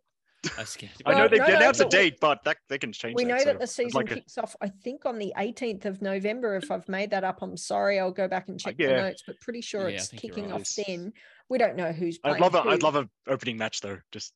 I 0.59 0.64
scared. 0.64 0.90
I 1.07 1.12
know 1.12 1.18
Well, 1.20 1.28
they've 1.28 1.38
no, 1.38 1.46
no, 1.46 1.57
announced 1.57 1.81
a 1.81 1.85
date, 1.85 2.18
but 2.20 2.42
that 2.44 2.57
they 2.68 2.78
can 2.78 2.92
change. 2.92 3.14
we 3.16 3.24
that, 3.24 3.28
know 3.31 3.38
so 3.38 3.44
that 3.44 3.61
the 3.61 3.66
season 3.66 3.92
like 3.92 4.11
a- 4.11 4.14
kicks 4.16 4.37
off 4.38 4.57
i 4.61 4.68
think 4.68 5.07
on 5.07 5.18
the 5.18 5.33
18th 5.38 5.85
of 5.85 6.02
november 6.02 6.57
if 6.57 6.70
i've 6.70 6.88
made 6.88 7.11
that 7.11 7.22
up 7.22 7.42
i'm 7.42 7.57
sorry 7.57 8.00
i'll 8.00 8.11
go 8.11 8.26
back 8.26 8.48
and 8.48 8.59
check 8.59 8.76
the 8.76 8.87
Uh, 8.87 8.90
yeah. 8.90 9.02
notes 9.02 9.22
but 9.26 9.38
pretty 9.40 9.61
sure 9.61 9.88
Yeah, 9.88 9.96
it's 9.96 10.09
kicking 10.09 10.46
right. 10.46 10.55
off 10.55 10.61
Yes. 10.76 10.81
then 10.87 11.12
we 11.48 11.59
don't 11.59 11.76
know 11.76 11.92
who's 11.92 12.18
playing 12.18 12.37
I'd 12.37 12.40
love 12.40 12.55
a 12.57 12.62
who. 12.62 12.70
I'd 12.70 12.83
love 12.83 12.96
a 12.96 13.09
opening 13.28 13.57
match 13.57 13.81
though. 13.83 13.98
Just 14.11 14.33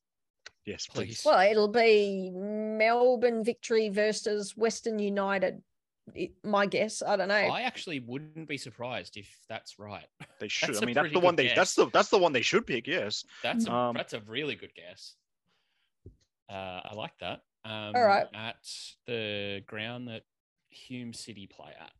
yes, 0.64 0.86
please. 0.86 1.22
Please. 1.22 1.22
well 1.24 1.40
it'll 1.50 1.68
be 1.68 2.30
melbourne 2.32 3.42
victory 3.44 3.88
versus 3.88 4.56
western 4.56 4.98
united 4.98 5.60
it- 6.14 6.32
my 6.44 6.66
guess 6.66 7.02
i 7.02 7.16
don't 7.16 7.26
know 7.28 7.34
I 7.34 7.62
actually 7.62 7.98
wouldn't 7.98 8.46
be 8.48 8.58
surprised 8.58 9.16
if 9.16 9.28
that's 9.48 9.76
right. 9.78 10.06
They 10.38 10.46
should. 10.56 10.68
That's 10.68 10.78
I 10.80 10.82
a 10.82 10.86
mean, 10.86 10.94
that's 10.94 11.12
the 11.12 11.18
one 11.18 11.34
they. 11.34 11.52
That's 11.54 11.74
the 11.74 11.86
that's 11.90 12.10
the 12.10 12.18
one 12.18 12.32
they 12.32 12.42
should 12.42 12.64
pick. 12.66 12.86
Yes. 12.86 13.24
That's 13.42 13.66
a, 13.66 13.72
Um, 13.72 13.94
that's 13.96 14.12
a 14.12 14.20
really 14.20 14.54
good 14.54 14.72
guess. 14.74 15.16
Uh, 16.50 16.80
I 16.84 16.94
like 16.94 17.12
that. 17.20 17.40
Um, 17.64 17.92
right. 17.94 18.26
At 18.34 18.56
the 19.06 19.62
ground 19.66 20.08
that 20.08 20.22
Hume 20.70 21.12
City 21.12 21.46
play 21.46 21.72
at. 21.80 21.90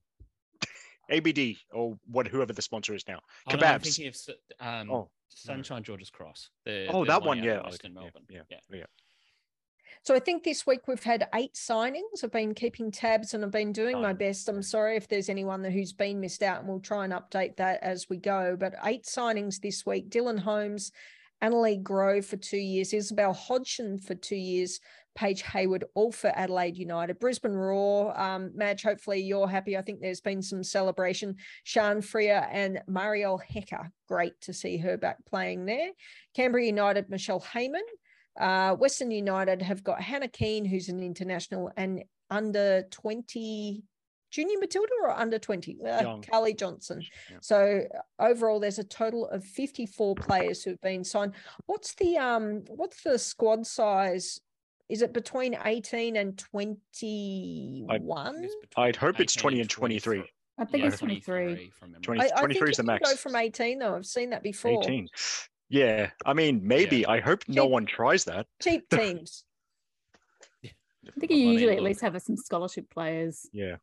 ABD 1.09 1.57
or 1.73 1.97
what 2.11 2.27
whoever 2.27 2.53
the 2.53 2.63
sponsor 2.63 2.95
is 2.95 3.07
now. 3.07 3.21
Oh, 3.47 3.57
no, 3.57 3.67
I'm 3.67 3.81
Kebabs. 3.81 3.83
thinking 3.97 4.09
of 4.09 4.67
um, 4.67 4.91
Oh, 4.91 5.11
Sunshine 5.29 5.83
George's 5.85 6.11
Cross. 6.11 6.51
The, 6.65 6.87
Oh, 6.89 7.05
the 7.05 7.13
that 7.13 7.23
one, 7.23 7.43
yeah, 7.43 7.59
in 7.59 7.63
Western 7.65 7.93
okay, 7.93 7.95
yeah, 7.95 8.01
Melbourne. 8.03 8.27
yeah, 8.29 8.41
yeah. 8.51 8.79
yeah. 8.79 8.85
So 10.03 10.15
I 10.15 10.19
think 10.21 10.43
this 10.45 10.67
week 10.67 10.87
we've 10.89 11.03
had 11.03 11.29
eight 11.35 11.55
signings. 11.55 12.23
I've 12.23 12.33
been 12.33 12.55
keeping 12.55 12.91
tabs 12.91 13.35
and 13.35 13.45
I've 13.45 13.51
been 13.51 13.73
doing 13.73 14.01
my 14.01 14.13
best. 14.13 14.49
I'm 14.49 14.63
sorry 14.63 14.97
if 14.97 15.09
there's 15.09 15.29
anyone 15.29 15.65
who's 15.65 15.93
been 15.93 16.21
missed 16.21 16.43
out, 16.43 16.61
and 16.61 16.69
we'll 16.69 16.81
try 16.81 17.05
and 17.05 17.13
update 17.13 17.57
that 17.57 17.83
as 17.83 18.09
we 18.09 18.17
go. 18.17 18.57
But 18.59 18.75
eight 18.85 19.05
signings 19.05 19.61
this 19.61 19.85
week: 19.87 20.11
Dylan 20.11 20.39
Holmes, 20.41 20.93
Annalie 21.43 21.83
Grove 21.83 22.27
for 22.27 22.37
two 22.37 22.57
years, 22.57 22.93
Isabel 22.93 23.33
Hodgson 23.33 23.99
for 23.99 24.15
two 24.15 24.37
years, 24.37 24.81
Paige 25.15 25.43
Hayward, 25.43 25.85
all 25.95 26.13
for 26.13 26.29
Adelaide 26.29 26.77
United. 26.77 27.19
Brisbane 27.19 27.55
Roar, 27.55 28.19
um, 28.19 28.53
Madge, 28.55 28.83
hopefully 28.83 29.21
you're 29.21 29.49
happy. 29.49 29.77
I 29.77 29.83
think 29.83 30.01
there's 30.01 30.21
been 30.21 30.43
some 30.43 30.63
celebration. 30.63 31.37
Sian 31.65 32.03
Freer 32.03 32.47
and 32.51 32.81
Marielle 32.89 33.43
Hecker, 33.43 33.91
great 34.09 34.39
to 34.43 34.53
see 34.53 34.77
her 34.77 34.97
back 34.97 35.17
playing 35.27 35.65
there. 35.67 35.91
Canberra 36.35 36.65
United, 36.65 37.09
Michelle 37.09 37.41
Heyman. 37.41 37.81
Uh, 38.39 38.75
Western 38.75 39.11
United 39.11 39.63
have 39.63 39.83
got 39.83 40.03
Hannah 40.03 40.29
Keane, 40.29 40.67
who's 40.67 40.91
an 40.91 41.03
international, 41.03 41.71
and 41.77 42.05
under 42.31 42.83
20 42.91 43.83
junior 44.37 44.59
Matilda 44.59 44.93
or 45.03 45.11
under 45.11 45.39
20? 45.39 45.79
Uh, 45.83 46.19
Carly 46.31 46.55
Johnson. 46.55 47.03
Yeah. 47.31 47.39
So 47.41 47.83
overall, 48.19 48.61
there's 48.61 48.79
a 48.79 48.85
total 48.85 49.27
of 49.29 49.43
54 49.43 50.15
players 50.15 50.63
who 50.63 50.71
have 50.71 50.81
been 50.83 51.03
signed. 51.03 51.33
What's 51.65 51.95
the 51.95 52.19
um 52.19 52.65
what's 52.69 53.03
the 53.03 53.19
squad 53.19 53.67
size? 53.67 54.41
Is 54.89 55.03
it 55.03 55.13
between 55.13 55.59
18 55.65 56.17
and 56.17 56.39
21? 56.39 58.49
I'd, 58.77 58.95
hope 58.95 59.19
it's 59.19 59.35
20 59.35 59.61
and 59.61 59.69
23. 59.69 60.23
I 60.59 60.65
think 60.65 60.83
yeah, 60.83 60.89
it's 60.89 60.99
23. 60.99 61.73
20, 62.03 62.21
I, 62.21 62.29
23 62.29 62.71
is 62.71 62.77
the 62.77 62.83
max. 62.85 63.11
Go 63.11 63.17
from 63.17 63.35
18 63.35 63.81
though. 63.81 63.97
I've 63.97 64.07
seen 64.07 64.31
that 64.31 64.45
before. 64.45 64.81
18. 64.83 65.09
Yeah, 65.69 66.11
I 66.25 66.35
mean, 66.35 66.61
maybe. 66.63 66.99
Yeah. 66.99 67.11
I 67.11 67.21
hope 67.21 67.45
cheap, 67.45 67.57
no 67.57 67.67
one 67.67 67.87
tries 67.87 68.25
that. 68.27 68.47
Cheap 68.63 68.89
teams. 68.91 69.45
I 70.65 71.21
think 71.21 71.33
you 71.33 71.39
usually 71.39 71.77
at 71.77 71.83
least 71.83 72.01
have 72.03 72.21
some 72.23 72.37
scholarship 72.37 72.89
players. 72.91 73.49
Yeah. 73.53 73.77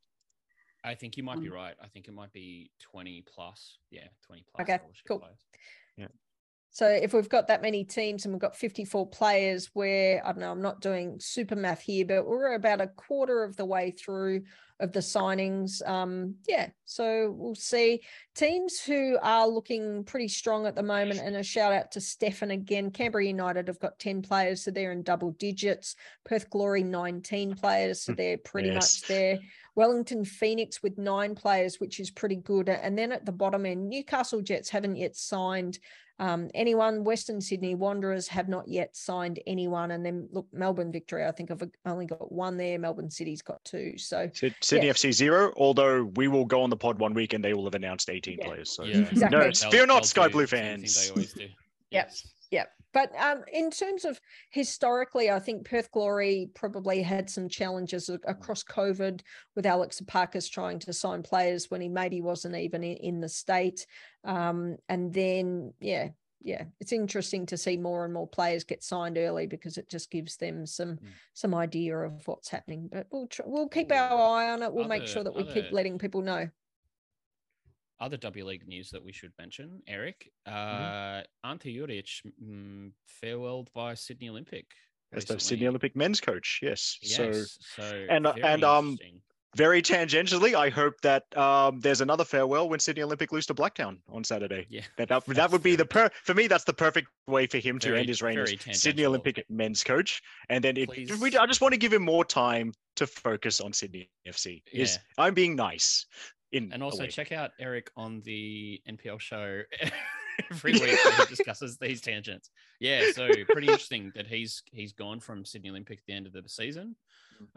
I 0.84 0.96
think 0.96 1.18
you 1.18 1.24
might 1.24 1.42
be 1.42 1.50
mm. 1.50 1.54
right. 1.54 1.76
I 1.82 1.88
think 1.88 2.08
it 2.08 2.14
might 2.14 2.34
be 2.34 2.72
20 2.80 3.24
plus. 3.34 3.78
Yeah, 3.90 4.08
20 4.26 4.44
plus. 4.54 4.62
Okay, 4.64 4.84
cool. 5.08 5.20
Players. 5.20 5.40
Yeah. 5.98 6.08
So 6.72 6.88
if 6.88 7.14
we've 7.14 7.30
got 7.30 7.48
that 7.48 7.62
many 7.62 7.84
teams 7.84 8.26
and 8.26 8.34
we've 8.34 8.42
got 8.42 8.56
54 8.56 9.08
players, 9.10 9.70
where 9.74 10.26
I 10.26 10.32
don't 10.32 10.40
know, 10.40 10.52
I'm 10.52 10.62
not 10.62 10.82
doing 10.82 11.20
super 11.20 11.56
math 11.56 11.82
here, 11.82 12.04
but 12.04 12.26
we're 12.26 12.56
about 12.56 12.82
a 12.82 12.88
quarter 12.88 13.44
of 13.44 13.56
the 13.56 13.66
way 13.66 13.92
through 13.92 14.42
of 14.80 14.92
the 14.92 15.00
signings. 15.00 15.88
Um, 15.88 16.36
yeah, 16.48 16.70
so 16.86 17.34
we'll 17.38 17.54
see 17.54 18.02
teams 18.36 18.82
who 18.82 19.20
are 19.22 19.48
looking 19.48 20.04
pretty 20.04 20.28
strong 20.28 20.66
at 20.66 20.76
the 20.76 20.82
moment. 20.82 21.20
And 21.20 21.36
a 21.36 21.44
shout 21.44 21.74
out 21.74 21.92
to 21.92 22.02
Stefan 22.02 22.50
again. 22.50 22.90
Canberra 22.90 23.26
United 23.26 23.68
have 23.68 23.80
got 23.80 24.00
10 24.00 24.24
players, 24.24 24.64
so 24.64 24.72
they're 24.72 24.92
in 24.92 25.04
double 25.04 25.32
digits. 25.32 25.96
Perth 26.26 26.50
Glory, 26.50 26.82
19 26.82 27.54
players, 27.54 28.02
so 28.02 28.14
they're 28.14 28.40
pretty 28.40 28.70
yes. 28.70 28.76
much 28.76 29.08
there. 29.08 29.40
Wellington 29.76 30.24
Phoenix 30.24 30.84
with 30.84 30.98
nine 30.98 31.36
players, 31.36 31.80
which 31.80 32.00
is 32.00 32.12
pretty 32.12 32.36
good. 32.36 32.70
And 32.70 32.98
then 32.98 33.12
at 33.12 33.26
the 33.26 33.32
bottom 33.32 33.66
end, 33.66 33.90
Newcastle 33.90 34.42
Jets 34.42 34.70
haven't 34.70 34.96
yet 34.96 35.16
signed 35.16 35.80
um, 36.20 36.50
anyone. 36.54 37.04
Western 37.04 37.42
Sydney 37.42 37.76
Wanderers 37.76 38.28
have 38.28 38.48
not 38.48 38.68
yet 38.68 38.96
signed 38.96 39.40
anyone. 39.48 39.92
And 39.92 40.06
then 40.06 40.28
look, 40.32 40.48
Melbourne 40.54 40.92
Victory, 40.92 41.26
I 41.26 41.32
think 41.32 41.50
I've 41.50 41.64
only 41.86 42.06
got 42.06 42.32
one 42.32 42.58
there. 42.58 42.78
Melbourne 42.78 43.10
City's 43.10 43.42
got 43.42 43.64
two. 43.66 43.98
So 43.98 44.30
Sydney 44.34 44.88
yeah. 44.88 44.94
FC 44.94 45.12
zero, 45.12 45.54
although 45.58 46.04
we 46.16 46.28
will 46.28 46.46
go 46.46 46.62
on 46.62 46.70
the 46.70 46.78
pod 46.78 47.00
one 47.00 47.14
week 47.14 47.34
and 47.34 47.44
they 47.44 47.54
will 47.54 47.66
have 47.66 47.76
announced 47.76 48.10
18 48.10 48.38
yeah. 48.38 48.46
players. 48.46 48.76
So 48.76 48.84
yeah. 48.84 48.98
exactly. 48.98 49.40
no, 49.40 49.52
fear 49.72 49.86
not, 49.86 50.06
Sky 50.06 50.28
Blue 50.28 50.48
fans. 50.48 51.02
They 51.02 51.10
always 51.10 51.34
do. 51.34 51.48
Yes. 51.90 52.28
Yep. 52.52 52.70
But 52.94 53.12
um, 53.20 53.44
in 53.52 53.72
terms 53.72 54.06
of 54.06 54.20
historically, 54.50 55.32
I 55.32 55.40
think 55.40 55.66
Perth 55.66 55.92
Glory 55.92 56.50
probably 56.54 57.02
had 57.02 57.30
some 57.30 57.50
challenges 57.50 58.10
across 58.10 58.64
COVID 58.64 59.22
with 59.56 59.66
Alex 59.66 60.00
Epakis 60.00 60.50
trying 60.50 60.80
to 60.80 60.94
sign 60.94 61.24
players 61.24 61.72
when 61.72 61.82
he 61.82 61.90
maybe 61.90 62.22
wasn't 62.22 62.56
even 62.56 62.84
in, 62.84 62.98
in 62.98 63.20
the 63.20 63.30
state. 63.30 63.88
Um, 64.24 64.78
and 64.88 65.12
then, 65.12 65.74
yeah, 65.80 66.10
yeah, 66.44 66.66
it's 66.80 66.92
interesting 66.92 67.46
to 67.48 67.58
see 67.58 67.78
more 67.78 68.04
and 68.04 68.14
more 68.14 68.28
players 68.28 68.64
get 68.64 68.84
signed 68.84 69.18
early 69.18 69.48
because 69.48 69.78
it 69.78 69.90
just 69.90 70.12
gives 70.12 70.36
them 70.36 70.66
some 70.66 70.98
mm. 70.98 71.08
some 71.34 71.56
idea 71.56 71.98
of 71.98 72.28
what's 72.28 72.50
happening. 72.50 72.90
But 72.92 73.08
we'll 73.12 73.28
tr- 73.28 73.44
we'll 73.46 73.70
keep 73.70 73.92
our 73.92 74.12
eye 74.12 74.52
on 74.52 74.62
it. 74.62 74.72
We'll 74.72 74.86
other, 74.86 74.90
make 74.90 75.08
sure 75.08 75.24
that 75.24 75.34
we 75.34 75.44
other, 75.44 75.54
keep 75.54 75.72
letting 75.72 75.98
people 75.98 76.22
know 76.22 76.50
other 78.04 78.18
W 78.18 78.46
League 78.46 78.68
news 78.68 78.90
that 78.92 79.04
we 79.04 79.14
should 79.14 79.32
mention, 79.40 79.82
Eric, 79.88 80.30
mm-hmm. 80.48 80.56
uh, 80.56 81.22
mm-hmm. 81.22 81.52
Ante 81.52 81.78
Juric 81.78 82.22
mm, 82.44 82.92
farewelled 83.24 83.70
by 83.74 83.94
Sydney 83.94 84.30
Olympic. 84.30 84.66
As 85.14 85.26
the 85.26 85.40
Sydney 85.40 85.68
Olympic 85.68 85.96
men's 85.96 86.20
coach, 86.20 86.60
yes. 86.62 86.98
yes 87.02 87.58
so, 87.76 87.84
so 87.84 88.06
and 88.10 88.26
and 88.26 88.64
um, 88.64 88.98
very 89.56 89.84
tangentially, 89.84 90.56
I 90.56 90.70
hope 90.70 91.00
that 91.02 91.26
um, 91.38 91.80
there's 91.80 92.02
another 92.02 92.26
farewell 92.26 92.68
when 92.68 92.80
Sydney 92.80 93.04
Olympic 93.04 93.32
lose 93.32 93.46
to 93.46 93.54
Blacktown 93.54 93.98
on 94.10 94.24
Saturday. 94.24 94.66
Yeah, 94.70 94.82
that 94.98 95.10
that, 95.10 95.26
that 95.28 95.52
would 95.52 95.62
be 95.62 95.76
the 95.76 95.86
per 95.86 96.10
for 96.24 96.34
me. 96.34 96.48
That's 96.48 96.64
the 96.64 96.74
perfect 96.74 97.10
way 97.28 97.46
for 97.46 97.60
him 97.60 97.80
very, 97.80 97.94
to 97.94 98.00
end 98.00 98.10
his 98.10 98.24
reign 98.24 98.40
as 98.40 98.82
Sydney 98.82 99.06
Olympic 99.06 99.46
men's 99.50 99.84
coach. 99.84 100.22
And 100.50 100.64
then 100.64 100.78
it, 100.78 100.90
we, 100.90 101.38
I 101.38 101.46
just 101.46 101.62
want 101.62 101.74
to 101.74 101.80
give 101.80 101.94
him 101.94 102.04
more 102.04 102.26
time 102.26 102.74
to 102.96 103.06
focus 103.06 103.62
on 103.62 103.72
Sydney 103.72 104.10
FC. 104.28 104.64
Is 104.72 104.96
yeah. 104.96 105.24
I'm 105.24 105.36
being 105.36 105.56
nice 105.56 106.08
in 106.54 106.72
and 106.72 106.82
also 106.82 107.06
check 107.08 107.32
out 107.32 107.52
Eric 107.60 107.92
on 107.98 108.22
the 108.22 108.82
NPL 108.90 109.20
show 109.20 109.62
every 110.52 110.74
week 110.80 110.98
he 111.18 111.26
discusses 111.26 111.78
these 111.78 112.02
tangents. 112.02 112.50
Yeah, 112.80 113.12
so 113.14 113.28
pretty 113.50 113.68
interesting 113.68 114.12
that 114.16 114.28
he's 114.28 114.64
he's 114.72 114.94
gone 114.94 115.20
from 115.20 115.46
Sydney 115.46 115.70
Olympic 115.70 116.00
at 116.00 116.06
the 116.06 116.14
end 116.14 116.28
of 116.28 116.34
the 116.34 116.44
season. 116.48 116.96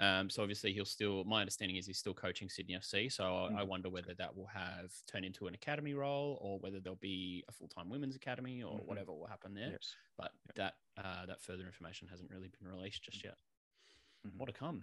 Mm. 0.00 0.20
Um, 0.20 0.30
so 0.30 0.42
obviously 0.42 0.72
he'll 0.72 0.84
still. 0.84 1.24
My 1.24 1.40
understanding 1.40 1.76
is 1.76 1.86
he's 1.86 1.98
still 1.98 2.14
coaching 2.14 2.48
Sydney 2.48 2.74
FC. 2.74 3.12
So 3.12 3.24
mm. 3.24 3.56
I 3.56 3.62
wonder 3.62 3.88
whether 3.88 4.14
that 4.14 4.36
will 4.36 4.48
have 4.52 4.90
turned 5.10 5.24
into 5.24 5.46
an 5.46 5.54
academy 5.54 5.94
role, 5.94 6.38
or 6.40 6.58
whether 6.58 6.80
there'll 6.80 6.96
be 6.96 7.44
a 7.48 7.52
full 7.52 7.68
time 7.68 7.88
women's 7.88 8.16
academy, 8.16 8.62
or 8.62 8.74
mm-hmm. 8.74 8.86
whatever 8.86 9.12
will 9.12 9.26
happen 9.26 9.54
there. 9.54 9.70
Yes. 9.72 9.94
But 10.16 10.32
yep. 10.46 10.56
that 10.96 11.04
uh, 11.04 11.26
that 11.26 11.42
further 11.42 11.64
information 11.64 12.08
hasn't 12.08 12.30
really 12.30 12.50
been 12.58 12.68
released 12.68 13.02
just 13.04 13.22
yet. 13.24 13.36
Mm-hmm. 14.26 14.38
More 14.38 14.46
to 14.46 14.52
come. 14.52 14.82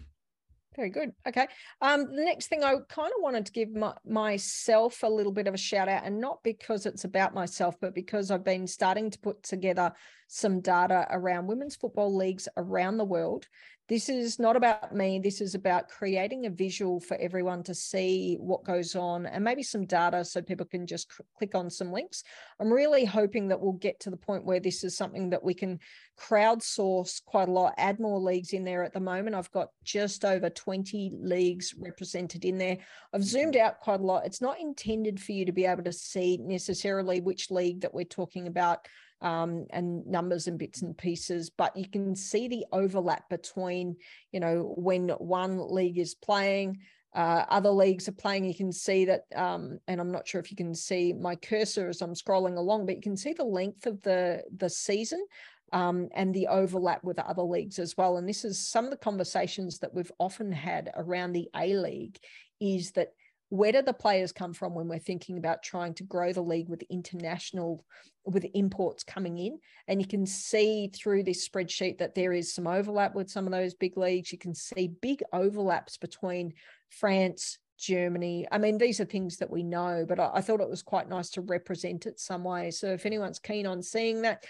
Very 0.75 0.89
good. 0.89 1.13
Okay. 1.27 1.47
Um, 1.81 2.15
the 2.15 2.23
next 2.23 2.47
thing 2.47 2.63
I 2.63 2.73
kind 2.89 3.11
of 3.15 3.21
wanted 3.21 3.45
to 3.45 3.51
give 3.51 3.69
my, 3.75 3.93
myself 4.05 5.03
a 5.03 5.07
little 5.07 5.31
bit 5.31 5.47
of 5.47 5.53
a 5.53 5.57
shout 5.57 5.87
out, 5.87 6.03
and 6.03 6.19
not 6.19 6.43
because 6.43 6.85
it's 6.85 7.03
about 7.03 7.35
myself, 7.35 7.75
but 7.79 7.93
because 7.93 8.31
I've 8.31 8.43
been 8.43 8.65
starting 8.65 9.11
to 9.11 9.19
put 9.19 9.43
together 9.43 9.93
some 10.27 10.61
data 10.61 11.05
around 11.11 11.45
women's 11.45 11.75
football 11.75 12.15
leagues 12.15 12.47
around 12.57 12.97
the 12.97 13.05
world 13.05 13.47
this 13.89 14.07
is 14.07 14.39
not 14.39 14.55
about 14.55 14.95
me. 14.95 15.19
This 15.19 15.41
is 15.41 15.55
about 15.55 15.89
creating 15.89 16.45
a 16.45 16.49
visual 16.49 17.01
for 17.01 17.17
everyone 17.17 17.63
to 17.63 17.75
see 17.75 18.37
what 18.39 18.63
goes 18.63 18.95
on 18.95 19.25
and 19.25 19.43
maybe 19.43 19.61
some 19.61 19.85
data 19.85 20.23
so 20.23 20.41
people 20.41 20.65
can 20.65 20.87
just 20.87 21.11
click 21.37 21.53
on 21.53 21.69
some 21.69 21.91
links. 21.91 22.23
I'm 22.61 22.71
really 22.71 23.03
hoping 23.03 23.49
that 23.49 23.59
we'll 23.59 23.73
get 23.73 23.99
to 24.01 24.09
the 24.09 24.17
point 24.17 24.45
where 24.45 24.61
this 24.61 24.85
is 24.85 24.95
something 24.95 25.29
that 25.31 25.43
we 25.43 25.53
can 25.53 25.79
crowdsource 26.17 27.23
quite 27.25 27.49
a 27.49 27.51
lot, 27.51 27.73
add 27.77 27.99
more 27.99 28.19
leagues 28.19 28.53
in 28.53 28.63
there 28.63 28.83
at 28.83 28.93
the 28.93 28.99
moment. 29.01 29.35
I've 29.35 29.51
got 29.51 29.69
just 29.83 30.23
over 30.23 30.49
20 30.49 31.11
leagues 31.15 31.75
represented 31.77 32.45
in 32.45 32.57
there. 32.57 32.77
I've 33.13 33.23
zoomed 33.23 33.57
out 33.57 33.81
quite 33.81 33.99
a 33.99 34.05
lot. 34.05 34.25
It's 34.25 34.41
not 34.41 34.61
intended 34.61 35.19
for 35.19 35.33
you 35.33 35.45
to 35.45 35.51
be 35.51 35.65
able 35.65 35.83
to 35.83 35.93
see 35.93 36.37
necessarily 36.37 37.19
which 37.19 37.51
league 37.51 37.81
that 37.81 37.93
we're 37.93 38.05
talking 38.05 38.47
about 38.47 38.87
um, 39.23 39.65
and 39.71 40.05
numbers 40.05 40.47
and 40.47 40.59
bits 40.59 40.81
and 40.81 40.97
pieces, 40.97 41.49
but 41.49 41.75
you 41.75 41.87
can 41.89 42.15
see 42.15 42.47
the 42.47 42.65
overlap 42.71 43.29
between, 43.29 43.95
you 44.31 44.39
know, 44.39 44.73
when 44.77 45.09
one 45.09 45.57
league 45.73 45.97
is 45.97 46.13
playing, 46.13 46.79
uh, 47.15 47.45
other 47.49 47.69
leagues 47.69 48.07
are 48.07 48.13
playing. 48.13 48.43
You 48.43 48.55
can 48.55 48.71
see 48.71 49.05
that, 49.05 49.21
um, 49.35 49.79
and 49.87 50.01
I'm 50.01 50.11
not 50.11 50.27
sure 50.27 50.41
if 50.41 50.51
you 50.51 50.57
can 50.57 50.75
see 50.75 51.13
my 51.13 51.35
cursor 51.35 51.87
as 51.87 52.01
I'm 52.01 52.13
scrolling 52.13 52.57
along, 52.57 52.85
but 52.85 52.95
you 52.95 53.01
can 53.01 53.17
see 53.17 53.33
the 53.33 53.43
length 53.45 53.85
of 53.85 54.01
the 54.01 54.43
the 54.57 54.69
season 54.69 55.25
um, 55.71 56.09
and 56.13 56.33
the 56.33 56.47
overlap 56.47 57.03
with 57.03 57.19
other 57.19 57.43
leagues 57.43 57.79
as 57.79 57.95
well. 57.97 58.17
And 58.17 58.27
this 58.27 58.43
is 58.43 58.59
some 58.59 58.85
of 58.85 58.91
the 58.91 58.97
conversations 58.97 59.79
that 59.79 59.93
we've 59.93 60.11
often 60.19 60.51
had 60.51 60.91
around 60.95 61.33
the 61.33 61.49
A 61.55 61.75
League 61.75 62.19
is 62.59 62.91
that 62.91 63.09
where 63.53 63.71
do 63.71 63.83
the 63.83 63.93
players 63.93 64.31
come 64.31 64.51
from 64.51 64.73
when 64.73 64.87
we're 64.87 64.97
thinking 64.97 65.37
about 65.37 65.61
trying 65.61 65.93
to 65.93 66.03
grow 66.03 66.33
the 66.33 66.41
league 66.41 66.69
with 66.69 66.81
international 66.89 67.85
with 68.25 68.47
imports 68.55 69.03
coming 69.03 69.37
in? 69.37 69.59
And 69.87 70.01
you 70.01 70.07
can 70.07 70.25
see 70.25 70.87
through 70.87 71.21
this 71.21 71.47
spreadsheet 71.47 71.99
that 71.99 72.15
there 72.15 72.33
is 72.33 72.51
some 72.51 72.65
overlap 72.65 73.13
with 73.13 73.29
some 73.29 73.45
of 73.45 73.51
those 73.51 73.75
big 73.75 73.95
leagues. 73.95 74.31
You 74.31 74.39
can 74.39 74.55
see 74.55 74.87
big 74.87 75.21
overlaps 75.31 75.97
between 75.97 76.53
france 76.89 77.59
germany. 77.77 78.47
I 78.51 78.57
mean 78.57 78.79
these 78.79 78.99
are 78.99 79.05
things 79.05 79.37
that 79.37 79.51
we 79.51 79.61
know 79.61 80.03
but 80.09 80.19
i, 80.19 80.31
I 80.33 80.41
thought 80.41 80.61
it 80.61 80.69
was 80.69 80.81
quite 80.81 81.07
nice 81.07 81.29
to 81.31 81.41
represent 81.41 82.07
it 82.07 82.19
some 82.19 82.43
way. 82.43 82.71
So 82.71 82.87
if 82.87 83.05
anyone's 83.05 83.37
keen 83.37 83.67
on 83.67 83.83
seeing 83.83 84.23
that 84.23 84.45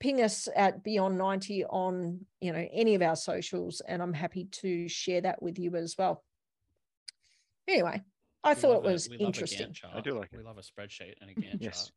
ping 0.00 0.20
us 0.20 0.48
at 0.56 0.82
beyond 0.82 1.16
90 1.16 1.64
on 1.66 2.26
you 2.40 2.52
know 2.52 2.68
any 2.72 2.96
of 2.96 3.02
our 3.02 3.16
socials 3.16 3.82
and 3.86 4.02
i'm 4.02 4.12
happy 4.12 4.46
to 4.50 4.88
share 4.88 5.20
that 5.20 5.40
with 5.40 5.60
you 5.60 5.76
as 5.76 5.94
well. 5.96 6.24
Anyway 7.68 8.02
I 8.44 8.50
we 8.50 8.54
thought 8.54 8.76
it 8.76 8.82
was 8.82 9.08
interesting. 9.18 9.74
I 9.94 10.00
do 10.00 10.18
like 10.18 10.30
it. 10.32 10.36
We 10.36 10.44
love 10.44 10.58
a 10.58 10.62
spreadsheet 10.62 11.14
and 11.20 11.30
a 11.30 11.34
Gantt 11.34 11.58
yes. 11.60 11.90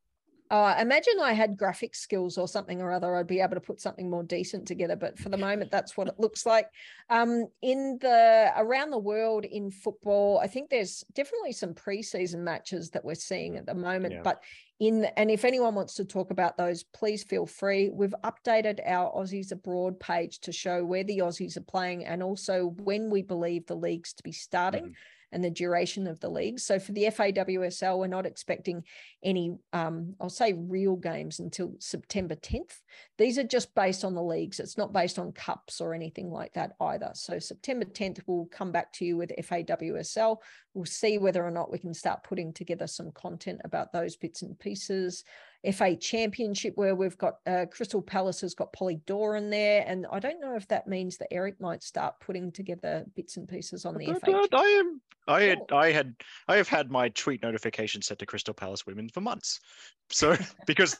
Uh, 0.51 0.75
imagine 0.81 1.13
I 1.21 1.31
had 1.31 1.55
graphic 1.55 1.95
skills 1.95 2.37
or 2.37 2.45
something 2.45 2.81
or 2.81 2.91
other. 2.91 3.15
I'd 3.15 3.25
be 3.25 3.39
able 3.39 3.55
to 3.55 3.61
put 3.61 3.79
something 3.79 4.09
more 4.09 4.21
decent 4.21 4.67
together. 4.67 4.97
But 4.97 5.17
for 5.17 5.29
the 5.29 5.37
moment, 5.37 5.71
that's 5.71 5.95
what 5.95 6.09
it 6.09 6.15
looks 6.19 6.45
like. 6.45 6.67
Um, 7.09 7.47
in 7.61 7.97
the 8.01 8.51
around 8.57 8.89
the 8.89 8.99
world 8.99 9.45
in 9.45 9.71
football, 9.71 10.39
I 10.39 10.47
think 10.47 10.69
there's 10.69 11.05
definitely 11.13 11.53
some 11.53 11.73
preseason 11.73 12.39
matches 12.39 12.89
that 12.89 13.05
we're 13.05 13.15
seeing 13.15 13.55
at 13.55 13.65
the 13.65 13.73
moment. 13.73 14.15
Yeah. 14.15 14.23
But 14.25 14.43
in 14.81 15.05
and 15.15 15.31
if 15.31 15.45
anyone 15.45 15.73
wants 15.73 15.93
to 15.95 16.03
talk 16.03 16.31
about 16.31 16.57
those, 16.57 16.83
please 16.83 17.23
feel 17.23 17.45
free. 17.45 17.89
We've 17.89 18.15
updated 18.25 18.81
our 18.85 19.09
Aussies 19.13 19.53
abroad 19.53 20.01
page 20.01 20.39
to 20.39 20.51
show 20.51 20.83
where 20.83 21.05
the 21.05 21.19
Aussies 21.19 21.55
are 21.55 21.61
playing 21.61 22.03
and 22.03 22.21
also 22.21 22.75
when 22.83 23.09
we 23.09 23.21
believe 23.21 23.67
the 23.67 23.75
leagues 23.77 24.11
to 24.15 24.23
be 24.23 24.33
starting. 24.33 24.87
Mhm. 24.87 24.95
And 25.31 25.43
the 25.43 25.49
duration 25.49 26.07
of 26.07 26.19
the 26.19 26.29
league. 26.29 26.59
So 26.59 26.77
for 26.77 26.91
the 26.91 27.05
FAWSL, 27.05 27.97
we're 27.97 28.07
not 28.07 28.25
expecting 28.25 28.83
any, 29.23 29.55
um, 29.71 30.15
I'll 30.19 30.29
say, 30.29 30.53
real 30.53 30.95
games 30.95 31.39
until 31.39 31.73
September 31.79 32.35
10th. 32.35 32.79
These 33.17 33.37
are 33.37 33.43
just 33.43 33.73
based 33.73 34.03
on 34.03 34.13
the 34.13 34.21
leagues. 34.23 34.59
It's 34.59 34.77
not 34.77 34.91
based 34.91 35.19
on 35.19 35.31
cups 35.31 35.79
or 35.79 35.93
anything 35.93 36.31
like 36.31 36.53
that 36.53 36.73
either. 36.81 37.11
So 37.13 37.39
September 37.39 37.85
10th, 37.85 38.21
we'll 38.27 38.49
come 38.51 38.71
back 38.71 38.91
to 38.93 39.05
you 39.05 39.17
with 39.17 39.31
FAWSL. 39.37 40.37
We'll 40.73 40.85
see 40.85 41.17
whether 41.17 41.45
or 41.45 41.51
not 41.51 41.71
we 41.71 41.79
can 41.79 41.93
start 41.93 42.23
putting 42.23 42.51
together 42.51 42.87
some 42.87 43.11
content 43.11 43.61
about 43.63 43.93
those 43.93 44.15
bits 44.15 44.41
and 44.41 44.59
pieces. 44.59 45.23
FA 45.73 45.95
Championship, 45.95 46.73
where 46.75 46.95
we've 46.95 47.17
got 47.17 47.35
uh, 47.45 47.65
Crystal 47.71 48.01
Palace 48.01 48.41
has 48.41 48.55
got 48.55 48.73
Polydor 48.73 49.37
in 49.37 49.49
there. 49.49 49.83
And 49.87 50.07
I 50.11 50.19
don't 50.19 50.41
know 50.41 50.55
if 50.55 50.67
that 50.69 50.87
means 50.87 51.17
that 51.17 51.27
Eric 51.31 51.59
might 51.61 51.83
start 51.83 52.15
putting 52.19 52.51
together 52.51 53.05
bits 53.15 53.37
and 53.37 53.47
pieces 53.47 53.85
on 53.85 53.97
the 53.97 54.07
But, 54.07 54.21
FA. 54.21 54.47
I 54.53 54.63
am. 54.63 55.01
I 55.27 55.41
had. 55.43 55.59
I 55.71 55.91
had. 55.91 56.15
I 56.47 56.55
have 56.55 56.67
had 56.67 56.89
my 56.89 57.09
tweet 57.09 57.43
notification 57.43 58.01
set 58.01 58.19
to 58.19 58.25
Crystal 58.25 58.53
Palace 58.53 58.85
women 58.85 59.07
for 59.09 59.21
months. 59.21 59.59
So 60.09 60.35
because 60.65 60.97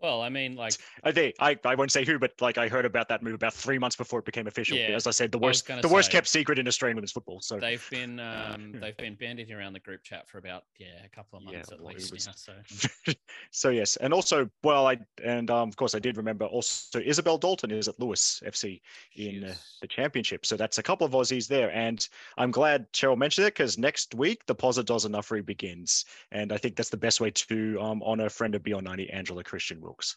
Well, 0.00 0.20
I 0.22 0.28
mean, 0.28 0.54
like 0.54 0.74
I 1.04 1.12
think 1.12 1.34
I, 1.40 1.58
I 1.64 1.74
won't 1.74 1.90
say 1.92 2.04
who, 2.04 2.18
but 2.18 2.32
like 2.40 2.58
I 2.58 2.68
heard 2.68 2.84
about 2.84 3.08
that 3.08 3.22
move 3.22 3.34
about 3.34 3.54
three 3.54 3.78
months 3.78 3.96
before 3.96 4.18
it 4.18 4.24
became 4.24 4.46
official. 4.46 4.76
Yeah, 4.76 4.90
As 4.90 5.06
I 5.06 5.10
said, 5.10 5.32
the 5.32 5.38
worst 5.38 5.66
the 5.66 5.88
worst 5.88 6.10
kept 6.10 6.28
secret 6.28 6.58
in 6.58 6.68
Australian 6.68 6.96
women's 6.96 7.12
football. 7.12 7.40
So 7.40 7.58
they've 7.58 7.86
been 7.90 8.20
um, 8.20 8.72
they've 8.72 8.96
been 8.96 9.16
bandying 9.16 9.52
around 9.52 9.72
the 9.72 9.80
group 9.80 10.02
chat 10.02 10.28
for 10.28 10.38
about 10.38 10.64
yeah 10.78 11.04
a 11.04 11.08
couple 11.08 11.38
of 11.38 11.44
Yeah, 11.44 11.52
months 11.52 11.72
at 11.72 11.80
well, 11.80 11.94
least 11.94 12.12
was- 12.12 12.26
now. 12.26 12.32
So 12.34 13.12
so 13.50 13.68
yes, 13.70 13.96
and 13.96 14.12
also 14.12 14.50
well, 14.62 14.86
I 14.86 14.98
and 15.22 15.50
um, 15.50 15.68
of 15.68 15.76
course 15.76 15.94
I 15.94 15.98
did 15.98 16.16
remember 16.16 16.44
also 16.44 17.00
Isabel 17.00 17.38
Dalton 17.38 17.70
is 17.70 17.88
at 17.88 17.98
Lewes 17.98 18.42
FC 18.44 18.80
in 19.16 19.44
uh, 19.44 19.54
the 19.80 19.88
championship. 19.88 20.44
So 20.44 20.56
that's 20.56 20.78
a 20.78 20.82
couple 20.82 21.06
of 21.06 21.12
Aussies 21.12 21.48
there, 21.48 21.70
and 21.72 22.06
I'm 22.36 22.50
glad 22.50 22.92
Cheryl 22.92 23.16
mentioned 23.16 23.46
it 23.46 23.54
because 23.54 23.78
next 23.78 24.14
week 24.14 24.44
the 24.46 24.54
Posa 24.54 24.82
Does 24.82 25.04
Enough 25.04 25.32
begins, 25.44 26.04
and 26.30 26.52
I 26.52 26.58
think 26.58 26.76
that's 26.76 26.90
the 26.90 26.96
best 26.96 27.20
way 27.20 27.30
to 27.30 27.80
um, 27.80 28.02
honor 28.04 28.28
friend 28.28 28.54
of 28.54 28.62
Beyond 28.62 28.84
90, 28.84 29.10
Angela 29.10 29.44
Christian 29.44 29.80
Wilkes. 29.94 30.16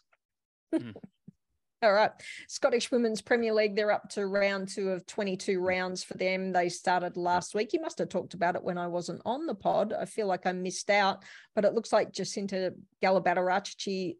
Hmm. 0.74 0.90
All 1.82 1.92
right. 1.92 2.10
Scottish 2.48 2.90
Women's 2.90 3.22
Premier 3.22 3.54
League, 3.54 3.76
they're 3.76 3.92
up 3.92 4.08
to 4.10 4.26
round 4.26 4.68
two 4.68 4.90
of 4.90 5.06
22 5.06 5.60
rounds 5.60 6.02
for 6.02 6.14
them. 6.14 6.52
They 6.52 6.68
started 6.68 7.16
last 7.16 7.54
week. 7.54 7.72
You 7.72 7.80
must 7.80 7.98
have 7.98 8.08
talked 8.08 8.34
about 8.34 8.56
it 8.56 8.64
when 8.64 8.78
I 8.78 8.88
wasn't 8.88 9.22
on 9.24 9.46
the 9.46 9.54
pod. 9.54 9.92
I 9.92 10.04
feel 10.04 10.26
like 10.26 10.44
I 10.44 10.52
missed 10.52 10.90
out, 10.90 11.22
but 11.54 11.64
it 11.64 11.74
looks 11.74 11.92
like 11.92 12.12
Jacynta 12.12 12.72
Galabadaarachchi 13.00 14.16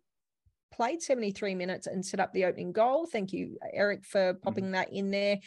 played 0.73 1.03
73 1.03 1.57
minutes 1.57 1.89
and 1.89 2.07
set 2.07 2.21
up 2.21 2.33
the 2.33 2.45
opening 2.45 2.71
goal. 2.71 3.07
Thank 3.07 3.33
you, 3.33 3.59
Eric, 3.73 4.05
for 4.05 4.35
popping 4.35 4.67
hmm. 4.67 4.73
that 4.73 4.93
in 4.93 5.11
there. 5.11 5.41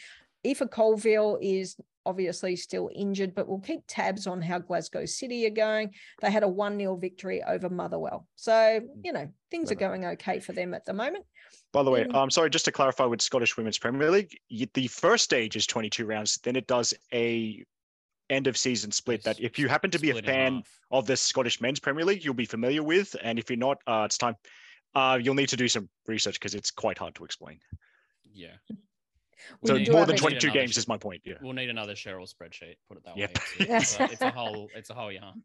Aoife 0.44 0.68
Colvill 0.70 1.38
is 1.40 1.76
obviously 2.04 2.56
still 2.56 2.90
injured, 2.94 3.34
but 3.34 3.48
we'll 3.48 3.60
keep 3.60 3.80
tabs 3.86 4.26
on 4.26 4.40
how 4.42 4.58
Glasgow 4.58 5.04
City 5.04 5.46
are 5.46 5.50
going. 5.50 5.92
They 6.20 6.30
had 6.30 6.42
a 6.42 6.48
1 6.48 6.78
0 6.78 6.96
victory 6.96 7.42
over 7.42 7.68
Motherwell. 7.68 8.26
So, 8.36 8.80
you 9.02 9.12
know, 9.12 9.28
things 9.50 9.70
are 9.70 9.76
going 9.76 10.04
okay 10.04 10.40
for 10.40 10.52
them 10.52 10.74
at 10.74 10.84
the 10.84 10.92
moment. 10.92 11.24
By 11.72 11.82
the 11.82 11.90
way, 11.90 12.04
Mm. 12.04 12.14
I'm 12.14 12.30
sorry, 12.30 12.50
just 12.50 12.64
to 12.66 12.72
clarify 12.72 13.04
with 13.04 13.22
Scottish 13.22 13.56
Women's 13.56 13.78
Premier 13.78 14.10
League, 14.10 14.38
the 14.74 14.86
first 14.88 15.24
stage 15.24 15.56
is 15.56 15.66
22 15.66 16.04
rounds. 16.06 16.38
Then 16.38 16.56
it 16.56 16.66
does 16.66 16.92
a 17.12 17.64
end 18.30 18.46
of 18.46 18.56
season 18.56 18.90
split 18.90 19.22
that 19.24 19.38
if 19.40 19.58
you 19.58 19.68
happen 19.68 19.90
to 19.90 19.98
be 19.98 20.10
a 20.10 20.22
fan 20.22 20.62
of 20.90 21.06
the 21.06 21.16
Scottish 21.16 21.60
Men's 21.60 21.80
Premier 21.80 22.04
League, 22.04 22.24
you'll 22.24 22.34
be 22.34 22.46
familiar 22.46 22.82
with. 22.82 23.14
And 23.22 23.38
if 23.38 23.50
you're 23.50 23.58
not, 23.58 23.78
uh, 23.86 24.02
it's 24.06 24.16
time. 24.18 24.36
Uh, 24.94 25.18
you'll 25.22 25.34
need 25.34 25.48
to 25.48 25.56
do 25.56 25.68
some 25.68 25.88
research 26.06 26.34
because 26.38 26.54
it's 26.54 26.70
quite 26.70 26.98
hard 26.98 27.14
to 27.14 27.24
explain. 27.24 27.58
yeah, 28.34 28.54
We 28.68 28.76
so 29.64 29.76
need- 29.76 29.90
more 29.92 30.06
than 30.06 30.16
22 30.16 30.50
games 30.50 30.72
sh- 30.72 30.78
is 30.78 30.88
my 30.88 30.96
point. 30.98 31.22
Yeah. 31.24 31.34
we'll 31.42 31.52
need 31.52 31.70
another 31.70 31.94
Cheryl 31.94 32.28
spreadsheet. 32.32 32.76
Put 32.88 32.98
it 32.98 33.04
that 33.04 33.16
Yep. 33.16 33.38
way. 33.60 33.66
It's, 33.76 33.98
it's, 33.98 34.00
a, 34.00 34.04
it's 34.12 34.22
a 34.22 34.30
whole 34.30 34.68
it's 34.74 34.90
a 34.90 34.94
whole 34.94 35.12
yarn. 35.12 35.42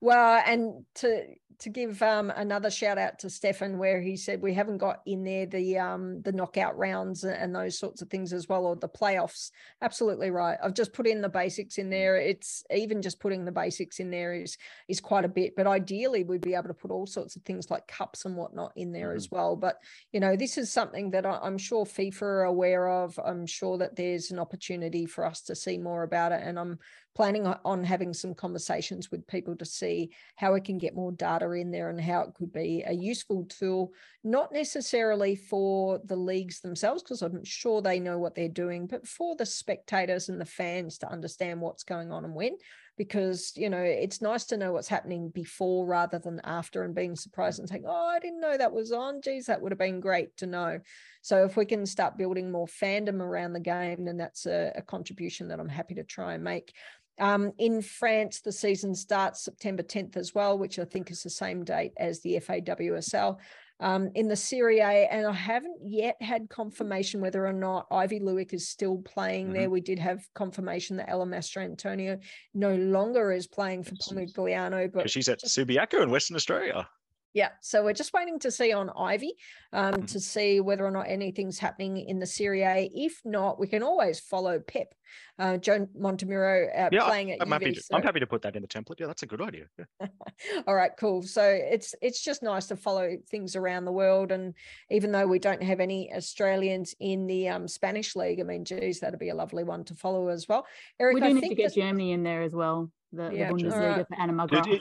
Well, 0.00 0.42
and 0.46 0.84
to 0.96 1.24
to 1.58 1.70
give 1.70 2.02
um, 2.02 2.30
another 2.36 2.70
shout 2.70 2.98
out 2.98 3.18
to 3.20 3.30
Stefan, 3.30 3.78
where 3.78 4.00
he 4.00 4.16
said 4.16 4.42
we 4.42 4.52
haven't 4.52 4.78
got 4.78 5.00
in 5.06 5.24
there 5.24 5.46
the 5.46 5.78
um, 5.78 6.20
the 6.22 6.32
knockout 6.32 6.76
rounds 6.76 7.24
and 7.24 7.54
those 7.54 7.78
sorts 7.78 8.02
of 8.02 8.10
things 8.10 8.32
as 8.32 8.48
well, 8.48 8.66
or 8.66 8.76
the 8.76 8.88
playoffs. 8.88 9.50
Absolutely 9.80 10.30
right. 10.30 10.58
I've 10.62 10.74
just 10.74 10.92
put 10.92 11.06
in 11.06 11.22
the 11.22 11.28
basics 11.28 11.78
in 11.78 11.88
there. 11.88 12.16
It's 12.16 12.62
even 12.74 13.00
just 13.00 13.20
putting 13.20 13.44
the 13.44 13.52
basics 13.52 14.00
in 14.00 14.10
there 14.10 14.34
is 14.34 14.56
is 14.88 15.00
quite 15.00 15.24
a 15.24 15.28
bit. 15.28 15.54
But 15.56 15.66
ideally, 15.66 16.24
we'd 16.24 16.42
be 16.42 16.54
able 16.54 16.68
to 16.68 16.74
put 16.74 16.90
all 16.90 17.06
sorts 17.06 17.36
of 17.36 17.42
things 17.42 17.70
like 17.70 17.86
cups 17.86 18.24
and 18.24 18.36
whatnot 18.36 18.72
in 18.76 18.92
there 18.92 19.14
as 19.14 19.30
well. 19.30 19.56
But 19.56 19.78
you 20.12 20.20
know, 20.20 20.36
this 20.36 20.58
is 20.58 20.70
something 20.72 21.10
that 21.12 21.24
I, 21.24 21.38
I'm 21.42 21.58
sure 21.58 21.84
FIFA 21.84 22.22
are 22.22 22.44
aware 22.44 22.88
of. 22.88 23.18
I'm 23.24 23.46
sure 23.46 23.78
that 23.78 23.96
there's 23.96 24.30
an 24.30 24.38
opportunity 24.38 25.06
for 25.06 25.24
us 25.24 25.40
to 25.42 25.54
see 25.54 25.78
more 25.78 26.02
about 26.02 26.32
it, 26.32 26.42
and 26.44 26.58
I'm 26.58 26.78
planning 27.16 27.46
on- 27.46 27.82
having 27.82 28.12
some 28.12 28.34
conversations 28.34 29.10
with 29.10 29.26
people 29.26 29.56
to 29.56 29.64
see 29.64 30.10
how 30.36 30.52
we 30.52 30.60
can 30.60 30.76
get 30.76 30.94
more 30.94 31.10
data 31.10 31.50
in 31.52 31.70
there 31.70 31.88
and 31.88 31.98
how 31.98 32.20
it 32.20 32.34
could 32.34 32.52
be 32.52 32.84
a 32.86 32.92
useful 32.92 33.46
tool, 33.46 33.90
not 34.22 34.52
necessarily 34.52 35.34
for 35.34 35.98
the 36.04 36.14
leagues 36.14 36.60
themselves, 36.60 37.02
because 37.02 37.22
I'm 37.22 37.42
sure 37.42 37.80
they 37.80 38.00
know 38.00 38.18
what 38.18 38.34
they're 38.34 38.50
doing, 38.50 38.86
but 38.86 39.08
for 39.08 39.34
the 39.34 39.46
spectators 39.46 40.28
and 40.28 40.38
the 40.38 40.44
fans 40.44 40.98
to 40.98 41.10
understand 41.10 41.62
what's 41.62 41.84
going 41.84 42.12
on 42.12 42.26
and 42.26 42.34
when. 42.34 42.58
Because, 42.98 43.52
you 43.56 43.68
know, 43.68 43.82
it's 43.82 44.22
nice 44.22 44.44
to 44.46 44.56
know 44.56 44.72
what's 44.72 44.88
happening 44.88 45.28
before 45.28 45.84
rather 45.86 46.18
than 46.18 46.40
after 46.44 46.82
and 46.82 46.94
being 46.94 47.14
surprised 47.14 47.58
and 47.58 47.68
saying, 47.68 47.84
oh, 47.86 48.06
I 48.06 48.18
didn't 48.18 48.40
know 48.40 48.56
that 48.56 48.72
was 48.72 48.90
on. 48.90 49.20
Geez, 49.20 49.46
that 49.46 49.60
would 49.60 49.70
have 49.72 49.78
been 49.78 50.00
great 50.00 50.34
to 50.38 50.46
know. 50.46 50.80
So 51.20 51.44
if 51.44 51.58
we 51.58 51.66
can 51.66 51.84
start 51.84 52.16
building 52.16 52.50
more 52.50 52.66
fandom 52.66 53.20
around 53.20 53.52
the 53.52 53.60
game, 53.60 54.06
then 54.06 54.16
that's 54.16 54.46
a, 54.46 54.72
a 54.76 54.82
contribution 54.82 55.48
that 55.48 55.60
I'm 55.60 55.68
happy 55.68 55.94
to 55.96 56.04
try 56.04 56.34
and 56.34 56.44
make. 56.44 56.72
Um, 57.18 57.52
in 57.58 57.82
France, 57.82 58.40
the 58.40 58.52
season 58.52 58.94
starts 58.94 59.44
September 59.44 59.82
10th 59.82 60.16
as 60.16 60.34
well, 60.34 60.58
which 60.58 60.78
I 60.78 60.84
think 60.84 61.10
is 61.10 61.22
the 61.22 61.30
same 61.30 61.64
date 61.64 61.92
as 61.96 62.20
the 62.20 62.36
FAWSL. 62.40 63.38
Um, 63.78 64.10
in 64.14 64.26
the 64.26 64.36
Serie 64.36 64.78
A, 64.78 65.06
and 65.10 65.26
I 65.26 65.32
haven't 65.32 65.76
yet 65.84 66.16
had 66.22 66.48
confirmation 66.48 67.20
whether 67.20 67.46
or 67.46 67.52
not 67.52 67.86
Ivy 67.90 68.20
Luik 68.20 68.54
is 68.54 68.68
still 68.68 68.98
playing 68.98 69.52
there. 69.52 69.68
We 69.68 69.82
did 69.82 69.98
have 69.98 70.26
confirmation 70.34 70.96
that 70.96 71.10
Ella 71.10 71.26
Mastrantonio 71.26 72.18
no 72.54 72.74
longer 72.74 73.32
is 73.32 73.46
playing 73.46 73.84
for. 73.84 73.94
Pomigliano, 73.96 74.90
but 74.90 75.10
she's 75.10 75.28
at 75.28 75.40
Subiaco 75.40 76.02
in 76.02 76.10
Western 76.10 76.36
Australia. 76.36 76.88
Yeah, 77.36 77.50
so 77.60 77.84
we're 77.84 77.92
just 77.92 78.14
waiting 78.14 78.38
to 78.38 78.50
see 78.50 78.72
on 78.72 78.88
Ivy 78.96 79.34
um, 79.74 79.92
Mhm. 79.92 80.06
to 80.12 80.20
see 80.20 80.60
whether 80.60 80.86
or 80.86 80.90
not 80.90 81.02
anything's 81.06 81.58
happening 81.58 81.98
in 81.98 82.18
the 82.18 82.24
Serie 82.24 82.62
A. 82.62 82.90
If 82.94 83.20
not, 83.26 83.60
we 83.60 83.66
can 83.66 83.82
always 83.82 84.18
follow 84.18 84.58
Pep, 84.58 84.94
uh, 85.38 85.58
Joan 85.58 85.88
Montemurro 85.88 86.66
uh, 86.74 86.88
Yeah, 86.90 87.04
playing 87.04 87.32
at 87.32 87.42
I'm 87.42 87.50
happy. 87.50 87.72
To, 87.74 87.82
so- 87.82 87.94
I'm 87.94 88.02
happy 88.02 88.20
to 88.20 88.26
put 88.26 88.40
that 88.40 88.56
in 88.56 88.62
the 88.62 88.68
template. 88.68 89.00
Yeah, 89.00 89.08
that's 89.08 89.22
a 89.22 89.26
good 89.26 89.42
idea. 89.42 89.66
Yeah. 89.78 90.06
All 90.66 90.74
right, 90.74 90.92
cool. 90.98 91.20
So 91.24 91.42
it's 91.46 91.94
it's 92.00 92.24
just 92.24 92.42
nice 92.42 92.68
to 92.68 92.76
follow 92.76 93.18
things 93.28 93.54
around 93.54 93.84
the 93.84 93.92
world, 93.92 94.32
and 94.32 94.54
even 94.90 95.12
though 95.12 95.26
we 95.26 95.38
don't 95.38 95.62
have 95.62 95.78
any 95.78 96.10
Australians 96.14 96.94
in 97.00 97.26
the 97.26 97.50
um, 97.50 97.68
Spanish 97.68 98.16
league, 98.16 98.40
I 98.40 98.44
mean, 98.44 98.64
geez, 98.64 99.00
that'd 99.00 99.20
be 99.20 99.28
a 99.28 99.34
lovely 99.34 99.62
one 99.62 99.84
to 99.84 99.94
follow 99.94 100.28
as 100.28 100.48
well. 100.48 100.64
Eric, 100.98 101.16
we 101.16 101.20
do 101.20 101.26
I 101.26 101.32
need 101.32 101.40
think 101.40 101.50
to 101.52 101.62
get 101.62 101.74
that- 101.74 101.80
Germany 101.82 102.12
in 102.12 102.22
there 102.22 102.40
as 102.40 102.54
well. 102.54 102.90
The, 103.12 103.30
Yeah, 103.30 103.48
the 103.52 103.54
Bundesliga 103.54 103.96
right. 103.98 104.08
for 104.08 104.20
Anna 104.20 104.46
Did 104.46 104.80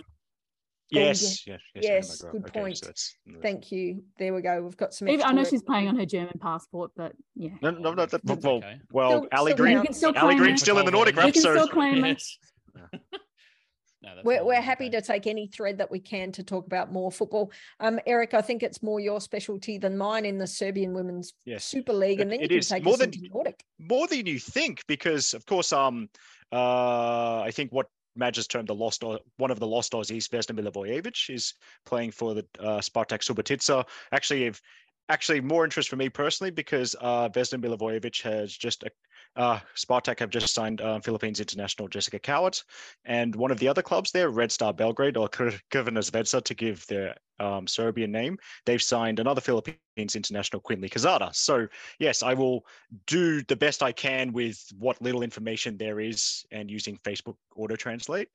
McGrath. 0.93 0.97
it- 0.97 0.99
Yes, 0.99 1.47
yes, 1.47 1.59
yes. 1.75 1.83
Yes, 1.83 2.21
McGrath. 2.21 2.31
good 2.31 2.41
Okay, 2.43 2.51
so 2.53 2.59
point. 2.61 2.81
that's- 2.81 3.15
that's- 3.25 3.41
Thank 3.41 3.71
you. 3.71 4.03
There 4.19 4.33
we 4.33 4.41
go. 4.41 4.61
We've 4.63 4.77
got 4.77 4.93
some. 4.93 5.09
Even, 5.09 5.25
I 5.25 5.31
know 5.31 5.41
work 5.41 5.49
she's 5.49 5.63
playing 5.63 5.87
on 5.87 5.97
her 5.97 6.05
German 6.05 6.37
passport, 6.39 6.91
but 6.95 7.13
yeah. 7.35 7.49
No, 7.61 7.71
no, 7.71 7.93
no. 7.93 8.05
That, 8.05 8.23
well, 8.23 8.37
okay. 8.57 8.79
well, 8.91 9.09
Still- 9.25 9.27
Ali 9.39 9.51
still 9.51 9.57
Green. 9.63 9.73
count. 9.75 9.83
You 9.83 9.87
can 9.87 9.93
still 9.95 10.13
Ali 10.17 10.35
Green's 10.35 10.61
it. 10.61 10.63
still 10.65 10.77
in 10.79 10.85
the 10.85 10.91
You 10.91 10.97
Nordic 10.97 11.15
You 11.15 11.21
Rep, 11.21 11.33
so 11.35 11.39
still 11.55 11.67
claim 11.67 12.03
it. 12.05 12.21
No, 14.03 14.11
We're, 14.23 14.45
we're 14.45 14.61
happy 14.61 14.87
to 14.91 15.01
take 15.01 15.25
any 15.25 15.47
thread 15.47 15.79
that 15.79 15.89
we 15.89 15.99
can 15.99 16.31
to 16.33 16.43
talk 16.43 16.67
about 16.67 16.93
more 16.93 17.11
football. 17.11 17.51
Um, 17.79 17.99
Eric, 18.05 18.35
I 18.35 18.41
think 18.43 18.61
it's 18.61 18.83
more 18.83 18.99
your 18.99 19.19
specialty 19.19 19.79
than 19.79 19.97
mine 19.97 20.25
in 20.25 20.37
the 20.37 20.45
Serbian 20.45 20.93
Women's 20.93 21.33
Yes. 21.43 21.65
Super 21.65 21.91
League, 21.91 22.19
and 22.19 22.31
It- 22.31 22.37
then 22.37 22.39
you 22.41 22.57
it 22.57 22.59
can 22.67 22.75
take 22.77 22.83
More 22.83 22.93
us 22.93 22.99
than- 22.99 23.13
into 23.15 23.29
Nordic. 23.29 23.63
more 23.79 24.05
than 24.07 24.27
you 24.27 24.37
think 24.37 24.83
because 24.85 25.33
of 25.33 25.43
course 25.47 25.73
um 25.73 26.07
uh 26.51 27.41
i 27.41 27.49
think 27.51 27.71
what 27.71 27.87
Madge 28.15 28.37
has 28.37 28.47
termed 28.47 28.67
the 28.67 28.75
lost 28.75 29.03
one 29.37 29.51
of 29.51 29.59
the 29.59 29.67
lost 29.67 29.93
Aussies, 29.93 30.29
Vesna 30.29 30.57
Milivojevic, 30.57 31.33
is 31.33 31.53
playing 31.85 32.11
for 32.11 32.33
the 32.33 32.45
uh, 32.59 32.79
Spartak 32.79 33.21
Subotica. 33.21 33.85
Actually, 34.11 34.53
actually 35.09 35.41
more 35.41 35.63
interest 35.63 35.89
for 35.89 35.95
me 35.95 36.09
personally 36.09 36.51
because 36.51 36.95
uh, 37.01 37.29
Vesna 37.29 37.59
Milivojevic 37.59 38.21
has 38.21 38.55
just 38.55 38.83
uh, 39.35 39.59
Spartak 39.75 40.19
have 40.19 40.29
just 40.29 40.53
signed 40.53 40.81
uh, 40.81 40.99
Philippines 40.99 41.39
international 41.39 41.87
Jessica 41.87 42.19
Cowart, 42.19 42.63
and 43.05 43.35
one 43.35 43.51
of 43.51 43.59
the 43.59 43.67
other 43.67 43.81
clubs 43.81 44.11
there, 44.11 44.29
Red 44.29 44.51
Star 44.51 44.73
Belgrade 44.73 45.17
or 45.17 45.27
Crvena 45.27 45.61
Zvezda, 45.71 46.43
to 46.43 46.53
give 46.53 46.85
their 46.87 47.15
um, 47.39 47.67
Serbian 47.67 48.11
name, 48.11 48.37
they've 48.65 48.81
signed 48.81 49.19
another 49.19 49.41
Philippines 49.41 50.15
international, 50.15 50.61
Quinley 50.61 50.89
Quezada. 50.89 51.35
So 51.35 51.67
yes, 51.99 52.23
I 52.23 52.33
will 52.33 52.65
do 53.07 53.43
the 53.43 53.55
best 53.55 53.83
I 53.83 53.91
can 53.91 54.31
with 54.31 54.63
what 54.77 55.01
little 55.01 55.21
information 55.21 55.77
there 55.77 55.99
is, 55.99 56.45
and 56.51 56.71
using 56.71 56.97
Facebook 57.03 57.35
Auto 57.55 57.75
Translate. 57.75 58.29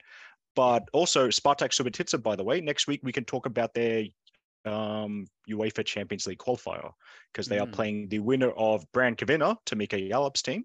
But 0.57 0.89
also 0.93 1.29
Spartak 1.29 1.71
Subotica, 1.71 2.21
by 2.23 2.37
the 2.37 2.45
way, 2.45 2.61
next 2.61 2.87
week 2.89 3.01
we 3.03 3.13
can 3.13 3.25
talk 3.25 3.47
about 3.47 3.73
their 3.73 4.05
um, 4.65 5.27
UEFA 5.49 5.85
Champions 5.85 6.27
League 6.27 6.39
qualifier 6.39 6.93
because 7.33 7.47
they 7.47 7.59
mm. 7.59 7.63
are 7.63 7.67
playing 7.67 8.09
the 8.09 8.19
winner 8.19 8.51
of 8.51 8.85
Brann-Kvina, 8.93 9.57
Tamika 9.65 10.11
Yallop's 10.11 10.43
team, 10.43 10.65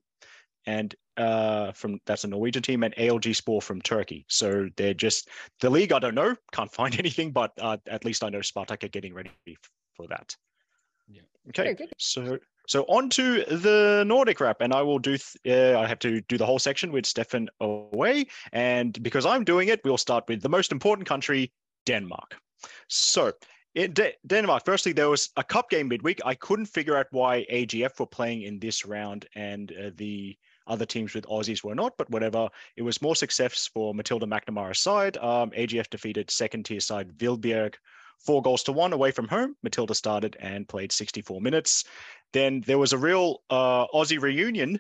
and 0.66 0.96
uh, 1.18 1.72
from 1.72 2.00
that's 2.06 2.24
a 2.24 2.28
Norwegian 2.28 2.62
team, 2.62 2.84
and 2.84 2.96
ALG 2.96 3.36
Spor 3.36 3.62
from 3.62 3.82
Turkey. 3.82 4.26
So 4.28 4.70
they're 4.76 4.94
just 4.94 5.30
the 5.62 5.70
league. 5.70 5.92
I 5.92 6.00
don't 6.00 6.16
know, 6.16 6.36
can't 6.52 6.72
find 6.80 6.98
anything, 7.00 7.32
but 7.32 7.52
uh, 7.60 7.78
at 7.88 8.06
least 8.06 8.24
I 8.24 8.30
know 8.30 8.40
Spartak 8.40 8.84
are 8.84 8.90
getting 8.90 9.14
ready 9.14 9.32
for 9.94 10.08
that. 10.08 10.36
Yeah. 11.08 11.22
Okay. 11.50 11.76
So 11.98 12.40
so 12.68 12.84
on 12.84 13.10
to 13.12 13.46
the 13.46 14.04
Nordic 14.08 14.40
wrap, 14.40 14.62
and 14.62 14.74
I 14.74 14.82
will 14.82 15.00
do. 15.00 15.18
Th- 15.18 15.76
uh, 15.76 15.80
I 15.80 15.88
have 15.88 16.00
to 16.00 16.22
do 16.22 16.38
the 16.38 16.46
whole 16.46 16.60
section 16.60 16.92
with 16.92 17.06
Stefan 17.06 17.50
away, 17.60 18.26
and 18.52 19.02
because 19.04 19.26
I'm 19.26 19.44
doing 19.44 19.70
it, 19.70 19.82
we'll 19.84 19.98
start 19.98 20.26
with 20.28 20.42
the 20.42 20.50
most 20.50 20.72
important 20.72 21.08
country, 21.08 21.52
Denmark. 21.86 22.36
So 22.88 23.34
in 23.76 23.94
De- 23.94 24.16
Denmark, 24.26 24.64
firstly, 24.66 24.94
there 24.94 25.10
was 25.10 25.30
a 25.38 25.44
cup 25.44 25.70
game 25.70 25.88
midweek. 25.88 26.22
I 26.26 26.34
couldn't 26.36 26.66
figure 26.66 26.98
out 26.98 27.08
why 27.12 27.46
AGF 27.52 28.00
were 28.00 28.08
playing 28.08 28.44
in 28.44 28.60
this 28.60 28.86
round 28.86 29.28
and 29.36 29.72
uh, 29.72 29.92
the 29.96 30.38
other 30.68 30.86
teams 30.86 31.14
with 31.14 31.26
Aussies 31.28 31.64
were 31.64 31.76
not, 31.76 31.98
but 31.98 32.10
whatever. 32.10 32.50
It 32.76 32.82
was 32.82 33.02
more 33.02 33.16
success 33.16 33.70
for 33.74 33.94
Matilda 33.94 34.26
McNamara's 34.26 34.80
side. 34.80 35.18
Um, 35.18 35.52
AGF 35.52 35.90
defeated 35.90 36.32
second 36.32 36.66
tier 36.66 36.80
side 36.80 37.18
Vildbjerg 37.18 37.76
four 38.20 38.42
goals 38.42 38.64
to 38.64 38.72
one 38.72 38.94
away 38.94 39.12
from 39.12 39.28
home. 39.28 39.56
Matilda 39.64 39.94
started 39.94 40.36
and 40.40 40.68
played 40.68 40.92
64 40.92 41.42
minutes. 41.42 41.84
Then 42.34 42.62
there 42.66 42.78
was 42.78 42.94
a 42.94 42.98
real 42.98 43.44
uh, 43.50 43.88
Aussie 43.88 44.22
reunion 44.22 44.80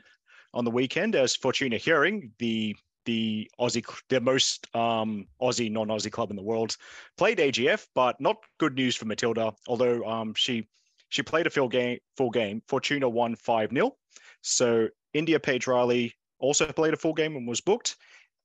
on 0.53 0.65
the 0.65 0.71
weekend 0.71 1.15
as 1.15 1.35
Fortuna 1.35 1.77
Hjørring, 1.77 2.31
the 2.39 2.75
the 3.05 3.49
Aussie, 3.59 3.85
the 4.09 4.19
most 4.19 4.73
um, 4.75 5.27
Aussie 5.39 5.71
non-Aussie 5.71 6.11
club 6.11 6.31
in 6.31 6.35
the 6.35 6.41
world, 6.41 6.75
played 7.17 7.37
AGF, 7.37 7.85
but 7.93 8.19
not 8.19 8.37
good 8.57 8.73
news 8.73 8.95
for 8.95 9.05
Matilda. 9.05 9.53
Although 9.67 10.03
um, 10.05 10.33
she 10.33 10.67
she 11.09 11.21
played 11.21 11.45
a 11.45 11.51
full 11.51 11.69
game, 11.69 11.99
full 12.17 12.31
game. 12.31 12.63
Fortuna 12.67 13.07
won 13.07 13.35
five 13.35 13.69
0 13.71 13.95
So 14.41 14.87
India 15.15 15.39
Paige 15.39 15.65
Riley 15.67 16.13
also 16.39 16.71
played 16.71 16.93
a 16.93 16.97
full 16.97 17.13
game 17.13 17.35
and 17.37 17.47
was 17.47 17.61
booked. 17.61 17.95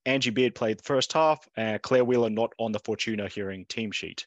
Angie 0.07 0.31
Beard 0.31 0.55
played 0.55 0.79
the 0.79 0.85
first 0.85 1.12
half. 1.12 1.47
Uh, 1.57 1.79
Claire 1.83 2.05
Wheeler 2.05 2.31
not 2.31 2.53
on 2.59 2.73
the 2.73 2.79
Fortuna 2.79 3.25
Hjørring 3.25 3.68
team 3.68 3.91
sheet. 3.91 4.25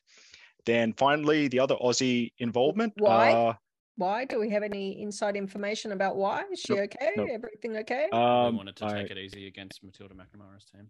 Then 0.66 0.94
finally, 0.94 1.48
the 1.48 1.60
other 1.60 1.76
Aussie 1.76 2.32
involvement. 2.39 2.94
Why? 2.98 3.32
Uh, 3.32 3.54
why? 3.96 4.26
Do 4.26 4.39
we 4.39 4.50
have 4.50 4.62
any 4.62 5.02
inside 5.02 5.36
information 5.36 5.94
about 5.94 6.16
why? 6.18 6.44
Is 6.52 6.60
she 6.60 6.74
okay? 6.74 7.12
Everything 7.18 7.78
okay? 7.78 8.10
Um, 8.12 8.20
I 8.22 8.50
wanted 8.50 8.76
to 8.78 8.88
take 8.88 8.94
I, 8.94 9.14
it 9.14 9.18
easy 9.18 9.48
against 9.48 9.84
Matilda 9.84 10.14
McNamara's 10.14 10.66
team. 10.66 10.89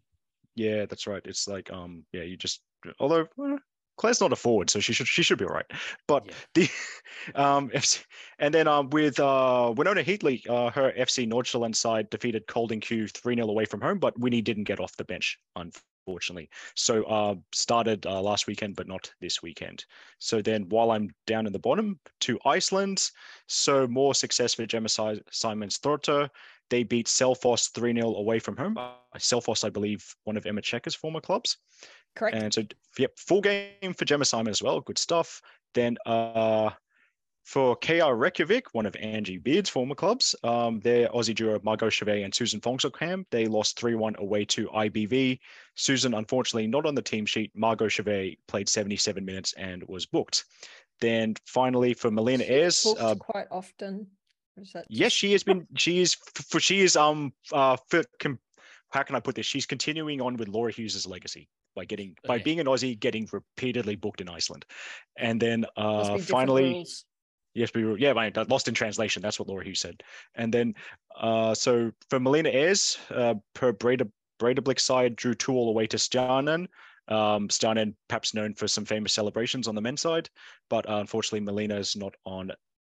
Yeah, 0.55 0.85
that's 0.85 1.07
right. 1.07 1.21
It's 1.25 1.47
like 1.47 1.71
um, 1.71 2.03
yeah, 2.13 2.23
you 2.23 2.35
just 2.35 2.61
although 2.99 3.27
well, 3.37 3.59
Claire's 3.97 4.21
not 4.21 4.33
a 4.33 4.35
forward, 4.35 4.69
so 4.69 4.79
she 4.79 4.93
should 4.93 5.07
she 5.07 5.23
should 5.23 5.37
be 5.37 5.45
all 5.45 5.53
right. 5.53 5.69
But 6.07 6.25
yeah. 6.25 6.33
the 6.55 6.69
um 7.35 7.69
FC, 7.69 8.03
and 8.39 8.53
then 8.53 8.67
um 8.67 8.89
with 8.89 9.19
uh 9.19 9.73
Winona 9.75 10.03
Heatley, 10.03 10.47
uh 10.49 10.71
her 10.71 10.91
FC 10.97 11.27
Nordsjælland 11.27 11.75
side 11.75 12.09
defeated 12.09 12.47
Kolding 12.47 12.79
Q 12.79 13.05
3-0 13.05 13.49
away 13.49 13.65
from 13.65 13.81
home, 13.81 13.99
but 13.99 14.17
Winnie 14.19 14.41
didn't 14.41 14.65
get 14.65 14.79
off 14.79 14.97
the 14.97 15.03
bench, 15.03 15.39
unfortunately. 15.55 16.49
So 16.75 17.03
uh 17.03 17.35
started 17.53 18.05
uh, 18.05 18.21
last 18.21 18.47
weekend, 18.47 18.75
but 18.75 18.87
not 18.87 19.11
this 19.21 19.43
weekend. 19.43 19.85
So 20.19 20.41
then 20.41 20.63
while 20.69 20.91
I'm 20.91 21.09
down 21.27 21.45
in 21.45 21.53
the 21.53 21.59
bottom 21.59 21.99
to 22.21 22.39
Iceland, 22.45 23.11
so 23.47 23.87
more 23.87 24.15
success 24.15 24.55
for 24.55 24.65
Gemma 24.65 24.89
Simons 25.31 25.77
Thorter. 25.77 26.29
They 26.69 26.83
beat 26.83 27.07
Selfoss 27.07 27.71
3-0 27.71 28.17
away 28.17 28.39
from 28.39 28.57
home. 28.57 28.77
Uh, 28.77 28.93
Selfoss, 29.17 29.63
I 29.63 29.69
believe, 29.69 30.15
one 30.23 30.37
of 30.37 30.45
Emma 30.47 30.61
Checker's 30.61 30.95
former 30.95 31.21
clubs. 31.21 31.57
Correct. 32.15 32.35
And 32.35 32.53
so, 32.53 32.63
yep, 32.97 33.17
full 33.17 33.41
game 33.41 33.93
for 33.97 34.05
Gemma 34.05 34.25
Simon 34.25 34.51
as 34.51 34.61
well. 34.61 34.81
Good 34.81 34.97
stuff. 34.97 35.41
Then 35.73 35.97
uh, 36.05 36.71
for 37.43 37.75
KR 37.75 38.13
Reykjavik, 38.13 38.73
one 38.73 38.85
of 38.85 38.95
Angie 38.95 39.37
Beard's 39.37 39.69
former 39.69 39.95
clubs, 39.95 40.35
um, 40.43 40.79
their 40.79 41.09
Aussie 41.09 41.35
duo 41.35 41.59
Margot 41.63 41.89
Chevet 41.89 42.23
and 42.23 42.33
Susan 42.33 42.61
Phonsongkham, 42.61 43.25
they 43.31 43.47
lost 43.47 43.79
3-1 43.79 44.17
away 44.17 44.45
to 44.45 44.67
IBV. 44.67 45.39
Susan, 45.75 46.13
unfortunately, 46.13 46.67
not 46.67 46.85
on 46.85 46.95
the 46.95 47.01
team 47.01 47.25
sheet. 47.25 47.51
Margot 47.55 47.87
Chevet 47.87 48.37
played 48.47 48.69
77 48.69 49.25
minutes 49.25 49.53
and 49.57 49.83
was 49.87 50.05
booked. 50.05 50.45
Then 51.01 51.35
finally 51.45 51.93
for 51.93 52.11
Melina 52.11 52.43
Ayres, 52.43 52.85
uh, 52.99 53.15
quite 53.15 53.47
often. 53.51 54.07
Yes, 54.87 55.11
she 55.11 55.31
has 55.31 55.43
been. 55.43 55.67
She 55.77 55.99
is. 55.99 56.13
For 56.13 56.59
she 56.59 56.81
is. 56.81 56.95
Um. 56.95 57.33
Uh. 57.51 57.75
For, 57.89 58.03
com, 58.19 58.37
how 58.89 59.01
can 59.01 59.15
I 59.15 59.19
put 59.19 59.33
this? 59.33 59.47
She's 59.47 59.65
continuing 59.65 60.21
on 60.21 60.37
with 60.37 60.47
Laura 60.47 60.71
Hughes's 60.71 61.07
legacy 61.07 61.49
by 61.75 61.85
getting 61.85 62.15
by 62.25 62.39
being 62.39 62.59
an 62.59 62.67
Aussie, 62.67 62.99
getting 62.99 63.27
repeatedly 63.31 63.95
booked 63.95 64.21
in 64.21 64.29
Iceland, 64.29 64.65
and 65.17 65.39
then 65.39 65.65
uh, 65.77 66.17
finally, 66.19 66.85
yes, 67.53 67.71
we 67.73 67.85
were 67.85 67.97
yeah, 67.97 68.13
man, 68.13 68.33
lost 68.49 68.67
in 68.67 68.73
translation. 68.73 69.21
That's 69.21 69.39
what 69.39 69.47
Laura 69.47 69.63
Hughes 69.63 69.79
said, 69.79 70.03
and 70.35 70.53
then 70.53 70.75
uh, 71.19 71.53
so 71.53 71.91
for 72.09 72.19
Melina 72.19 72.49
Ayres, 72.49 72.97
uh, 73.11 73.35
per 73.53 73.71
Breda 73.71 74.07
Breidablik 74.39 74.79
side 74.79 75.15
drew 75.15 75.33
two 75.33 75.53
all 75.53 75.65
the 75.65 75.71
way 75.71 75.87
to 75.87 75.97
Stjarnan. 75.97 76.67
Um, 77.07 77.49
Stjarnan 77.49 77.95
perhaps 78.07 78.33
known 78.33 78.53
for 78.53 78.67
some 78.67 78.85
famous 78.85 79.13
celebrations 79.13 79.67
on 79.67 79.75
the 79.75 79.81
men's 79.81 80.01
side, 80.01 80.29
but 80.69 80.89
uh, 80.89 80.97
unfortunately 80.97 81.41
Melina 81.41 81.75
is 81.75 81.95
not 81.95 82.13
on 82.25 82.51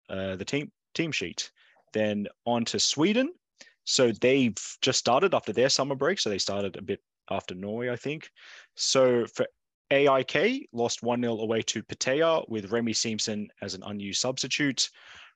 uh, 0.08 0.36
the 0.36 0.44
team 0.44 0.70
team 0.94 1.12
sheet. 1.12 1.50
Then 1.92 2.28
on 2.46 2.64
to 2.66 2.78
Sweden. 2.78 3.32
So 3.84 4.12
they've 4.12 4.56
just 4.82 4.98
started 4.98 5.34
after 5.34 5.52
their 5.52 5.68
summer 5.68 5.94
break. 5.96 6.20
So 6.20 6.30
they 6.30 6.38
started 6.38 6.76
a 6.76 6.82
bit 6.82 7.00
after 7.30 7.54
Norway, 7.54 7.90
I 7.90 7.96
think. 7.96 8.30
So 8.74 9.26
for 9.26 9.46
AIK, 9.90 10.68
lost 10.72 11.02
1 11.02 11.22
0 11.22 11.38
away 11.38 11.62
to 11.62 11.82
Piteå 11.82 12.48
with 12.48 12.70
Remy 12.70 12.92
Simpson 12.92 13.48
as 13.60 13.74
an 13.74 13.82
unused 13.84 14.20
substitute. 14.20 14.88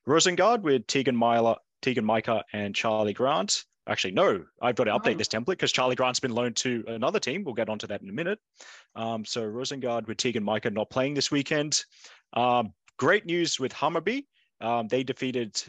Rosengard 0.07 0.61
with 0.61 0.87
Tegan 0.87 1.15
Myler, 1.15 1.55
Teagan 1.81 2.03
Micah, 2.03 2.43
and 2.53 2.73
Charlie 2.73 3.13
Grant. 3.13 3.65
Actually, 3.87 4.13
no, 4.13 4.43
I've 4.61 4.75
got 4.75 4.85
to 4.85 4.91
update 4.91 5.15
oh. 5.15 5.17
this 5.17 5.27
template 5.27 5.45
because 5.45 5.71
Charlie 5.71 5.95
Grant's 5.95 6.19
been 6.19 6.33
loaned 6.33 6.55
to 6.57 6.83
another 6.87 7.19
team. 7.19 7.43
We'll 7.43 7.53
get 7.53 7.69
onto 7.69 7.85
that 7.87 8.01
in 8.01 8.09
a 8.09 8.13
minute. 8.13 8.39
Um, 8.95 9.25
so 9.25 9.41
Rosengard 9.41 10.07
with 10.07 10.17
Teagan 10.17 10.41
Micah 10.41 10.71
not 10.71 10.89
playing 10.89 11.13
this 11.13 11.29
weekend. 11.29 11.83
Um, 12.33 12.73
great 12.97 13.25
news 13.25 13.59
with 13.59 13.73
Hammarby. 13.73 14.25
Um, 14.61 14.87
they 14.87 15.03
defeated 15.03 15.61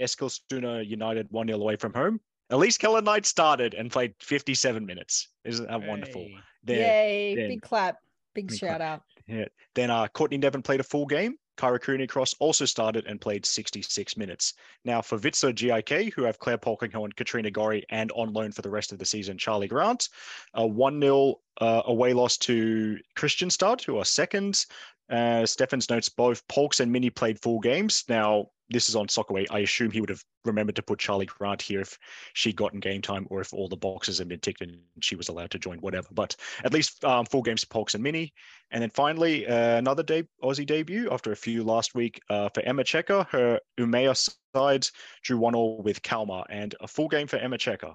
Eskilstuna 0.00 0.86
United 0.86 1.26
1 1.30 1.46
0 1.48 1.58
away 1.58 1.76
from 1.76 1.94
home. 1.94 2.20
Elise 2.50 2.78
Kellond-Knight 2.78 3.26
started 3.26 3.74
and 3.74 3.90
played 3.90 4.14
57 4.20 4.84
minutes. 4.84 5.28
Isn't 5.44 5.68
that 5.68 5.82
hey. 5.82 5.88
wonderful? 5.88 6.26
There, 6.64 6.78
Yay, 6.78 7.34
then, 7.36 7.48
big 7.48 7.62
clap, 7.62 7.98
big 8.34 8.52
shout 8.52 8.80
out. 8.80 9.02
Yeah. 9.26 9.46
Then 9.74 9.90
uh, 9.90 10.08
Courtney 10.08 10.38
Nevin 10.38 10.62
played 10.62 10.80
a 10.80 10.84
full 10.84 11.06
game. 11.06 11.36
Kyra 11.58 11.80
Cooney 11.80 12.06
Cross 12.06 12.34
also 12.38 12.64
started 12.64 13.04
and 13.06 13.20
played 13.20 13.44
66 13.44 14.16
minutes. 14.16 14.54
Now 14.84 15.02
for 15.02 15.18
Vittsjö 15.18 15.52
GIK, 15.54 16.12
who 16.14 16.22
have 16.22 16.38
Clare 16.38 16.56
Polkinghorne, 16.56 17.06
and 17.06 17.16
Katrina 17.16 17.50
Gorry 17.50 17.84
and 17.90 18.12
on 18.12 18.32
loan 18.32 18.52
for 18.52 18.62
the 18.62 18.70
rest 18.70 18.92
of 18.92 18.98
the 18.98 19.04
season, 19.04 19.36
Charlie 19.36 19.66
Grant, 19.66 20.08
a 20.54 20.64
1 20.64 21.00
0 21.00 21.34
uh, 21.60 21.82
away 21.86 22.12
loss 22.12 22.38
to 22.38 22.96
Kristianstad, 23.16 23.82
who 23.82 23.98
are 23.98 24.04
second. 24.04 24.66
Uh, 25.10 25.44
Stefan's 25.44 25.90
notes 25.90 26.08
both 26.08 26.46
Polks 26.48 26.80
and 26.80 26.92
Mini 26.92 27.10
played 27.10 27.40
full 27.40 27.58
games. 27.58 28.04
Now, 28.08 28.50
this 28.70 28.88
is 28.88 28.96
on 28.96 29.06
Soccerway. 29.06 29.46
I 29.50 29.60
assume 29.60 29.90
he 29.90 30.00
would 30.00 30.10
have 30.10 30.22
remembered 30.44 30.76
to 30.76 30.82
put 30.82 30.98
Charlie 30.98 31.26
Grant 31.26 31.62
here 31.62 31.80
if 31.80 31.98
she'd 32.34 32.56
gotten 32.56 32.80
game 32.80 33.00
time 33.00 33.26
or 33.30 33.40
if 33.40 33.52
all 33.52 33.68
the 33.68 33.76
boxes 33.76 34.18
had 34.18 34.28
been 34.28 34.40
ticked 34.40 34.60
and 34.60 34.78
she 35.00 35.16
was 35.16 35.28
allowed 35.28 35.50
to 35.52 35.58
join, 35.58 35.78
whatever. 35.78 36.08
But 36.12 36.36
at 36.64 36.72
least 36.72 37.02
um, 37.04 37.24
full 37.26 37.42
games 37.42 37.62
for 37.62 37.68
Polks 37.68 37.94
and 37.94 38.02
Mini. 38.02 38.32
And 38.70 38.82
then 38.82 38.90
finally, 38.90 39.46
uh, 39.46 39.76
another 39.76 40.02
de- 40.02 40.28
Aussie 40.42 40.66
debut 40.66 41.08
after 41.10 41.32
a 41.32 41.36
few 41.36 41.64
last 41.64 41.94
week 41.94 42.20
uh, 42.28 42.50
for 42.50 42.62
Emma 42.62 42.84
Checker. 42.84 43.26
Her 43.30 43.60
Umeå 43.78 44.30
side 44.54 44.86
drew 45.22 45.38
one 45.38 45.54
all 45.54 45.82
with 45.82 46.02
Kalmar 46.02 46.44
and 46.50 46.74
a 46.80 46.88
full 46.88 47.08
game 47.08 47.26
for 47.26 47.36
Emma 47.36 47.58
Checker. 47.58 47.94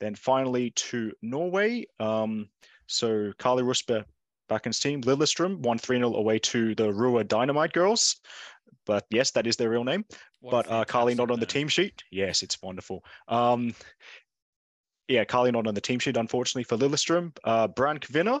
Then 0.00 0.14
finally 0.14 0.70
to 0.70 1.12
Norway. 1.22 1.84
Um, 2.00 2.48
so 2.86 3.32
Carly 3.38 3.62
Ruspe 3.62 4.04
in 4.50 4.72
team. 4.72 5.02
Lillestrøm 5.02 5.58
won 5.60 5.78
3 5.78 5.98
0 5.98 6.14
away 6.14 6.38
to 6.38 6.74
the 6.74 6.88
Røa 6.88 7.26
Dynamite 7.26 7.72
Girls. 7.72 8.16
But 8.86 9.06
yes, 9.10 9.30
that 9.32 9.46
is 9.46 9.56
their 9.56 9.70
real 9.70 9.84
name. 9.84 10.04
What 10.40 10.50
but 10.50 10.72
uh, 10.72 10.84
Carly 10.84 11.14
not 11.14 11.30
on 11.30 11.40
the 11.40 11.46
team 11.46 11.68
sheet. 11.68 12.02
Yes, 12.10 12.42
it's 12.42 12.60
wonderful. 12.62 13.04
Um, 13.28 13.74
yeah, 15.08 15.24
Carly 15.24 15.50
not 15.50 15.66
on 15.66 15.74
the 15.74 15.80
team 15.80 15.98
sheet, 15.98 16.16
unfortunately, 16.16 16.64
for 16.64 16.76
Lillestrøm. 16.76 17.36
Uh, 17.44 17.68
Brann-Kvina, 17.68 18.40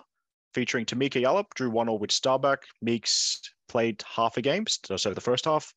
featuring 0.54 0.84
Tamika 0.84 1.20
Yallop 1.20 1.54
drew 1.54 1.70
1 1.70 1.88
all 1.88 1.98
with 1.98 2.10
Stabæk. 2.10 2.58
Meeks 2.82 3.40
played 3.68 4.02
half 4.14 4.36
a 4.36 4.42
game, 4.42 4.66
so 4.66 5.12
the 5.12 5.20
first 5.20 5.44
half. 5.44 5.72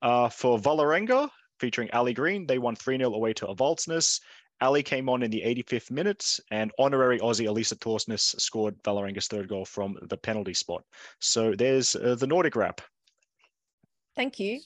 Uh, 0.00 0.28
for 0.28 0.58
Vålerenga, 0.58 1.30
featuring 1.60 1.90
Ali 1.92 2.12
Green. 2.12 2.46
They 2.46 2.58
won 2.58 2.74
3 2.74 2.98
0 2.98 3.14
away 3.14 3.32
to 3.34 3.46
Avaldsnes. 3.46 4.20
Ali 4.60 4.82
came 4.82 5.08
on 5.08 5.22
in 5.22 5.30
the 5.30 5.42
85th 5.42 5.90
minute, 5.90 6.38
and 6.50 6.70
honorary 6.78 7.18
Aussie 7.18 7.48
Elise 7.48 7.72
Thorsnes 7.72 8.40
scored 8.40 8.80
Vålerenga's 8.84 9.26
third 9.26 9.48
goal 9.48 9.64
from 9.64 9.98
the 10.02 10.16
penalty 10.16 10.54
spot. 10.54 10.84
So 11.20 11.54
there's 11.54 11.96
uh, 11.96 12.14
the 12.14 12.28
Nordic 12.28 12.54
wrap. 12.54 12.80
Thank 14.16 14.38
you. 14.40 14.60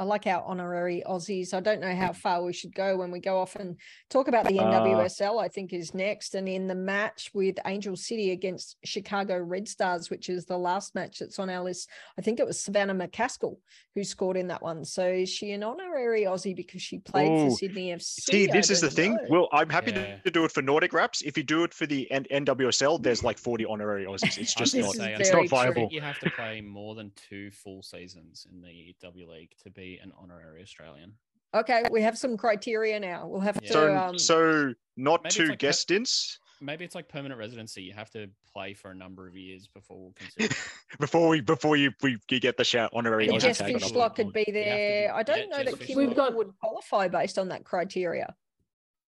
I 0.00 0.04
like 0.04 0.28
our 0.28 0.42
honorary 0.44 1.02
Aussies. 1.06 1.52
I 1.52 1.58
don't 1.58 1.80
know 1.80 1.94
how 1.94 2.12
far 2.12 2.44
we 2.44 2.52
should 2.52 2.72
go 2.72 2.96
when 2.96 3.10
we 3.10 3.18
go 3.18 3.38
off 3.40 3.56
and 3.56 3.76
talk 4.10 4.28
about 4.28 4.46
the 4.46 4.60
Uh, 4.60 4.62
NWSL, 4.70 5.42
I 5.42 5.48
think 5.48 5.72
is 5.72 5.92
next. 5.92 6.36
And 6.36 6.48
in 6.48 6.68
the 6.68 6.74
match 6.76 7.30
with 7.34 7.56
Angel 7.66 7.96
City 7.96 8.30
against 8.30 8.76
Chicago 8.84 9.38
Red 9.38 9.66
Stars, 9.66 10.08
which 10.08 10.28
is 10.28 10.44
the 10.44 10.56
last 10.56 10.94
match 10.94 11.18
that's 11.18 11.40
on 11.40 11.50
our 11.50 11.64
list, 11.64 11.88
I 12.16 12.22
think 12.22 12.38
it 12.38 12.46
was 12.46 12.60
Savannah 12.60 12.94
McCaskill 12.94 13.56
who 13.96 14.04
scored 14.04 14.36
in 14.36 14.46
that 14.48 14.62
one. 14.62 14.84
So 14.84 15.04
is 15.04 15.28
she 15.30 15.50
an 15.50 15.64
honorary 15.64 16.22
Aussie 16.22 16.54
because 16.54 16.80
she 16.80 16.98
played 16.98 17.28
Ooh, 17.32 17.50
for 17.50 17.56
Sydney 17.56 17.88
FC? 17.92 18.02
See, 18.30 18.46
this 18.46 18.70
is 18.70 18.80
the 18.80 18.86
don't 18.86 18.94
thing. 18.94 19.18
Well, 19.28 19.48
I'm 19.52 19.68
happy 19.68 19.90
Yeah. 19.90 20.16
to, 20.18 20.22
to 20.22 20.30
do 20.30 20.44
it 20.44 20.52
for 20.52 20.62
Nordic 20.62 20.92
wraps. 20.92 21.22
If 21.22 21.36
you 21.36 21.42
do 21.42 21.64
it 21.64 21.74
for 21.74 21.86
the 21.86 22.08
N- 22.12 22.26
NWSL, 22.30 23.02
there's 23.02 23.24
like 23.24 23.38
40 23.38 23.64
honorary 23.64 24.04
Aussies. 24.06 24.38
It's 24.38 24.54
just 24.54 24.76
not. 24.76 24.82
gonna 24.82 24.94
say, 24.94 25.14
I 25.14 25.18
It's 25.18 25.30
very 25.30 25.42
not 25.48 25.48
true. 25.48 25.72
viable. 25.74 25.88
You 25.90 26.00
have 26.02 26.20
to 26.20 26.30
play 26.30 26.60
more 26.60 26.94
than 26.94 27.10
two 27.16 27.50
full 27.50 27.82
seasons 27.82 28.46
in 28.52 28.60
the 28.62 28.94
W 29.02 29.28
League 29.28 29.50
to 29.64 29.70
be 29.70 29.87
an 30.02 30.12
honorary 30.20 30.62
Australian. 30.62 31.14
Okay, 31.54 31.82
we 31.90 32.02
have 32.02 32.18
some 32.18 32.36
criteria 32.36 33.00
now. 33.00 33.26
We'll 33.26 33.40
have 33.40 33.58
Yeah. 33.62 33.68
to. 33.68 33.72
So, 33.72 33.96
um, 33.96 34.18
so 34.18 34.74
not 34.96 35.22
Maybe 35.24 35.30
two 35.34 35.46
like 35.46 35.58
guest 35.58 35.80
stints 35.80 36.38
Maybe 36.60 36.84
it's 36.84 36.96
like 36.96 37.08
permanent 37.08 37.38
residency. 37.38 37.82
You 37.82 37.92
have 37.92 38.10
to 38.10 38.28
play 38.52 38.74
for 38.74 38.90
a 38.90 38.94
number 38.94 39.28
of 39.28 39.36
years 39.36 39.68
before 39.68 39.96
we'll 39.96 40.14
consider. 40.14 40.52
before 40.98 41.28
we 41.28 41.40
before 41.40 41.76
you 41.76 41.92
we 42.02 42.18
you 42.28 42.40
get 42.40 42.56
the 42.56 42.64
shout 42.64 42.90
honorary 42.92 43.26
And 43.28 43.34
and 43.34 43.42
Aussie 43.42 43.46
Jess 43.46 43.62
Fishlock 43.92 44.16
could 44.16 44.32
be 44.32 44.44
to 44.44 44.52
be- 44.52 44.58
there. 44.64 45.14
I 45.14 45.22
don't 45.22 45.38
yeah, 45.38 45.44
know 45.56 45.62
Jess 45.62 45.74
that 45.78 45.86
Kim 45.86 45.96
We've 45.98 46.16
got- 46.16 46.34
would 46.34 46.50
qualify 46.60 47.06
based 47.06 47.38
on 47.38 47.48
that 47.50 47.64
criteria. 47.64 48.34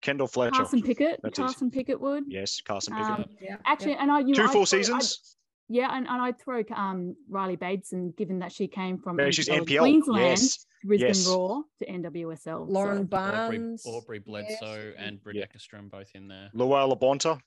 Kendall 0.00 0.28
Fletcher. 0.28 0.52
Carson 0.52 0.80
Pickett. 0.82 1.20
That's 1.24 1.38
easy. 1.38 1.42
Carson 1.46 1.70
Pickett 1.72 2.00
would. 2.00 2.24
Yes, 2.28 2.60
Carson 2.60 2.94
Pickett. 2.94 3.10
Um, 3.10 3.24
Yeah. 3.40 3.56
Actually, 3.66 3.94
and 3.96 4.10
I 4.12 4.20
you 4.20 4.32
two 4.34 4.44
know, 4.44 4.48
full 4.52 4.60
I'd 4.60 4.62
I'd- 4.62 4.68
seasons. 4.84 5.36
Yeah, 5.72 5.96
and, 5.96 6.06
and 6.08 6.20
I'd 6.20 6.40
throw 6.40 6.62
um, 6.74 7.14
Riley 7.28 7.54
Bateson, 7.56 8.12
given 8.18 8.40
that 8.40 8.50
she 8.50 8.66
came 8.66 8.98
from 8.98 9.18
Yeah, 9.20 9.30
she's 9.30 9.48
NPL 9.48 9.64
NPL. 9.66 9.78
Queensland, 9.78 10.24
Yes. 10.40 10.66
Brisbane 10.84 11.08
yes. 11.08 11.26
Raw 11.28 11.62
to 11.78 11.86
NWSL. 11.86 12.68
Lauren 12.68 12.96
so- 13.08 13.16
Aubrey, 13.16 13.58
Barnes. 13.58 13.86
Aubrey 13.86 14.18
Bledsoe 14.18 14.92
yes. 14.92 14.94
and 14.98 15.22
Britt 15.22 15.36
Yeah. 15.36 15.44
Eckerstrom 15.46 15.88
both 15.90 16.10
in 16.14 16.26
there. 16.26 16.50
Luella 16.54 16.96
Bonta. 16.96 17.38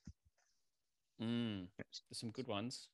Mm, 1.21 1.67
there's 1.77 2.01
some 2.13 2.31
good 2.31 2.47
ones. 2.47 2.87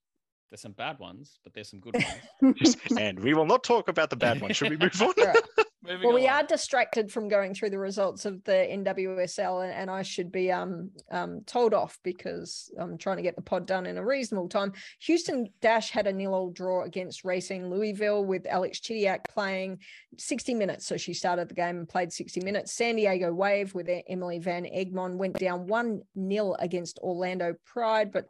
There's 0.49 0.61
some 0.61 0.71
bad 0.71 0.97
ones, 0.97 1.38
but 1.43 1.53
there's 1.53 1.69
some 1.69 1.80
good 1.80 1.95
ones. 2.41 2.75
and 2.97 3.19
we 3.19 3.36
will 3.36 3.45
not 3.45 3.63
talk 3.63 3.88
about 3.88 4.09
the 4.09 4.15
bad 4.15 4.41
ones. 4.41 4.57
Should 4.57 4.71
we 4.71 4.77
move 4.77 4.99
on? 5.01 5.13
Moving 5.82 6.07
Well, 6.07 6.15
we 6.15 6.27
are 6.27 6.43
distracted 6.43 7.09
from 7.09 7.30
going 7.30 7.53
through 7.53 7.69
the 7.69 7.80
results 7.80 8.25
of 8.25 8.43
the 8.43 8.51
NWSL, 8.51 9.63
and, 9.63 9.73
and 9.73 9.89
I 9.89 10.01
should 10.01 10.30
be 10.30 10.51
um, 10.51 10.91
um, 11.09 11.41
told 11.45 11.73
off 11.73 11.97
because 12.03 12.69
I'm 12.77 12.97
trying 12.97 13.15
to 13.15 13.23
get 13.23 13.38
the 13.38 13.41
pod 13.41 13.65
done 13.65 13.86
in 13.86 13.97
a 13.97 14.05
reasonable 14.05 14.49
time. 14.49 14.73
Houston 14.99 15.47
Dash 15.61 15.89
had 15.89 16.05
a 16.05 16.11
nil-all 16.11 16.51
draw 16.51 16.84
against 16.84 17.23
Racing 17.23 17.69
Louisville 17.69 18.25
with 18.25 18.45
Alex 18.45 18.82
Chidiac 18.82 19.19
playing 19.30 19.80
60 20.17 20.53
minutes. 20.53 20.86
So 20.86 20.97
she 20.97 21.13
started 21.13 21.47
the 21.47 21.55
game 21.55 21.77
and 21.77 21.88
played 21.88 22.11
60 22.11 22.41
minutes. 22.41 22.73
San 22.73 22.97
Diego 22.97 23.34
Wave 23.34 23.73
with 23.73 23.89
Emily 24.09 24.39
Van 24.39 24.65
Egmond 24.65 25.15
went 25.15 25.39
down 25.39 25.65
1 25.65 26.01
0 26.30 26.55
against 26.59 26.99
Orlando 26.99 27.55
Pride, 27.65 28.11
but 28.11 28.25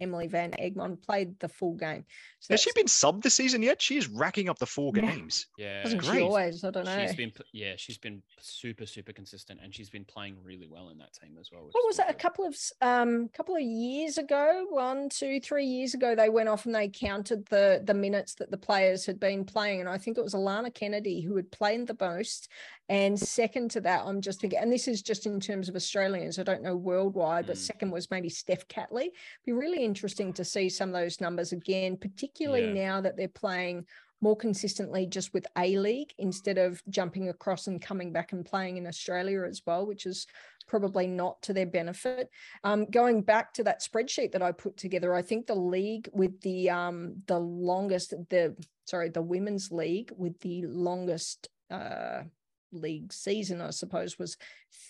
Emily 0.00 0.26
Van 0.26 0.52
Egmond 0.52 1.02
played 1.02 1.38
the 1.40 1.48
full 1.48 1.74
game. 1.74 2.04
So 2.40 2.54
Has 2.54 2.60
she 2.62 2.72
been 2.74 2.86
subbed 2.86 3.22
this 3.22 3.34
season 3.34 3.62
yet? 3.62 3.80
She 3.82 3.96
is 3.96 4.08
racking 4.08 4.48
up 4.48 4.58
the 4.58 4.66
four 4.66 4.92
Yeah. 4.94 5.02
games. 5.02 5.46
yeah, 5.58 5.82
Hasn't 5.82 6.04
she 6.04 6.20
always? 6.20 6.64
I 6.64 6.70
don't 6.70 6.84
know. 6.86 6.98
she's 7.06 7.14
been 7.14 7.32
yeah, 7.52 7.74
she's 7.76 7.98
been 7.98 8.22
super 8.40 8.86
super 8.86 9.12
consistent, 9.12 9.60
and 9.62 9.74
she's 9.74 9.90
been 9.90 10.04
playing 10.04 10.36
really 10.42 10.66
well 10.68 10.88
in 10.88 10.98
that 10.98 11.12
team 11.12 11.36
as 11.40 11.50
well. 11.52 11.64
which 11.64 11.72
what 11.74 11.80
is 11.82 11.86
was 11.86 11.96
that 11.98 12.10
a 12.10 12.14
couple 12.14 12.46
of 12.46 12.56
um 12.80 13.28
couple 13.28 13.54
of 13.56 13.62
years 13.62 14.18
ago 14.18 14.66
one 14.70 15.08
two 15.08 15.40
three 15.40 15.66
years 15.66 15.94
ago 15.94 16.14
they 16.14 16.28
went 16.28 16.48
off 16.48 16.66
and 16.66 16.74
they 16.74 16.88
counted 16.88 17.44
the 17.46 17.82
the 17.84 17.94
minutes 17.94 18.34
that 18.36 18.50
the 18.50 18.56
players 18.56 19.04
had 19.06 19.20
been 19.20 19.44
playing 19.44 19.80
and 19.80 19.88
i 19.88 19.98
think 19.98 20.16
it 20.16 20.22
was 20.24 20.34
alanna 20.34 20.72
kennedy 20.72 21.20
who 21.20 21.36
had 21.36 21.50
played 21.50 21.86
the 21.86 21.96
most 22.00 22.48
and 22.90 23.18
second 23.18 23.70
to 23.70 23.80
that 23.80 24.02
i'm 24.04 24.20
just 24.20 24.40
thinking 24.40 24.58
and 24.58 24.70
this 24.70 24.88
is 24.88 25.00
just 25.00 25.24
in 25.24 25.40
terms 25.40 25.68
of 25.68 25.76
australians 25.76 26.38
i 26.38 26.42
don't 26.42 26.62
know 26.62 26.76
worldwide 26.76 27.46
but 27.46 27.56
Mm. 27.56 27.60
second 27.60 27.90
was 27.90 28.10
maybe 28.10 28.28
steph 28.28 28.66
catley 28.68 29.10
be 29.46 29.52
really 29.52 29.82
interesting 29.84 30.32
to 30.34 30.44
see 30.44 30.68
some 30.68 30.90
of 30.90 30.94
those 30.94 31.20
numbers 31.20 31.52
again 31.52 31.96
particularly 31.96 32.66
Yeah. 32.66 32.86
now 32.88 33.00
that 33.00 33.16
they're 33.16 33.28
playing 33.28 33.86
more 34.22 34.36
consistently 34.36 35.06
just 35.06 35.32
with 35.32 35.46
A 35.56 35.78
League 35.78 36.12
instead 36.18 36.58
of 36.58 36.82
jumping 36.90 37.30
across 37.30 37.68
and 37.68 37.80
coming 37.80 38.12
back 38.12 38.32
and 38.32 38.44
playing 38.44 38.76
in 38.76 38.86
Australia 38.86 39.44
as 39.48 39.62
well, 39.66 39.86
which 39.86 40.04
is 40.04 40.26
probably 40.66 41.06
not 41.06 41.40
to 41.40 41.54
their 41.54 41.64
benefit. 41.64 42.28
Um, 42.62 42.84
going 42.84 43.22
back 43.22 43.54
to 43.54 43.64
that 43.64 43.80
spreadsheet 43.80 44.32
that 44.32 44.42
I 44.42 44.52
put 44.52 44.76
together, 44.76 45.14
I 45.14 45.22
think 45.22 45.46
the 45.46 45.54
league 45.54 46.10
with 46.12 46.38
the 46.42 46.68
um, 46.68 47.22
the 47.28 47.38
longest 47.38 48.12
the 48.28 48.54
sorry 48.84 49.08
the 49.08 49.22
women's 49.22 49.72
league 49.72 50.12
with 50.14 50.38
the 50.40 50.66
longest 50.66 51.48
uh, 51.70 52.24
league 52.72 53.12
season, 53.12 53.60
I 53.60 53.70
suppose, 53.70 54.18
was 54.18 54.36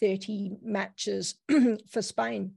thirty 0.01 0.53
matches 0.62 1.35
for 1.91 2.03
Spain. 2.03 2.53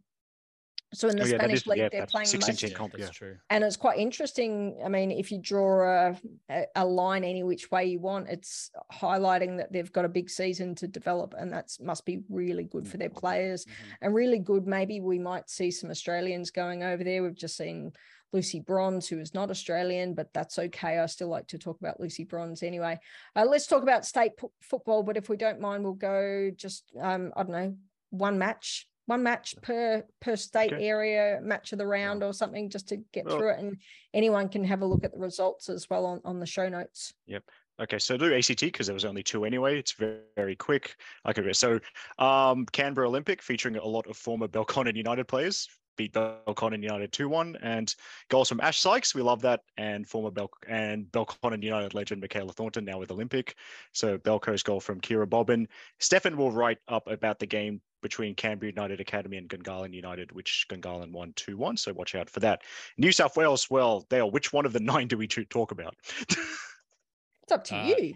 So 0.96 1.08
in 1.10 1.16
the 1.18 1.24
Oh, 1.24 1.26
yeah, 1.26 1.38
Spanish 1.40 1.62
is- 1.62 1.66
league, 1.68 1.78
yeah, 1.80 1.90
they're 1.92 2.06
playing 2.06 2.28
most 2.34 2.60
team 2.60 2.70
Yeah, 2.70 2.76
comp, 2.78 2.92
that's 2.94 3.04
yeah. 3.06 3.10
true. 3.10 3.38
and 3.50 3.64
it's 3.64 3.76
quite 3.78 3.98
interesting. 3.98 4.80
I 4.86 4.90
mean, 4.90 5.10
if 5.10 5.32
you 5.32 5.40
draw 5.42 6.10
a, 6.10 6.16
a, 6.52 6.66
a 6.76 6.86
line 6.86 7.24
any 7.24 7.42
which 7.42 7.72
way 7.72 7.86
you 7.86 8.00
want, 8.00 8.30
it's 8.30 8.70
highlighting 8.94 9.58
that 9.58 9.74
they've 9.74 9.92
got 9.92 10.06
a 10.06 10.10
big 10.10 10.30
season 10.30 10.76
to 10.76 10.88
develop, 10.88 11.34
and 11.36 11.52
that's 11.52 11.80
must 11.80 12.06
be 12.06 12.22
really 12.30 12.66
good 12.66 12.88
for 12.88 12.98
their 12.98 13.10
players 13.10 13.66
Mhm. 13.66 13.70
and 14.04 14.14
really 14.14 14.38
good. 14.38 14.68
Maybe 14.68 15.00
we 15.02 15.18
might 15.18 15.50
see 15.50 15.72
some 15.72 15.90
Australians 15.90 16.52
going 16.52 16.84
over 16.84 17.04
there. 17.04 17.24
We've 17.24 17.34
just 17.34 17.58
seen 17.58 17.94
Lucy 18.34 18.60
Bronze, 18.60 19.08
who 19.08 19.20
is 19.20 19.34
not 19.34 19.50
Australian, 19.52 20.14
but 20.16 20.34
that's 20.34 20.58
okay. 20.60 21.00
I 21.00 21.06
still 21.06 21.30
like 21.30 21.48
to 21.48 21.58
talk 21.58 21.80
about 21.80 22.00
Lucy 22.00 22.24
Bronze 22.24 22.64
anyway. 22.64 23.00
Uh, 23.36 23.46
let's 23.48 23.68
talk 23.68 23.84
about 23.84 24.06
state 24.06 24.32
football, 24.62 25.04
but 25.04 25.16
if 25.18 25.30
we 25.30 25.38
don't 25.38 25.62
mind, 25.62 25.84
we'll 25.84 25.94
go 25.94 26.52
just 26.56 26.92
um, 27.00 27.32
I 27.38 27.44
don't 27.44 27.52
know 27.52 27.76
one 28.10 28.38
match. 28.38 28.88
One 29.06 29.22
match 29.22 29.54
per 29.62 30.04
per 30.22 30.38
state 30.38 30.72
Okay. 30.72 30.88
area, 30.88 31.40
match 31.44 31.74
of 31.74 31.78
the 31.78 31.86
round 31.86 32.24
or 32.24 32.34
something, 32.34 32.70
just 32.70 32.88
to 32.90 32.98
get 33.12 33.26
Well- 33.26 33.38
through 33.38 33.50
it. 33.52 33.60
And 33.60 33.78
anyone 34.14 34.48
can 34.50 34.64
have 34.64 34.82
a 34.82 34.86
look 34.86 35.04
at 35.04 35.12
the 35.12 35.20
results 35.20 35.70
as 35.70 35.90
well 35.90 36.06
on, 36.06 36.22
on 36.24 36.40
the 36.40 36.46
show 36.46 36.70
notes. 36.70 37.14
Yep. 37.28 37.44
Okay, 37.82 38.00
so 38.00 38.18
do 38.18 38.34
ACT 38.34 38.62
because 38.62 38.86
there 38.88 38.94
was 38.94 39.04
only 39.04 39.24
two 39.24 39.46
anyway. 39.46 39.80
It's 39.80 39.94
very, 39.94 40.20
very 40.36 40.56
quick. 40.56 40.96
Could 41.34 41.56
so 41.56 41.80
um, 42.20 42.66
Canberra 42.68 43.08
Olympic 43.08 43.42
featuring 43.42 43.76
a 43.76 43.86
lot 43.86 44.08
of 44.08 44.16
former 44.16 44.48
Belconnen 44.48 44.96
United 44.96 45.28
players 45.28 45.68
beat 45.96 46.14
Belconnen 46.14 46.82
United 46.82 47.12
two 47.12 47.30
one 47.30 47.58
and 47.62 47.94
goals 48.30 48.50
from 48.50 48.60
Ash 48.62 48.80
Sykes. 48.80 49.14
We 49.16 49.22
love 49.22 49.42
that 49.42 49.62
and 49.78 50.08
former 50.08 50.32
Bel 50.32 50.50
and 50.68 51.06
Belconnen 51.12 51.62
United 51.64 51.94
legend 51.94 52.22
Michaela 52.22 52.54
Thornton 52.54 52.86
now 52.86 53.00
with 53.00 53.12
Olympic. 53.12 53.56
So 53.92 54.18
Belco's 54.18 54.64
goal 54.64 54.80
from 54.80 55.00
Kira 55.02 55.30
Bobbin. 55.30 55.68
Stefan 56.00 56.38
will 56.38 56.52
write 56.52 56.80
up 56.88 57.08
about 57.08 57.40
the 57.40 57.46
game 57.46 57.82
between 58.02 58.36
Canberra 58.36 58.70
United 58.72 59.00
Academy 59.00 59.38
and 59.38 59.48
Gungahlin 59.48 59.94
United, 59.94 60.32
which 60.34 60.66
Gungahlin 60.70 61.12
won 61.12 61.32
2 61.36 61.56
1. 61.56 61.78
So 61.78 61.94
watch 61.94 62.16
out 62.16 62.30
for 62.30 62.40
that. 62.42 62.62
New 62.98 63.12
South 63.12 63.38
Wales, 63.38 63.70
well, 63.70 64.06
Dale, 64.10 64.30
which 64.30 64.52
one 64.52 64.66
of 64.66 64.74
the 64.74 64.80
nine 64.92 65.08
do 65.08 65.18
we 65.18 65.28
talk 65.28 65.72
about? 65.72 65.96
It's 66.20 67.52
up 67.52 67.64
to 67.66 67.76
Uh, 67.76 67.86
you. 67.88 68.14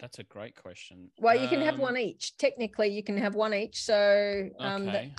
That's 0.00 0.18
a 0.18 0.24
great 0.24 0.56
question. 0.56 1.10
Well, 1.20 1.40
you 1.40 1.46
can 1.46 1.60
have 1.60 1.74
Um, 1.74 1.80
one 1.80 1.96
each. 1.96 2.36
Technically, 2.36 2.88
you 2.88 3.04
can 3.04 3.16
have 3.18 3.36
one 3.36 3.54
each. 3.54 3.80
So 3.84 4.48
um, 4.58 4.86
that- 4.86 4.94
Okay. 4.96 5.14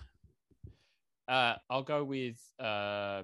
Uh, 1.27 1.55
I'll 1.69 1.83
go 1.83 2.03
with 2.03 2.37
uh, 2.59 3.23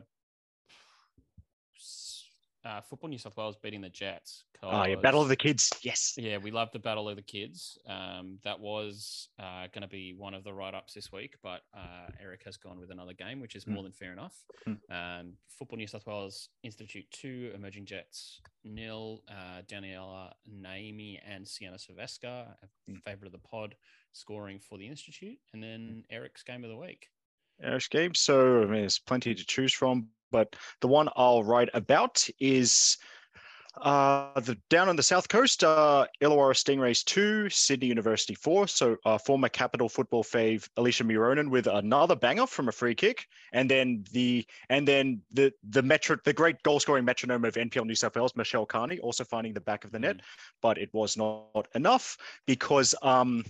uh, 2.66 2.82
Football 2.90 3.10
New 3.10 3.18
South 3.18 3.36
Wales 3.38 3.56
beating 3.62 3.82
the 3.82 3.90
Jets. 3.90 4.44
Oh, 4.62 4.86
yeah, 4.86 4.96
Battle 4.96 5.22
of 5.22 5.30
the 5.30 5.36
Kids. 5.38 5.70
Yes. 5.82 6.14
Yeah, 6.18 6.38
we 6.38 6.52
love 6.52 6.70
the 6.74 6.80
Battle 6.80 7.08
of 7.08 7.16
the 7.16 7.22
Kids. 7.22 7.78
Um, 7.88 8.40
that 8.44 8.60
was 8.60 9.30
uh, 9.40 9.68
going 9.74 9.84
to 9.84 9.88
be 9.88 10.14
one 10.18 10.34
of 10.34 10.44
the 10.44 10.54
write 10.54 10.74
ups 10.76 10.94
this 10.94 11.12
week, 11.14 11.36
but 11.42 11.62
uh, 11.74 12.10
Eric 12.22 12.42
has 12.46 12.58
gone 12.58 12.78
with 12.80 12.92
another 12.92 13.14
game, 13.14 13.40
which 13.40 13.56
is 13.56 13.64
Hmm. 13.64 13.74
more 13.76 13.84
than 13.84 13.94
fair 13.94 14.12
enough. 14.12 14.36
Hmm. 14.66 14.74
Um, 14.94 15.34
Football 15.48 15.78
New 15.78 15.88
South 15.88 16.06
Wales 16.06 16.50
Institute 16.64 17.06
2, 17.12 17.52
Emerging 17.56 17.86
Jets 17.86 18.42
nil. 18.66 19.24
Uh, 19.30 19.62
Daniela 19.68 20.34
Naimi 20.50 21.20
and 21.26 21.48
Sienna 21.48 21.78
Silvesca, 21.78 22.56
Hmm. 22.88 22.96
favorite 23.06 23.28
of 23.28 23.32
the 23.34 23.48
pod, 23.48 23.76
scoring 24.12 24.60
for 24.60 24.78
the 24.78 24.88
Institute. 24.88 25.38
And 25.54 25.64
then 25.64 26.04
Eric's 26.10 26.44
game 26.44 26.64
of 26.66 26.70
the 26.70 26.78
week. 26.78 27.08
Irish 27.66 27.90
game. 27.90 28.14
So 28.16 28.62
I 28.64 28.66
mean, 28.66 28.82
there's 28.82 29.00
plenty 29.00 29.36
to 29.36 29.46
choose 29.46 29.74
from, 29.74 30.08
but 30.32 30.56
the 30.82 30.88
one 30.88 31.10
I'll 31.16 31.44
write 31.44 31.70
about 31.74 32.28
is 32.40 32.98
Uh, 33.82 34.38
the 34.42 34.58
down 34.70 34.90
on 34.90 34.96
the 34.96 35.04
south 35.04 35.30
coast, 35.30 35.64
uh, 35.64 36.06
Illawarra 36.22 36.54
Stingrays 36.56 37.04
two, 37.06 37.50
Sydney 37.50 37.88
University 37.88 38.34
four. 38.36 38.68
So 38.68 38.98
uh, 39.06 39.18
former 39.18 39.48
Capital 39.48 39.88
football 39.88 40.24
fave 40.24 40.68
Alicia 40.76 41.04
Muronen 41.06 41.50
with 41.50 41.68
another 41.68 42.16
banger 42.16 42.48
from 42.48 42.68
a 42.68 42.72
free 42.74 42.96
kick, 42.96 43.28
and 43.54 43.70
then 43.70 44.04
the 44.12 44.46
and 44.70 44.86
then 44.88 45.22
the 45.32 45.54
the 45.70 45.84
metro 45.84 46.18
the 46.26 46.34
great 46.34 46.62
goal 46.64 46.80
scoring 46.80 47.06
metronome 47.06 47.46
of 47.46 47.54
NPL 47.56 47.86
New 47.86 47.96
South 47.96 48.16
Wales, 48.16 48.36
Michelle 48.36 48.66
Carney, 48.66 49.00
also 49.00 49.24
finding 49.24 49.54
the 49.54 49.62
back 49.62 49.86
of 49.86 49.92
the 49.92 50.00
net, 50.00 50.18
Mm. 50.18 50.22
but 50.62 50.78
it 50.78 50.90
was 50.94 51.16
not 51.16 51.68
enough 51.76 52.18
because 52.48 52.96
um. 53.02 53.46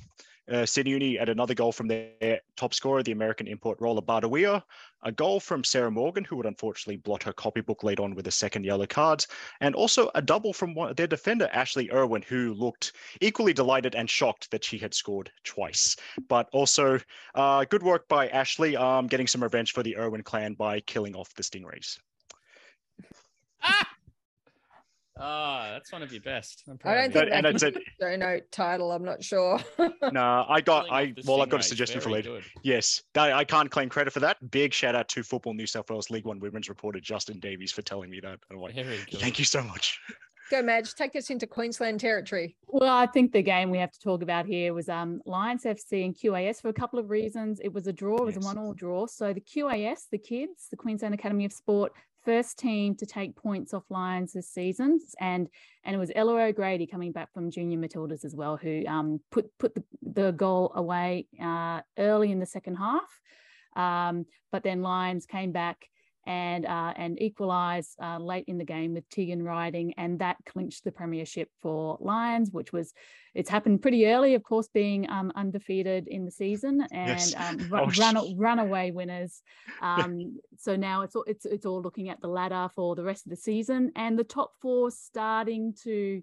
Uh, 0.49 0.65
Sydney 0.65 0.91
Uni 0.91 1.17
had 1.17 1.29
another 1.29 1.53
goal 1.53 1.71
from 1.71 1.87
their 1.87 2.41
top 2.55 2.73
scorer, 2.73 3.03
the 3.03 3.11
American 3.11 3.47
import 3.47 3.79
Roller 3.79 4.01
Bardawia, 4.01 4.63
a 5.03 5.11
goal 5.11 5.39
from 5.39 5.63
Sarah 5.63 5.91
Morgan, 5.91 6.23
who 6.23 6.35
would 6.37 6.45
unfortunately 6.45 6.97
blot 6.97 7.21
her 7.23 7.33
copybook 7.33 7.83
late 7.83 7.99
on 7.99 8.15
with 8.15 8.27
a 8.27 8.31
second 8.31 8.65
yellow 8.65 8.87
card, 8.87 9.25
and 9.61 9.75
also 9.75 10.09
a 10.15 10.21
double 10.21 10.51
from 10.51 10.73
one, 10.73 10.95
their 10.95 11.07
defender, 11.07 11.49
Ashley 11.53 11.91
Irwin, 11.91 12.23
who 12.23 12.53
looked 12.55 12.93
equally 13.21 13.53
delighted 13.53 13.93
and 13.93 14.09
shocked 14.09 14.49
that 14.51 14.63
she 14.63 14.77
had 14.77 14.93
scored 14.93 15.31
twice. 15.43 15.95
But 16.27 16.49
also, 16.51 16.99
uh, 17.35 17.65
good 17.65 17.83
work 17.83 18.07
by 18.07 18.27
Ashley, 18.29 18.75
um, 18.75 19.07
getting 19.07 19.27
some 19.27 19.43
revenge 19.43 19.73
for 19.73 19.83
the 19.83 19.97
Irwin 19.97 20.23
clan 20.23 20.53
by 20.53 20.79
killing 20.81 21.15
off 21.15 21.33
the 21.35 21.43
Stingrays. 21.43 21.99
Ah! 23.61 23.87
Ah, 25.19 25.69
that's 25.73 25.91
one 25.91 26.01
of 26.01 26.11
your 26.11 26.21
best. 26.21 26.63
I'm 26.69 26.79
I 26.85 26.93
don't 26.93 27.05
of 27.07 27.13
think 27.13 27.25
you. 27.25 27.29
That- 27.31 27.35
and 27.37 27.45
that's 27.45 27.63
it's 27.63 27.77
a, 27.77 27.81
show 28.01 28.15
note 28.15 28.43
title. 28.51 28.91
I'm 28.91 29.03
not 29.03 29.23
sure. 29.23 29.59
nah, 30.11 30.45
I 30.47 30.61
got, 30.61 30.89
I 30.91 31.13
well, 31.25 31.41
I've 31.41 31.49
got 31.49 31.59
a 31.59 31.63
suggestion 31.63 31.99
for 31.99 32.09
very 32.09 32.21
later. 32.21 32.29
good. 32.35 32.43
Yes, 32.63 33.03
I, 33.15 33.33
I 33.33 33.43
can't 33.43 33.69
claim 33.69 33.89
credit 33.89 34.13
for 34.13 34.21
that. 34.21 34.37
Big 34.51 34.73
shout 34.73 34.95
out 34.95 35.07
to 35.09 35.23
Football 35.23 35.53
New 35.55 35.67
South 35.67 35.89
Wales 35.89 36.09
League 36.09 36.25
One 36.25 36.39
Women's 36.39 36.69
reporter 36.69 36.99
Justin 36.99 37.39
Davies 37.39 37.71
for 37.71 37.81
telling 37.81 38.09
me 38.09 38.19
that. 38.21 38.39
I'm 38.49 38.57
like, 38.57 38.75
thank 39.11 39.39
you 39.39 39.45
so 39.45 39.61
much. 39.63 39.99
Go, 40.49 40.63
Madge. 40.63 40.95
Take 40.95 41.15
us 41.15 41.29
into 41.29 41.45
Queensland 41.45 41.99
territory. 41.99 42.55
Well, 42.67 42.89
I 42.91 43.05
think 43.05 43.33
the 43.33 43.43
game 43.43 43.69
we 43.69 43.77
have 43.77 43.91
to 43.91 43.99
talk 43.99 44.23
about 44.23 44.47
here 44.47 44.73
was 44.73 44.89
um, 44.89 45.21
Lions 45.27 45.63
FC 45.63 46.03
and 46.05 46.15
QAS 46.15 46.59
for 46.59 46.69
a 46.69 46.73
couple 46.73 46.97
of 46.97 47.11
reasons. 47.11 47.59
It 47.63 47.71
was 47.71 47.85
a 47.85 47.93
draw, 47.93 48.17
it 48.17 48.25
was 48.25 48.35
Yes. 48.35 48.43
a 48.45 48.47
one-all 48.47 48.73
draw. 48.73 49.05
So 49.05 49.31
the 49.31 49.41
QAS, 49.41 50.07
the 50.11 50.17
kids, 50.17 50.65
the 50.71 50.77
Queensland 50.77 51.13
Academy 51.13 51.45
of 51.45 51.53
Sport, 51.53 51.91
first 52.29 52.59
team 52.59 52.93
to 52.93 53.07
take 53.07 53.35
points 53.35 53.73
off 53.73 53.89
Lions 53.89 54.33
this 54.33 54.47
season, 54.47 54.99
and 55.19 55.49
and 55.83 55.95
it 55.95 55.97
was 55.97 56.11
Ella 56.13 56.43
O'Grady 56.43 56.85
coming 56.85 57.11
back 57.11 57.33
from 57.33 57.49
Junior 57.49 57.79
Matildas 57.79 58.23
as 58.23 58.35
well, 58.35 58.55
who 58.55 58.83
um, 58.87 59.19
put 59.31 59.45
put 59.57 59.73
the, 59.73 59.83
the 60.03 60.31
goal 60.31 60.71
away 60.75 61.25
uh, 61.41 61.81
early 61.97 62.31
in 62.31 62.39
the 62.39 62.45
second 62.45 62.75
half. 62.75 63.09
Um, 63.75 64.27
but 64.51 64.61
then 64.61 64.83
Lions 64.83 65.25
came 65.25 65.51
back 65.51 65.89
and 66.25 66.65
uh, 66.65 66.93
and 66.95 67.21
equalised 67.21 67.95
uh, 68.01 68.17
late 68.19 68.45
in 68.47 68.57
the 68.57 68.65
game 68.65 68.93
with 68.93 69.07
Tegan 69.09 69.43
Riding, 69.43 69.93
and 69.97 70.19
that 70.19 70.37
clinched 70.45 70.83
the 70.83 70.91
premiership 70.91 71.49
for 71.61 71.97
Lions, 71.99 72.51
which 72.51 72.71
was 72.73 72.93
it's 73.33 73.49
happened 73.49 73.81
pretty 73.81 74.05
early, 74.07 74.35
of 74.35 74.43
course, 74.43 74.67
being 74.73 75.09
um, 75.09 75.31
undefeated 75.35 76.07
in 76.07 76.25
the 76.25 76.31
season 76.31 76.81
and 76.91 77.07
Yes. 77.07 77.35
um, 77.37 77.69
Oh, 77.71 77.85
run, 77.97 78.37
runaway 78.37 78.91
winners. 78.91 79.41
Um, 79.81 80.39
so 80.57 80.75
now 80.75 81.03
it's 81.03 81.15
all, 81.15 81.23
it's 81.25 81.45
it's 81.45 81.65
all 81.65 81.81
looking 81.81 82.09
at 82.09 82.19
the 82.19 82.27
ladder 82.27 82.67
for 82.75 82.95
the 82.95 83.03
rest 83.03 83.25
of 83.25 83.29
the 83.29 83.37
season, 83.37 83.91
and 83.95 84.19
the 84.19 84.25
top 84.25 84.51
four 84.61 84.91
starting 84.91 85.73
to 85.83 86.21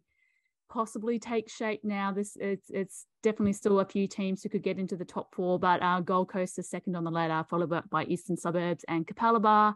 possibly 0.69 1.19
take 1.19 1.49
shape 1.49 1.81
now. 1.85 2.13
This 2.13 2.37
it's 2.41 2.71
it's 2.71 3.07
definitely 3.23 3.53
still 3.53 3.81
a 3.81 3.85
few 3.85 4.07
teams 4.07 4.43
who 4.43 4.49
could 4.49 4.63
get 4.63 4.79
into 4.79 4.97
the 4.97 5.05
top 5.05 5.35
four, 5.35 5.59
but 5.59 5.83
uh, 5.83 6.01
Gold 6.01 6.29
Coast 6.29 6.59
is 6.59 6.69
second 6.69 6.97
on 6.97 7.05
the 7.05 7.11
ladder, 7.11 7.45
followed 7.49 7.71
by, 7.71 7.83
by 7.91 8.05
Eastern 8.05 8.37
Suburbs 8.37 8.85
and 8.89 9.07
Capalaba, 9.07 9.75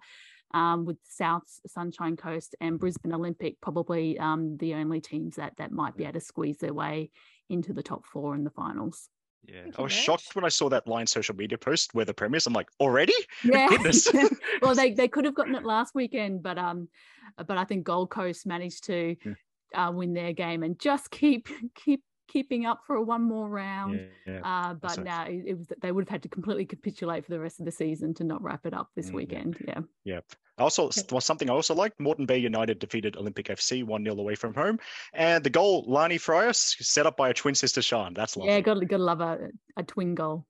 um, 0.52 0.84
with 0.84 0.98
South 1.08 1.44
Sunshine 1.66 2.16
Coast 2.16 2.54
and 2.60 2.78
Brisbane 2.78 3.14
Olympic 3.14 3.60
probably 3.60 4.18
um, 4.18 4.56
the 4.58 4.74
only 4.74 5.00
teams 5.00 5.36
that 5.36 5.54
that 5.58 5.72
might 5.72 5.96
be 5.96 6.04
able 6.04 6.14
to 6.14 6.20
squeeze 6.20 6.58
their 6.58 6.74
way 6.74 7.10
into 7.48 7.72
the 7.72 7.82
top 7.82 8.06
four 8.06 8.34
in 8.34 8.44
the 8.44 8.50
finals. 8.50 9.08
Yeah, 9.46 9.62
Thank 9.62 9.78
I 9.78 9.82
was 9.82 9.92
Madge. 9.92 10.04
shocked 10.04 10.36
when 10.36 10.44
I 10.44 10.48
saw 10.48 10.68
that 10.68 10.86
line 10.86 11.06
social 11.06 11.34
media 11.34 11.56
post 11.56 11.94
where 11.94 12.04
the 12.04 12.14
premiers. 12.14 12.46
I'm 12.46 12.52
like, 12.52 12.68
already? 12.78 13.14
Yeah. 13.42 13.68
Goodness. 13.68 14.08
well, 14.62 14.74
they, 14.74 14.92
they 14.92 15.08
could 15.08 15.24
have 15.24 15.34
gotten 15.34 15.54
it 15.54 15.64
last 15.74 15.94
weekend, 15.94 16.42
but 16.42 16.58
um, 16.58 16.88
but 17.36 17.56
I 17.56 17.64
think 17.64 17.84
Gold 17.84 18.10
Coast 18.10 18.46
managed 18.46 18.84
to 18.84 19.16
Yeah. 19.24 19.32
Uh, 19.74 19.90
win 19.94 20.12
their 20.14 20.32
game 20.32 20.62
and 20.62 20.78
just 20.78 21.10
keep 21.10 21.48
keep 21.74 22.02
keeping 22.28 22.64
up 22.64 22.80
for 22.86 23.00
one 23.02 23.22
more 23.22 23.48
round. 23.48 24.00
yeah. 24.26 24.40
Uh, 24.44 24.74
but 24.74 25.02
now 25.02 25.24
it, 25.24 25.42
it 25.46 25.58
was 25.58 25.66
they 25.82 25.92
would 25.92 26.04
have 26.04 26.08
had 26.08 26.22
to 26.22 26.28
completely 26.28 26.64
capitulate 26.64 27.24
for 27.24 27.32
the 27.32 27.40
rest 27.40 27.58
of 27.60 27.66
the 27.66 27.72
season 27.72 28.14
to 28.14 28.24
not 28.24 28.42
wrap 28.42 28.66
it 28.66 28.72
up 28.74 28.88
this 28.94 29.10
Mm, 29.10 29.14
weekend. 29.14 29.56
Yeah. 29.66 29.80
Yeah. 30.04 30.20
Also, 30.58 30.90
was 31.10 31.24
something 31.24 31.48
I 31.48 31.54
also 31.54 31.74
liked. 31.74 31.98
Moreton 31.98 32.26
Bay 32.26 32.38
United 32.38 32.78
defeated 32.78 33.16
Olympic 33.16 33.46
FC 33.46 33.82
1 33.82 34.04
0 34.04 34.18
away 34.18 34.34
from 34.34 34.54
home. 34.54 34.78
And 35.14 35.42
the 35.42 35.50
goal, 35.50 35.84
Lani 35.88 36.18
Frias, 36.18 36.76
set 36.80 37.06
up 37.06 37.16
by 37.16 37.30
a 37.30 37.34
twin 37.34 37.54
sister, 37.54 37.80
Sean. 37.80 38.12
That's 38.12 38.36
lovely. 38.36 38.52
Yeah, 38.52 38.60
got 38.60 38.78
got 38.86 38.96
to 38.98 39.02
love 39.02 39.20
a, 39.22 39.48
a 39.76 39.82
twin 39.82 40.14
goal. 40.14 40.46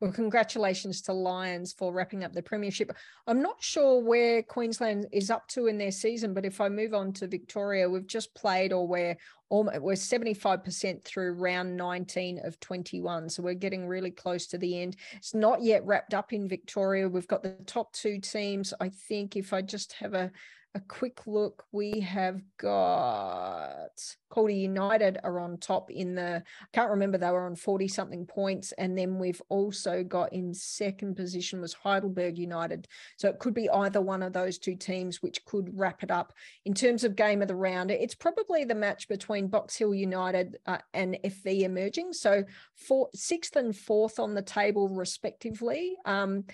Well, 0.00 0.12
congratulations 0.12 1.00
to 1.02 1.14
Lions 1.14 1.72
for 1.72 1.90
wrapping 1.90 2.22
up 2.22 2.34
the 2.34 2.42
premiership. 2.42 2.92
I'm 3.26 3.40
not 3.40 3.62
sure 3.62 4.02
where 4.02 4.42
Queensland 4.42 5.06
is 5.10 5.30
up 5.30 5.48
to 5.48 5.68
in 5.68 5.78
their 5.78 5.90
season, 5.90 6.34
but 6.34 6.44
if 6.44 6.60
I 6.60 6.68
move 6.68 6.92
on 6.92 7.14
to 7.14 7.26
Victoria, 7.26 7.88
we've 7.88 8.06
just 8.06 8.34
played 8.34 8.74
or 8.74 8.86
we're 8.86 9.16
almost, 9.48 9.80
we're 9.80 9.94
75% 9.94 11.02
through 11.02 11.32
round 11.32 11.74
19 11.74 12.40
of 12.44 12.60
21. 12.60 13.30
So 13.30 13.42
we're 13.42 13.54
getting 13.54 13.86
really 13.86 14.10
close 14.10 14.46
to 14.48 14.58
the 14.58 14.82
end. 14.82 14.96
It's 15.14 15.34
not 15.34 15.62
yet 15.62 15.86
wrapped 15.86 16.12
up 16.12 16.34
in 16.34 16.46
Victoria. 16.46 17.08
We've 17.08 17.26
got 17.26 17.42
the 17.42 17.56
top 17.64 17.94
two 17.94 18.18
teams. 18.20 18.74
I 18.78 18.90
think 18.90 19.34
if 19.34 19.54
I 19.54 19.62
just 19.62 19.94
have 19.94 20.12
a 20.12 20.30
a 20.76 20.80
quick 20.80 21.26
look, 21.26 21.64
we 21.72 22.00
have 22.00 22.42
got 22.58 23.88
Calder 24.28 24.52
United 24.52 25.16
are 25.24 25.40
on 25.40 25.56
top 25.56 25.90
in 25.90 26.14
the 26.14 26.42
I 26.44 26.66
can't 26.74 26.90
remember 26.90 27.16
they 27.16 27.30
were 27.30 27.46
on 27.46 27.56
40 27.56 27.88
something 27.88 28.26
points 28.26 28.72
and 28.72 28.96
then 28.96 29.18
we've 29.18 29.40
also 29.48 30.04
got 30.04 30.34
in 30.34 30.52
second 30.52 31.16
position 31.16 31.62
was 31.62 31.72
Heidelberg 31.72 32.36
United. 32.36 32.88
So 33.16 33.30
it 33.30 33.38
could 33.38 33.54
be 33.54 33.70
either 33.70 34.02
one 34.02 34.22
of 34.22 34.34
those 34.34 34.58
two 34.58 34.76
teams 34.76 35.22
which 35.22 35.46
could 35.46 35.70
wrap 35.72 36.02
it 36.02 36.10
up. 36.10 36.34
In 36.66 36.74
terms 36.74 37.04
of 37.04 37.16
game 37.16 37.40
of 37.40 37.48
the 37.48 37.56
round 37.56 37.90
it's 37.90 38.14
probably 38.14 38.64
the 38.64 38.74
match 38.74 39.08
between 39.08 39.48
Box 39.48 39.76
Hill 39.76 39.94
United 39.94 40.58
uh, 40.66 40.78
and 40.92 41.16
FV 41.24 41.62
emerging. 41.62 42.12
So 42.12 42.44
four, 42.74 43.08
sixth 43.14 43.56
and 43.56 43.74
fourth 43.74 44.18
on 44.18 44.34
the 44.34 44.42
table 44.42 44.90
respectively. 44.90 45.96
Um, 46.04 46.44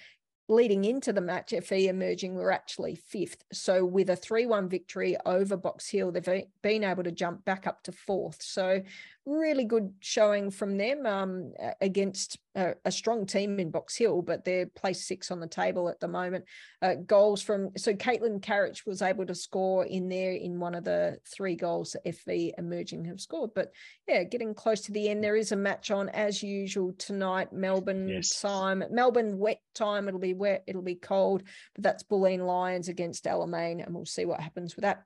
leading 0.49 0.84
into 0.84 1.12
the 1.12 1.20
match, 1.20 1.51
FV 1.51 1.86
emerging 1.86 2.34
were 2.34 2.53
actually 2.53 2.97
fifth. 2.97 3.45
So 3.53 3.84
with 3.84 4.11
a 4.11 4.16
3-1 4.16 4.68
victory 4.68 5.16
over 5.24 5.57
Box 5.57 5.88
Hill, 5.88 6.12
they've 6.12 6.45
been 6.62 6.84
able 6.84 7.05
to 7.05 7.12
jump 7.12 7.45
back 7.45 7.66
up 7.66 7.82
to 7.84 7.93
fourth. 7.93 8.43
So 8.43 8.82
really 9.24 9.64
good 9.64 9.92
showing 10.00 10.50
from 10.50 10.76
them 10.76 11.06
um, 11.06 11.52
against 11.80 12.38
a, 12.56 12.74
a 12.84 12.90
strong 12.90 13.24
team 13.24 13.58
in 13.60 13.70
Box 13.70 13.96
Hill, 13.96 14.20
but 14.22 14.44
they're 14.44 14.66
placed 14.66 15.06
six 15.06 15.30
on 15.30 15.38
the 15.38 15.46
table 15.46 15.88
at 15.88 16.00
the 16.00 16.08
moment. 16.08 16.44
Uh, 16.80 16.94
goals 17.06 17.40
from 17.40 17.70
so 17.76 17.94
Caitlin 17.94 18.42
Carriage 18.42 18.84
was 18.84 19.00
able 19.00 19.24
to 19.26 19.34
score 19.34 19.84
in 19.84 20.08
there 20.08 20.32
in 20.32 20.58
one 20.58 20.74
of 20.74 20.84
the 20.84 21.18
three 21.32 21.54
goals 21.54 21.92
that 21.92 22.04
FV 22.04 22.52
emerging 22.58 23.04
have 23.04 23.20
scored. 23.20 23.50
But 23.54 23.72
yeah, 24.08 24.24
getting 24.24 24.54
close 24.54 24.80
to 24.82 24.92
the 24.92 25.08
end. 25.08 25.22
There 25.22 25.36
is 25.36 25.52
a 25.52 25.56
match 25.56 25.90
on 25.90 26.08
as 26.10 26.42
usual 26.42 26.92
tonight. 26.98 27.52
Melbourne 27.52 28.08
Yes. 28.08 28.40
time, 28.40 28.82
Melbourne 28.90 29.38
wet 29.38 29.60
time. 29.74 30.08
It'll 30.08 30.20
be 30.20 30.34
wet. 30.34 30.64
It'll 30.66 30.82
be 30.82 30.96
cold. 30.96 31.42
But 31.74 31.84
that's 31.84 32.02
Bulleen 32.02 32.44
Lions 32.46 32.88
against 32.88 33.24
Alamein, 33.24 33.84
and 33.84 33.94
we'll 33.94 34.04
see 34.04 34.24
what 34.24 34.40
happens 34.40 34.74
with 34.74 34.82
that. 34.82 35.04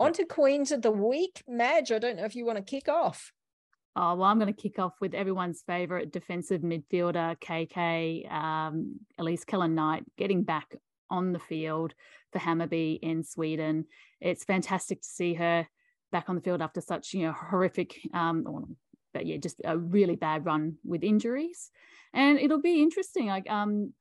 On 0.00 0.12
to 0.12 0.24
Queens 0.24 0.70
of 0.70 0.80
the 0.80 0.92
Week. 0.92 1.42
Madge, 1.48 1.90
I 1.90 1.98
don't 1.98 2.16
know 2.16 2.24
if 2.24 2.36
you 2.36 2.44
want 2.44 2.58
to 2.58 2.62
kick 2.62 2.88
off. 2.88 3.32
Oh, 4.00 4.14
well, 4.14 4.28
I'm 4.28 4.38
going 4.38 4.54
to 4.54 4.62
kick 4.62 4.78
off 4.78 4.92
with 5.00 5.12
everyone's 5.12 5.60
favorite 5.66 6.12
defensive 6.12 6.60
midfielder, 6.60 7.36
KK, 7.40 8.30
um, 8.30 9.00
Elise 9.18 9.44
Kellond-Knight, 9.44 10.04
getting 10.16 10.44
back 10.44 10.76
on 11.10 11.32
the 11.32 11.40
field 11.40 11.94
for 12.32 12.38
Hammarby 12.38 13.00
in 13.02 13.24
Sweden. 13.24 13.86
It's 14.20 14.44
fantastic 14.44 15.02
to 15.02 15.08
see 15.08 15.34
her 15.34 15.66
back 16.12 16.28
on 16.28 16.36
the 16.36 16.40
field 16.40 16.62
after 16.62 16.80
such, 16.80 17.12
you 17.12 17.22
know, 17.22 17.32
horrific, 17.32 17.98
um, 18.14 18.76
but 19.12 19.26
yeah, 19.26 19.36
just 19.36 19.60
a 19.64 19.76
really 19.76 20.14
bad 20.14 20.46
run 20.46 20.76
with 20.84 21.02
injuries. 21.02 21.72
And 22.14 22.38
it'll 22.38 22.62
be 22.62 22.80
interesting, 22.80 23.26
like, 23.26 23.50
um, 23.50 23.94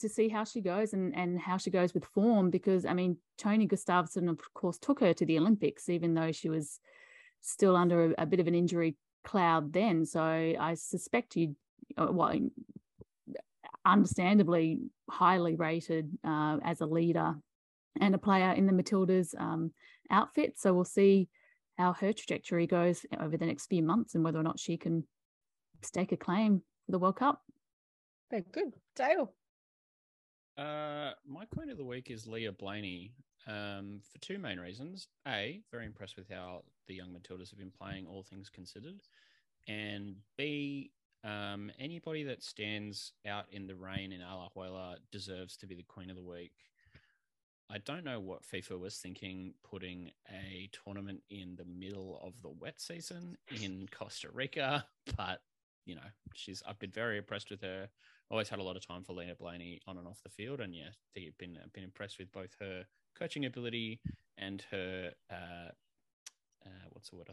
to 0.00 0.08
see 0.08 0.30
how 0.30 0.44
she 0.44 0.62
goes 0.62 0.94
and, 0.94 1.14
and 1.14 1.38
how 1.38 1.58
she 1.58 1.68
goes 1.68 1.92
with 1.92 2.06
form 2.06 2.48
because 2.48 2.86
I 2.86 2.94
mean 2.94 3.18
Tony 3.36 3.68
Gustavsson 3.68 4.28
of 4.28 4.40
course 4.52 4.78
took 4.78 4.98
her 4.98 5.12
to 5.12 5.24
the 5.24 5.38
Olympics 5.38 5.88
even 5.88 6.14
though 6.14 6.32
she 6.32 6.48
was 6.48 6.80
still 7.40 7.76
under 7.76 8.06
a, 8.06 8.22
a 8.22 8.26
bit 8.26 8.40
of 8.40 8.48
an 8.48 8.54
injury 8.56 8.96
cloud 9.24 9.72
then. 9.72 10.04
So 10.04 10.20
I 10.20 10.74
suspect 10.74 11.36
you, 11.36 11.56
uh, 11.96 12.08
well, 12.10 12.38
understandably 13.84 14.80
highly 15.10 15.56
rated 15.56 16.10
uh, 16.24 16.58
as 16.64 16.80
a 16.80 16.86
leader 16.86 17.34
and 18.00 18.14
a 18.14 18.18
player 18.18 18.52
in 18.52 18.66
the 18.66 18.72
Matildas 18.72 19.38
um, 19.38 19.72
outfit. 20.10 20.58
So 20.58 20.72
we'll 20.72 20.84
see 20.84 21.28
how 21.78 21.92
her 21.94 22.12
trajectory 22.12 22.66
goes 22.66 23.04
over 23.18 23.36
the 23.36 23.46
next 23.46 23.66
few 23.66 23.82
months 23.82 24.14
and 24.14 24.24
whether 24.24 24.38
or 24.38 24.42
not 24.42 24.58
she 24.58 24.76
can 24.76 25.04
stake 25.82 26.12
a 26.12 26.16
claim 26.16 26.62
for 26.86 26.92
the 26.92 26.98
World 26.98 27.16
Cup. 27.16 27.42
Very 28.30 28.44
good. 28.52 28.74
Dale. 28.96 29.32
Uh, 30.56 31.12
my 31.26 31.44
queen 31.46 31.70
of 31.70 31.78
the 31.78 31.84
week 31.84 32.10
is 32.10 32.26
Leah 32.26 32.52
Blayney. 32.52 33.12
Um, 33.46 34.00
for 34.10 34.18
two 34.18 34.38
main 34.38 34.60
reasons. 34.60 35.08
A, 35.26 35.60
very 35.70 35.86
impressed 35.86 36.16
with 36.16 36.28
how 36.28 36.62
the 36.86 36.94
young 36.94 37.08
Matildas 37.08 37.50
have 37.50 37.58
been 37.58 37.72
playing, 37.72 38.06
all 38.06 38.22
things 38.22 38.48
considered. 38.48 39.00
And 39.66 40.16
B, 40.36 40.92
um, 41.24 41.70
anybody 41.78 42.24
that 42.24 42.42
stands 42.42 43.12
out 43.26 43.46
in 43.50 43.66
the 43.66 43.74
rain 43.74 44.12
in 44.12 44.20
Alajuela 44.20 44.96
deserves 45.10 45.56
to 45.58 45.66
be 45.66 45.74
the 45.74 45.84
Queen 45.84 46.10
of 46.10 46.16
the 46.16 46.22
Week. 46.22 46.52
I 47.70 47.78
don't 47.78 48.04
know 48.04 48.20
what 48.20 48.42
FIFA 48.42 48.78
was 48.78 48.96
thinking 48.96 49.54
putting 49.68 50.10
a 50.30 50.68
tournament 50.84 51.22
in 51.30 51.56
the 51.56 51.64
middle 51.64 52.20
of 52.22 52.40
the 52.42 52.50
wet 52.50 52.80
season 52.80 53.38
in 53.62 53.88
Costa 53.90 54.28
Rica, 54.32 54.84
but 55.16 55.40
you 55.86 55.94
know, 55.94 56.02
she's 56.34 56.62
I've 56.68 56.78
been 56.78 56.90
very 56.90 57.18
impressed 57.18 57.50
with 57.50 57.62
her. 57.62 57.88
Always 58.30 58.48
had 58.48 58.58
a 58.58 58.62
lot 58.62 58.76
of 58.76 58.86
time 58.86 59.04
for 59.04 59.14
Lena 59.14 59.34
Blayney 59.34 59.80
on 59.86 59.96
and 59.98 60.06
off 60.06 60.22
the 60.22 60.28
field, 60.28 60.60
and 60.60 60.74
yeah, 60.74 60.90
I've 61.16 61.38
been 61.38 61.58
been 61.72 61.84
impressed 61.84 62.18
with 62.18 62.30
both 62.30 62.54
her 62.60 62.84
coaching 63.18 63.44
ability 63.46 64.00
and 64.38 64.62
her 64.70 65.10
uh, 65.30 65.70
uh, 66.66 66.68
what's 66.90 67.10
the 67.10 67.16
word? 67.16 67.28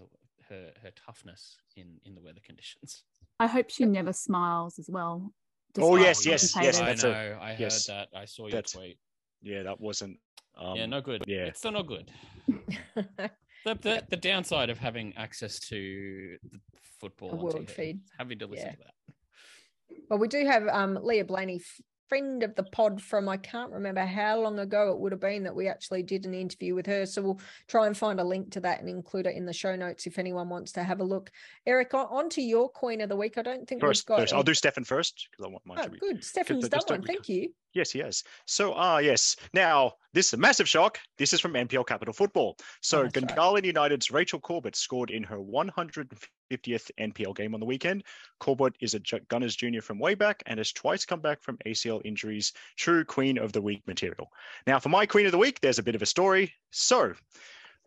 Her 0.50 0.72
her 0.82 0.92
toughness 1.06 1.58
in 1.76 2.00
in 2.06 2.16
the 2.16 2.22
weather 2.22 2.42
conditions. 2.46 3.04
I 3.40 3.48
hope 3.48 3.70
she 3.70 3.86
never 3.86 4.14
smiles 4.14 4.80
as 4.80 4.90
well. 4.90 5.32
Oh, 5.78 5.96
yes, 5.98 6.26
yes, 6.26 6.56
yes, 6.60 6.80
her. 6.80 6.84
I 6.84 6.88
that's 6.88 7.04
know. 7.04 7.38
I 7.40 7.50
heard 7.52 7.60
yes. 7.60 7.86
that. 7.86 8.08
I 8.16 8.26
saw 8.26 8.48
your 8.48 8.64
tweet. 8.64 8.98
Yeah, 9.44 9.62
that 9.64 9.80
wasn't. 9.80 10.18
Um, 10.58 10.76
yeah, 10.76 10.88
no 10.88 11.00
good. 11.00 11.24
yeah. 11.28 11.46
it's 11.46 11.60
still 11.60 11.72
not 11.72 11.88
good. 11.88 12.12
The, 13.66 13.76
the, 13.76 14.04
the 14.10 14.16
downside 14.16 14.70
of 14.70 14.78
having 14.78 15.14
access 15.18 15.60
to 15.68 16.38
the 16.50 16.60
football 17.02 17.32
A 17.32 17.36
world 17.36 17.68
TV, 17.68 17.70
feed. 17.70 18.00
having 18.18 18.40
to 18.40 18.48
listen 18.48 18.68
Yeah. 18.68 18.72
to 18.72 18.78
that. 18.78 20.00
Well, 20.10 20.18
we 20.18 20.30
do 20.30 20.46
have 20.46 20.66
um, 20.70 20.98
Leah 21.04 21.26
Blayney, 21.26 21.58
f- 21.58 21.82
friend 22.10 22.42
of 22.44 22.56
the 22.56 22.64
pod 22.64 23.02
from 23.02 23.30
I 23.30 23.38
can't 23.38 23.72
remember 23.72 24.02
how 24.04 24.40
long 24.42 24.58
ago 24.60 24.92
it 24.92 25.00
would 25.00 25.12
have 25.12 25.22
been 25.22 25.44
that 25.44 25.56
we 25.56 25.68
actually 25.68 26.02
did 26.04 26.26
an 26.26 26.34
interview 26.34 26.74
with 26.76 26.88
her. 26.88 27.06
So 27.06 27.22
we'll 27.22 27.40
try 27.68 27.86
and 27.88 27.96
find 27.96 28.20
a 28.20 28.24
link 28.24 28.52
to 28.54 28.60
that 28.62 28.80
and 28.80 28.90
include 28.90 29.28
it 29.28 29.36
in 29.36 29.46
the 29.46 29.54
show 29.54 29.76
notes 29.76 30.08
if 30.08 30.18
anyone 30.18 30.50
wants 30.50 30.72
to 30.74 30.84
have 30.84 31.00
a 31.00 31.04
look. 31.04 31.30
Eric, 31.68 31.94
on, 31.94 32.08
on 32.10 32.30
to 32.32 32.42
your 32.42 32.70
coin 32.70 33.00
of 33.02 33.10
the 33.10 33.16
Week. 33.16 33.38
I 33.38 33.44
don't 33.44 33.68
think 33.68 33.80
First, 33.80 34.02
we've 34.10 34.16
got. 34.18 34.22
first 34.22 34.34
I'll 34.34 34.44
do 34.44 34.54
Stefan 34.56 34.84
first 34.84 35.28
because 35.32 35.46
I 35.46 35.50
want 35.50 35.66
mine 35.66 35.78
Oh, 35.80 35.84
to 35.84 35.90
be. 35.92 36.00
good. 36.00 36.24
Stefan's 36.24 36.68
done 36.68 36.82
one. 36.88 37.04
Thank 37.04 37.30
you. 37.30 37.50
Yes, 37.74 37.94
yes. 37.94 38.24
So, 38.46 38.74
ah, 38.74 38.98
yes. 38.98 39.36
Now, 39.54 39.94
this 40.14 40.28
is 40.28 40.34
a 40.34 40.38
massive 40.38 40.68
shock. 40.68 41.00
This 41.18 41.34
is 41.34 41.40
from 41.40 41.54
NPL 41.54 41.86
Capital 41.86 42.14
Football. 42.14 42.58
So, 42.82 43.02
Oh, 43.02 43.04
that's 43.04 43.16
right. 43.24 43.36
Gungahlin 43.36 43.66
United's 43.66 44.10
Rachel 44.10 44.40
Corbett 44.40 44.76
scored 44.76 45.12
in 45.12 45.24
her 45.24 45.38
150th 45.38 46.92
NPL 47.00 47.36
game 47.36 47.54
on 47.54 47.60
the 47.60 47.66
weekend. 47.66 48.04
Corbett 48.40 48.74
is 48.82 48.96
a 48.96 49.00
Gunners 49.30 49.56
junior 49.56 49.82
from 49.82 50.00
way 50.00 50.16
back 50.16 50.42
and 50.48 50.58
has 50.58 50.72
twice 50.72 51.06
come 51.06 51.22
back 51.22 51.44
from 51.44 51.58
ACL 51.68 52.02
injuries. 52.04 52.54
True 52.76 53.06
Queen 53.06 53.38
of 53.38 53.54
the 53.54 53.62
Week 53.62 53.86
material. 53.86 54.32
Now, 54.66 54.80
for 54.80 54.90
my 54.90 55.06
Queen 55.06 55.28
of 55.28 55.32
the 55.32 55.38
Week, 55.38 55.60
there's 55.62 55.80
a 55.80 55.84
bit 55.84 55.96
of 55.96 56.02
a 56.02 56.08
story. 56.08 56.54
So, 56.72 57.14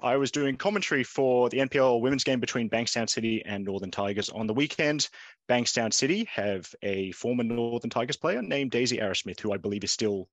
I 0.03 0.17
was 0.17 0.33
doing 0.33 0.57
commentary 0.57 1.05
for 1.05 1.49
the 1.49 1.59
NPL 1.59 2.01
women's 2.01 2.25
game 2.25 2.41
between 2.41 2.69
Bankstown 2.69 3.09
City 3.09 3.43
and 3.45 3.65
Northern 3.65 3.93
Tigers 3.93 4.31
on 4.31 4.49
the 4.49 4.55
weekend. 4.55 5.09
Bankstown 5.49 5.93
City 5.93 6.29
have 6.33 6.75
a 6.83 7.13
former 7.13 7.45
Northern 7.45 7.89
Tigers 7.89 8.17
player 8.17 8.43
named 8.43 8.73
Daisy 8.73 8.99
Arrowsmith, 8.99 9.39
who 9.39 9.53
I 9.53 9.59
believe 9.59 9.85
is 9.85 9.93
still 9.93 10.29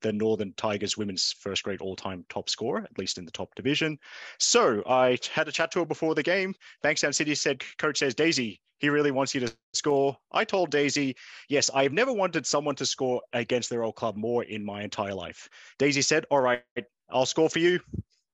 the 0.00 0.14
Northern 0.14 0.54
Tigers 0.54 0.96
women's 0.96 1.32
first 1.32 1.62
grade 1.62 1.82
all 1.82 1.94
time 1.94 2.24
top 2.30 2.48
scorer, 2.48 2.82
at 2.82 2.98
least 2.98 3.18
in 3.18 3.26
the 3.26 3.30
top 3.30 3.54
division. 3.54 3.98
So 4.38 4.82
I 4.86 5.18
had 5.30 5.46
a 5.46 5.52
chat 5.52 5.72
to 5.72 5.80
her 5.80 5.86
before 5.86 6.14
the 6.14 6.22
game. 6.22 6.54
Bankstown 6.82 7.14
City 7.14 7.34
said, 7.34 7.62
Coach 7.76 7.98
says, 7.98 8.14
Daisy, 8.14 8.62
he 8.78 8.88
really 8.88 9.10
wants 9.10 9.34
you 9.34 9.42
to 9.42 9.54
score. 9.74 10.16
I 10.32 10.44
told 10.44 10.70
Daisy, 10.70 11.16
yes, 11.48 11.70
I've 11.72 11.92
never 11.92 12.14
wanted 12.14 12.46
someone 12.46 12.76
to 12.76 12.86
score 12.86 13.20
against 13.34 13.68
their 13.68 13.84
old 13.84 13.94
club 13.94 14.16
more 14.16 14.42
in 14.42 14.64
my 14.64 14.82
entire 14.82 15.14
life. 15.14 15.50
Daisy 15.78 16.02
said, 16.02 16.24
All 16.30 16.40
right, 16.40 16.62
I'll 17.10 17.26
score 17.26 17.50
for 17.50 17.58
you. 17.58 17.80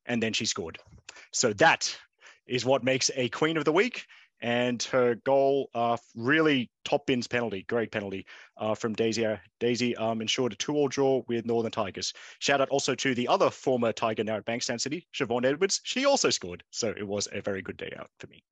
And 0.08 0.20
then 0.20 0.32
she 0.32 0.46
scored. 0.46 0.78
So 1.32 1.52
that 1.54 1.96
is 2.46 2.64
what 2.64 2.82
makes 2.82 3.10
a 3.14 3.28
Queen 3.28 3.56
of 3.56 3.64
the 3.64 3.72
Week 3.72 4.06
and 4.40 4.82
her 4.84 5.16
goal 5.16 5.68
uh, 5.74 5.96
really 6.14 6.70
top 6.84 7.06
bins 7.06 7.26
penalty, 7.26 7.64
great 7.68 7.90
penalty 7.90 8.26
uh, 8.56 8.74
from 8.74 8.94
Daisy. 8.94 9.26
Daisy 9.60 9.96
um, 9.96 10.20
ensured 10.20 10.52
a 10.52 10.56
two-all 10.56 10.88
draw 10.88 11.22
with 11.28 11.44
Northern 11.46 11.72
Tigers. 11.72 12.12
Shout 12.38 12.60
out 12.60 12.68
also 12.70 12.94
to 12.94 13.14
the 13.14 13.28
other 13.28 13.50
former 13.50 13.92
Tiger 13.92 14.24
now 14.24 14.36
at 14.36 14.46
Bankstown 14.46 14.80
City, 14.80 15.06
Siobhan 15.14 15.44
Edwards. 15.44 15.80
She 15.84 16.04
also 16.04 16.30
scored, 16.30 16.62
so 16.70 16.88
it 16.96 17.06
was 17.06 17.28
a 17.32 17.40
very 17.40 17.62
good 17.62 17.76
day 17.76 17.92
out 17.98 18.10
for 18.18 18.28
me. 18.28 18.42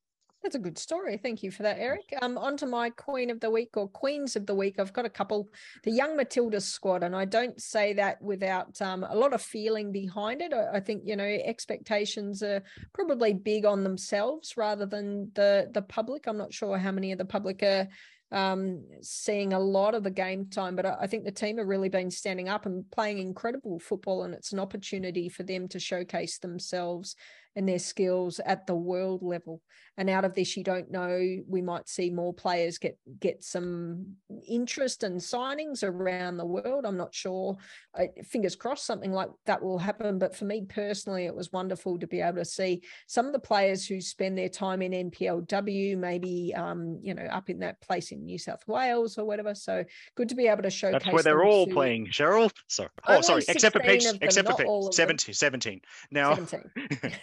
That's 0.47 0.55
a 0.55 0.61
good 0.61 0.79
story. 0.79 1.17
Thank 1.17 1.43
you 1.43 1.51
for 1.51 1.65
that, 1.65 1.79
Eric. 1.81 2.15
Um, 2.23 2.39
on 2.39 2.57
to 2.59 2.67
my 2.67 2.91
Queen 2.91 3.31
of 3.31 3.41
the 3.41 3.51
Week 3.51 3.77
or 3.77 3.89
Queens 3.89 4.37
of 4.37 4.47
the 4.47 4.55
Week. 4.55 4.79
I've 4.79 4.93
got 4.93 5.05
a 5.05 5.11
couple. 5.11 5.49
The 5.83 5.91
Young 5.91 6.17
Matilda 6.17 6.61
squad, 6.61 7.03
and 7.03 7.17
I 7.17 7.25
don't 7.25 7.61
say 7.61 7.95
that 7.95 8.23
without 8.23 8.81
um, 8.81 9.03
a 9.03 9.17
lot 9.17 9.33
of 9.33 9.43
feeling 9.43 9.91
behind 9.91 10.43
it. 10.43 10.53
I, 10.53 10.77
I 10.77 10.81
think 10.81 11.03
you 11.05 11.17
know 11.17 11.25
expectations 11.25 12.45
are 12.45 12.63
probably 12.95 13.35
big 13.35 13.65
on 13.65 13.83
themselves 13.83 14.57
rather 14.57 14.87
than 14.87 15.33
the 15.35 15.69
the 15.75 15.83
public. 15.83 16.29
I'm 16.29 16.39
not 16.39 16.55
sure 16.55 16.79
how 16.79 16.93
many 16.93 17.11
of 17.11 17.19
the 17.19 17.25
public 17.25 17.65
are 17.65 17.89
um, 18.31 18.85
seeing 19.03 19.53
a 19.53 19.59
lot 19.59 19.97
of 19.97 20.05
the 20.05 20.13
game 20.13 20.47
time, 20.47 20.77
but 20.77 20.87
I, 20.87 20.97
I 21.01 21.07
think 21.09 21.25
the 21.25 21.33
team 21.33 21.59
have 21.59 21.67
really 21.67 21.89
been 21.89 22.13
standing 22.13 22.49
up 22.49 22.67
and 22.67 22.89
playing 22.93 23.19
incredible 23.19 23.81
football, 23.81 24.23
and 24.23 24.33
it's 24.33 24.53
an 24.53 24.61
opportunity 24.61 25.29
for 25.29 25.43
them 25.43 25.67
to 25.71 25.81
showcase 25.81 26.39
themselves 26.39 27.17
and 27.57 27.69
their 27.69 27.79
skills 27.79 28.39
at 28.41 28.67
the 28.67 28.77
world 28.77 29.23
level. 29.23 29.63
And 29.99 30.11
out 30.11 30.25
of 30.25 30.35
this, 30.35 30.57
you 30.57 30.65
don't 30.65 30.91
know, 30.91 31.39
we 31.49 31.63
might 31.63 31.89
see 31.89 32.11
more 32.11 32.35
players 32.35 32.79
get 32.79 32.99
get 33.21 33.43
some 33.43 34.17
interest 34.47 35.03
and 35.03 35.21
signings 35.21 35.83
around 35.83 36.37
the 36.37 36.45
world. 36.45 36.85
I'm 36.85 36.97
not 36.97 37.15
sure. 37.15 37.57
I, 37.95 38.09
fingers 38.25 38.57
crossed, 38.57 38.85
something 38.85 39.13
like 39.13 39.31
that 39.47 39.63
will 39.63 39.79
happen. 39.79 40.19
But 40.19 40.37
for 40.37 40.45
me 40.45 40.67
personally, 40.69 41.25
it 41.25 41.35
was 41.35 41.53
wonderful 41.53 41.99
to 41.99 42.07
be 42.07 42.21
able 42.21 42.39
to 42.39 42.45
see 42.45 42.83
some 43.07 43.27
of 43.27 43.33
the 43.33 43.39
players 43.39 43.87
who 43.87 44.01
spend 44.01 44.37
their 44.37 44.49
time 44.49 44.83
in 44.83 45.11
NPLW, 45.11 45.97
maybe 45.97 46.53
um, 46.55 46.99
you 47.03 47.15
know 47.15 47.25
up 47.25 47.49
in 47.49 47.61
that 47.61 47.81
place 47.81 48.13
in 48.13 48.25
New 48.25 48.39
South 48.39 48.67
Wales 48.67 49.17
or 49.17 49.25
whatever. 49.25 49.55
So 49.55 49.85
good 50.15 50.29
to 50.29 50.35
be 50.35 50.47
able 50.47 50.63
to 50.63 50.71
showcase. 50.71 51.03
That's 51.05 51.15
where 51.15 51.23
they're 51.23 51.45
all 51.45 51.67
to- 51.67 51.73
playing, 51.73 52.07
Cheryl. 52.07 52.51
Sorry. 52.69 52.91
Oh, 53.07 53.21
sorry. 53.21 53.45
Except 53.49 53.75
for 53.75 53.83
16 53.83 54.13
page, 54.13 54.19
except 54.23 54.49
for 54.49 54.83
them. 54.83 54.93
17, 54.93 55.35
17. 55.35 55.81
Now, 56.11 56.35
17. 56.35 56.63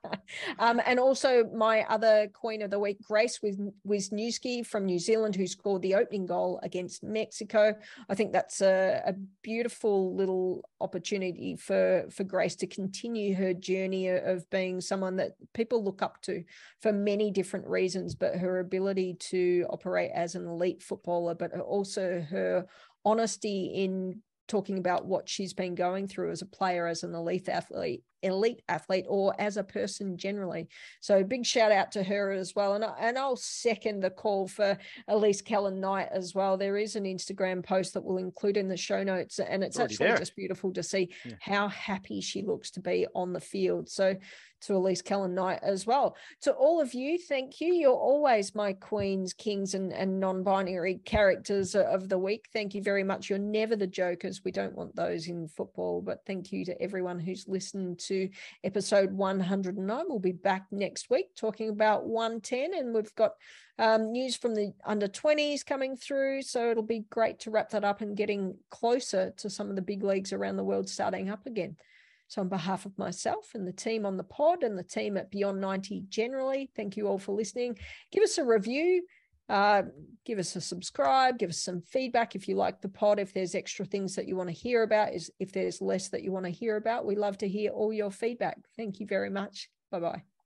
um, 0.60 0.82
and 0.86 1.00
also 1.00 1.46
my 1.54 1.84
other 1.84 2.17
queen 2.34 2.62
of 2.62 2.72
the 2.72 2.80
week, 2.80 2.98
Grace 3.04 3.40
Wisnewski 3.88 4.66
from 4.66 4.86
New 4.86 5.00
Zealand, 5.00 5.36
who 5.36 5.46
scored 5.46 5.82
the 5.82 5.96
opening 5.96 6.26
goal 6.26 6.60
against 6.64 7.04
Mexico. 7.04 7.76
I 8.10 8.16
think 8.16 8.34
that's 8.34 8.62
a, 8.62 9.04
a 9.06 9.14
beautiful 9.44 10.16
little 10.16 10.68
opportunity 10.82 11.56
for, 11.56 12.06
for 12.12 12.24
Grace 12.24 12.56
to 12.58 12.68
continue 12.68 13.36
her 13.36 13.54
journey 13.54 14.08
of 14.10 14.50
being 14.50 14.82
someone 14.82 15.16
that 15.18 15.34
people 15.54 15.84
look 15.84 16.02
up 16.02 16.22
to 16.24 16.44
for 16.82 16.92
many 16.92 17.32
different 17.32 17.68
reasons, 17.68 18.16
but 18.16 18.36
her 18.36 18.60
ability 18.60 19.16
to 19.20 19.66
operate 19.70 20.12
as 20.14 20.36
an 20.36 20.48
elite 20.48 20.82
footballer, 20.82 21.36
but 21.36 21.58
also 21.60 22.26
her 22.30 22.66
honesty 23.06 23.72
in 23.76 24.22
talking 24.48 24.78
about 24.78 25.06
what 25.06 25.28
she's 25.28 25.54
been 25.54 25.76
going 25.76 26.08
through 26.08 26.32
as 26.32 26.42
a 26.42 26.46
player, 26.46 26.88
as 26.88 27.04
an 27.04 27.14
elite 27.14 27.50
athlete, 27.50 28.04
elite 28.24 28.62
athlete, 28.68 29.06
or 29.08 29.34
as 29.40 29.58
a 29.58 29.64
person 29.64 30.18
generally. 30.18 30.68
So 31.02 31.24
big 31.24 31.46
shout 31.46 31.72
out 31.72 31.92
to 31.94 32.04
her 32.04 32.32
as 32.32 32.56
well. 32.56 32.74
And, 32.76 32.84
I, 32.84 32.94
and 33.00 33.18
I'll 33.18 33.36
second 33.36 34.02
the 34.02 34.10
call 34.10 34.48
for 34.48 34.78
Elise 35.08 35.42
Kellond-Knight 35.42 36.10
as 36.12 36.34
well. 36.34 36.58
There 36.58 36.78
is 36.78 36.96
an 36.96 37.04
Instagram 37.04 37.64
post 37.64 37.94
that 37.94 38.04
we'll 38.04 38.18
include 38.18 38.58
in 38.58 38.68
the 38.68 38.78
show 38.78 39.04
notes, 39.04 39.40
and 39.40 39.64
it's 39.64 39.80
actually 39.80 40.08
there. 40.08 40.18
just 40.18 40.36
beautiful 40.36 40.74
to 40.74 40.84
see 40.84 41.10
Yeah. 41.26 41.34
how 41.42 41.68
happy 41.68 42.22
she 42.22 42.42
looks 42.42 42.72
to 42.72 42.80
be 42.80 43.08
on 43.14 43.34
the 43.34 43.42
field. 43.42 43.90
So 43.90 44.16
to 44.62 44.76
Elise 44.76 45.02
Kellond-Knight 45.02 45.60
as 45.62 45.86
well. 45.86 46.16
To 46.42 46.52
all 46.52 46.82
of 46.82 46.94
you, 46.94 47.18
thank 47.18 47.62
you. 47.62 47.74
You're 47.74 47.94
always 47.94 48.56
my 48.56 48.74
queens, 48.74 49.34
kings, 49.34 49.74
and, 49.74 49.94
and 49.94 50.20
non 50.20 50.44
binary 50.44 51.00
characters 51.06 51.76
of 51.76 52.10
the 52.10 52.18
week. 52.18 52.46
Thank 52.54 52.74
you 52.74 52.82
very 52.82 53.04
much. 53.04 53.30
You're 53.30 53.40
never 53.40 53.76
the 53.76 53.88
jokers. 53.88 54.42
We 54.44 54.52
don't 54.52 54.76
want 54.76 54.96
those 54.96 55.28
in 55.28 55.48
football, 55.48 56.02
but 56.02 56.22
thank 56.26 56.52
you 56.52 56.66
to 56.66 56.82
everyone 56.82 57.20
who's 57.20 57.48
listened 57.48 58.00
to 58.08 58.30
episode 58.64 59.12
109. 59.12 60.06
We'll 60.08 60.20
be 60.20 60.32
back 60.32 60.68
next 60.72 61.10
week 61.10 61.36
talking 61.36 61.70
about 61.70 62.06
110, 62.06 62.74
and 62.74 62.94
we've 62.94 63.14
got 63.16 63.34
um, 63.80 64.12
news 64.12 64.36
from 64.36 64.56
the 64.56 64.74
under 64.86 65.08
20s 65.08 65.66
coming 65.66 65.96
through. 65.96 66.42
So 66.42 66.72
it'll 66.72 66.84
be 66.84 67.06
great 67.10 67.40
to 67.42 67.52
wrap 67.52 67.70
that 67.72 67.84
up 67.84 68.02
and 68.02 68.18
getting 68.18 68.56
closer 68.70 69.34
to 69.38 69.50
some 69.50 69.70
of 69.70 69.76
the 69.76 69.82
big 69.82 70.04
leagues 70.04 70.34
around 70.34 70.58
the 70.58 70.64
world 70.64 70.90
starting 70.90 71.30
up 71.30 71.46
again. 71.46 71.78
So, 72.30 72.42
on 72.42 72.50
behalf 72.50 72.86
of 72.86 72.98
myself 72.98 73.52
and 73.56 73.66
the 73.66 73.72
team 73.72 74.06
on 74.06 74.18
the 74.18 74.24
pod 74.24 74.64
and 74.64 74.78
the 74.78 74.84
team 74.84 75.16
at 75.16 75.32
Beyond 75.32 75.62
90 75.62 76.04
generally, 76.10 76.70
thank 76.76 76.98
you 76.98 77.08
all 77.08 77.18
for 77.18 77.34
listening. 77.34 77.78
Give 78.12 78.22
us 78.22 78.38
a 78.38 78.44
review, 78.44 79.04
uh, 79.50 79.84
give 80.26 80.40
us 80.40 80.56
a 80.56 80.62
subscribe, 80.62 81.38
give 81.38 81.50
us 81.50 81.62
some 81.62 81.82
feedback 81.82 82.36
if 82.36 82.48
you 82.48 82.56
like 82.56 82.82
the 82.82 82.90
pod. 82.90 83.20
If 83.20 83.34
there's 83.34 83.56
extra 83.56 83.86
things 83.86 84.16
that 84.16 84.28
you 84.28 84.36
want 84.36 84.50
to 84.50 84.56
hear 84.56 84.84
about, 84.84 85.14
is 85.14 85.32
if 85.40 85.52
there's 85.52 85.82
less 85.82 86.10
that 86.10 86.24
you 86.24 86.32
want 86.32 86.46
to 86.46 86.52
hear 86.52 86.76
about, 86.76 87.06
we 87.06 87.16
love 87.16 87.38
to 87.40 87.48
hear 87.48 87.72
all 87.72 87.94
your 87.94 88.12
feedback. 88.12 88.58
Thank 88.76 89.00
you 89.00 89.08
very 89.08 89.30
much. 89.30 89.70
Bye 89.92 90.00
bye. 90.00 90.37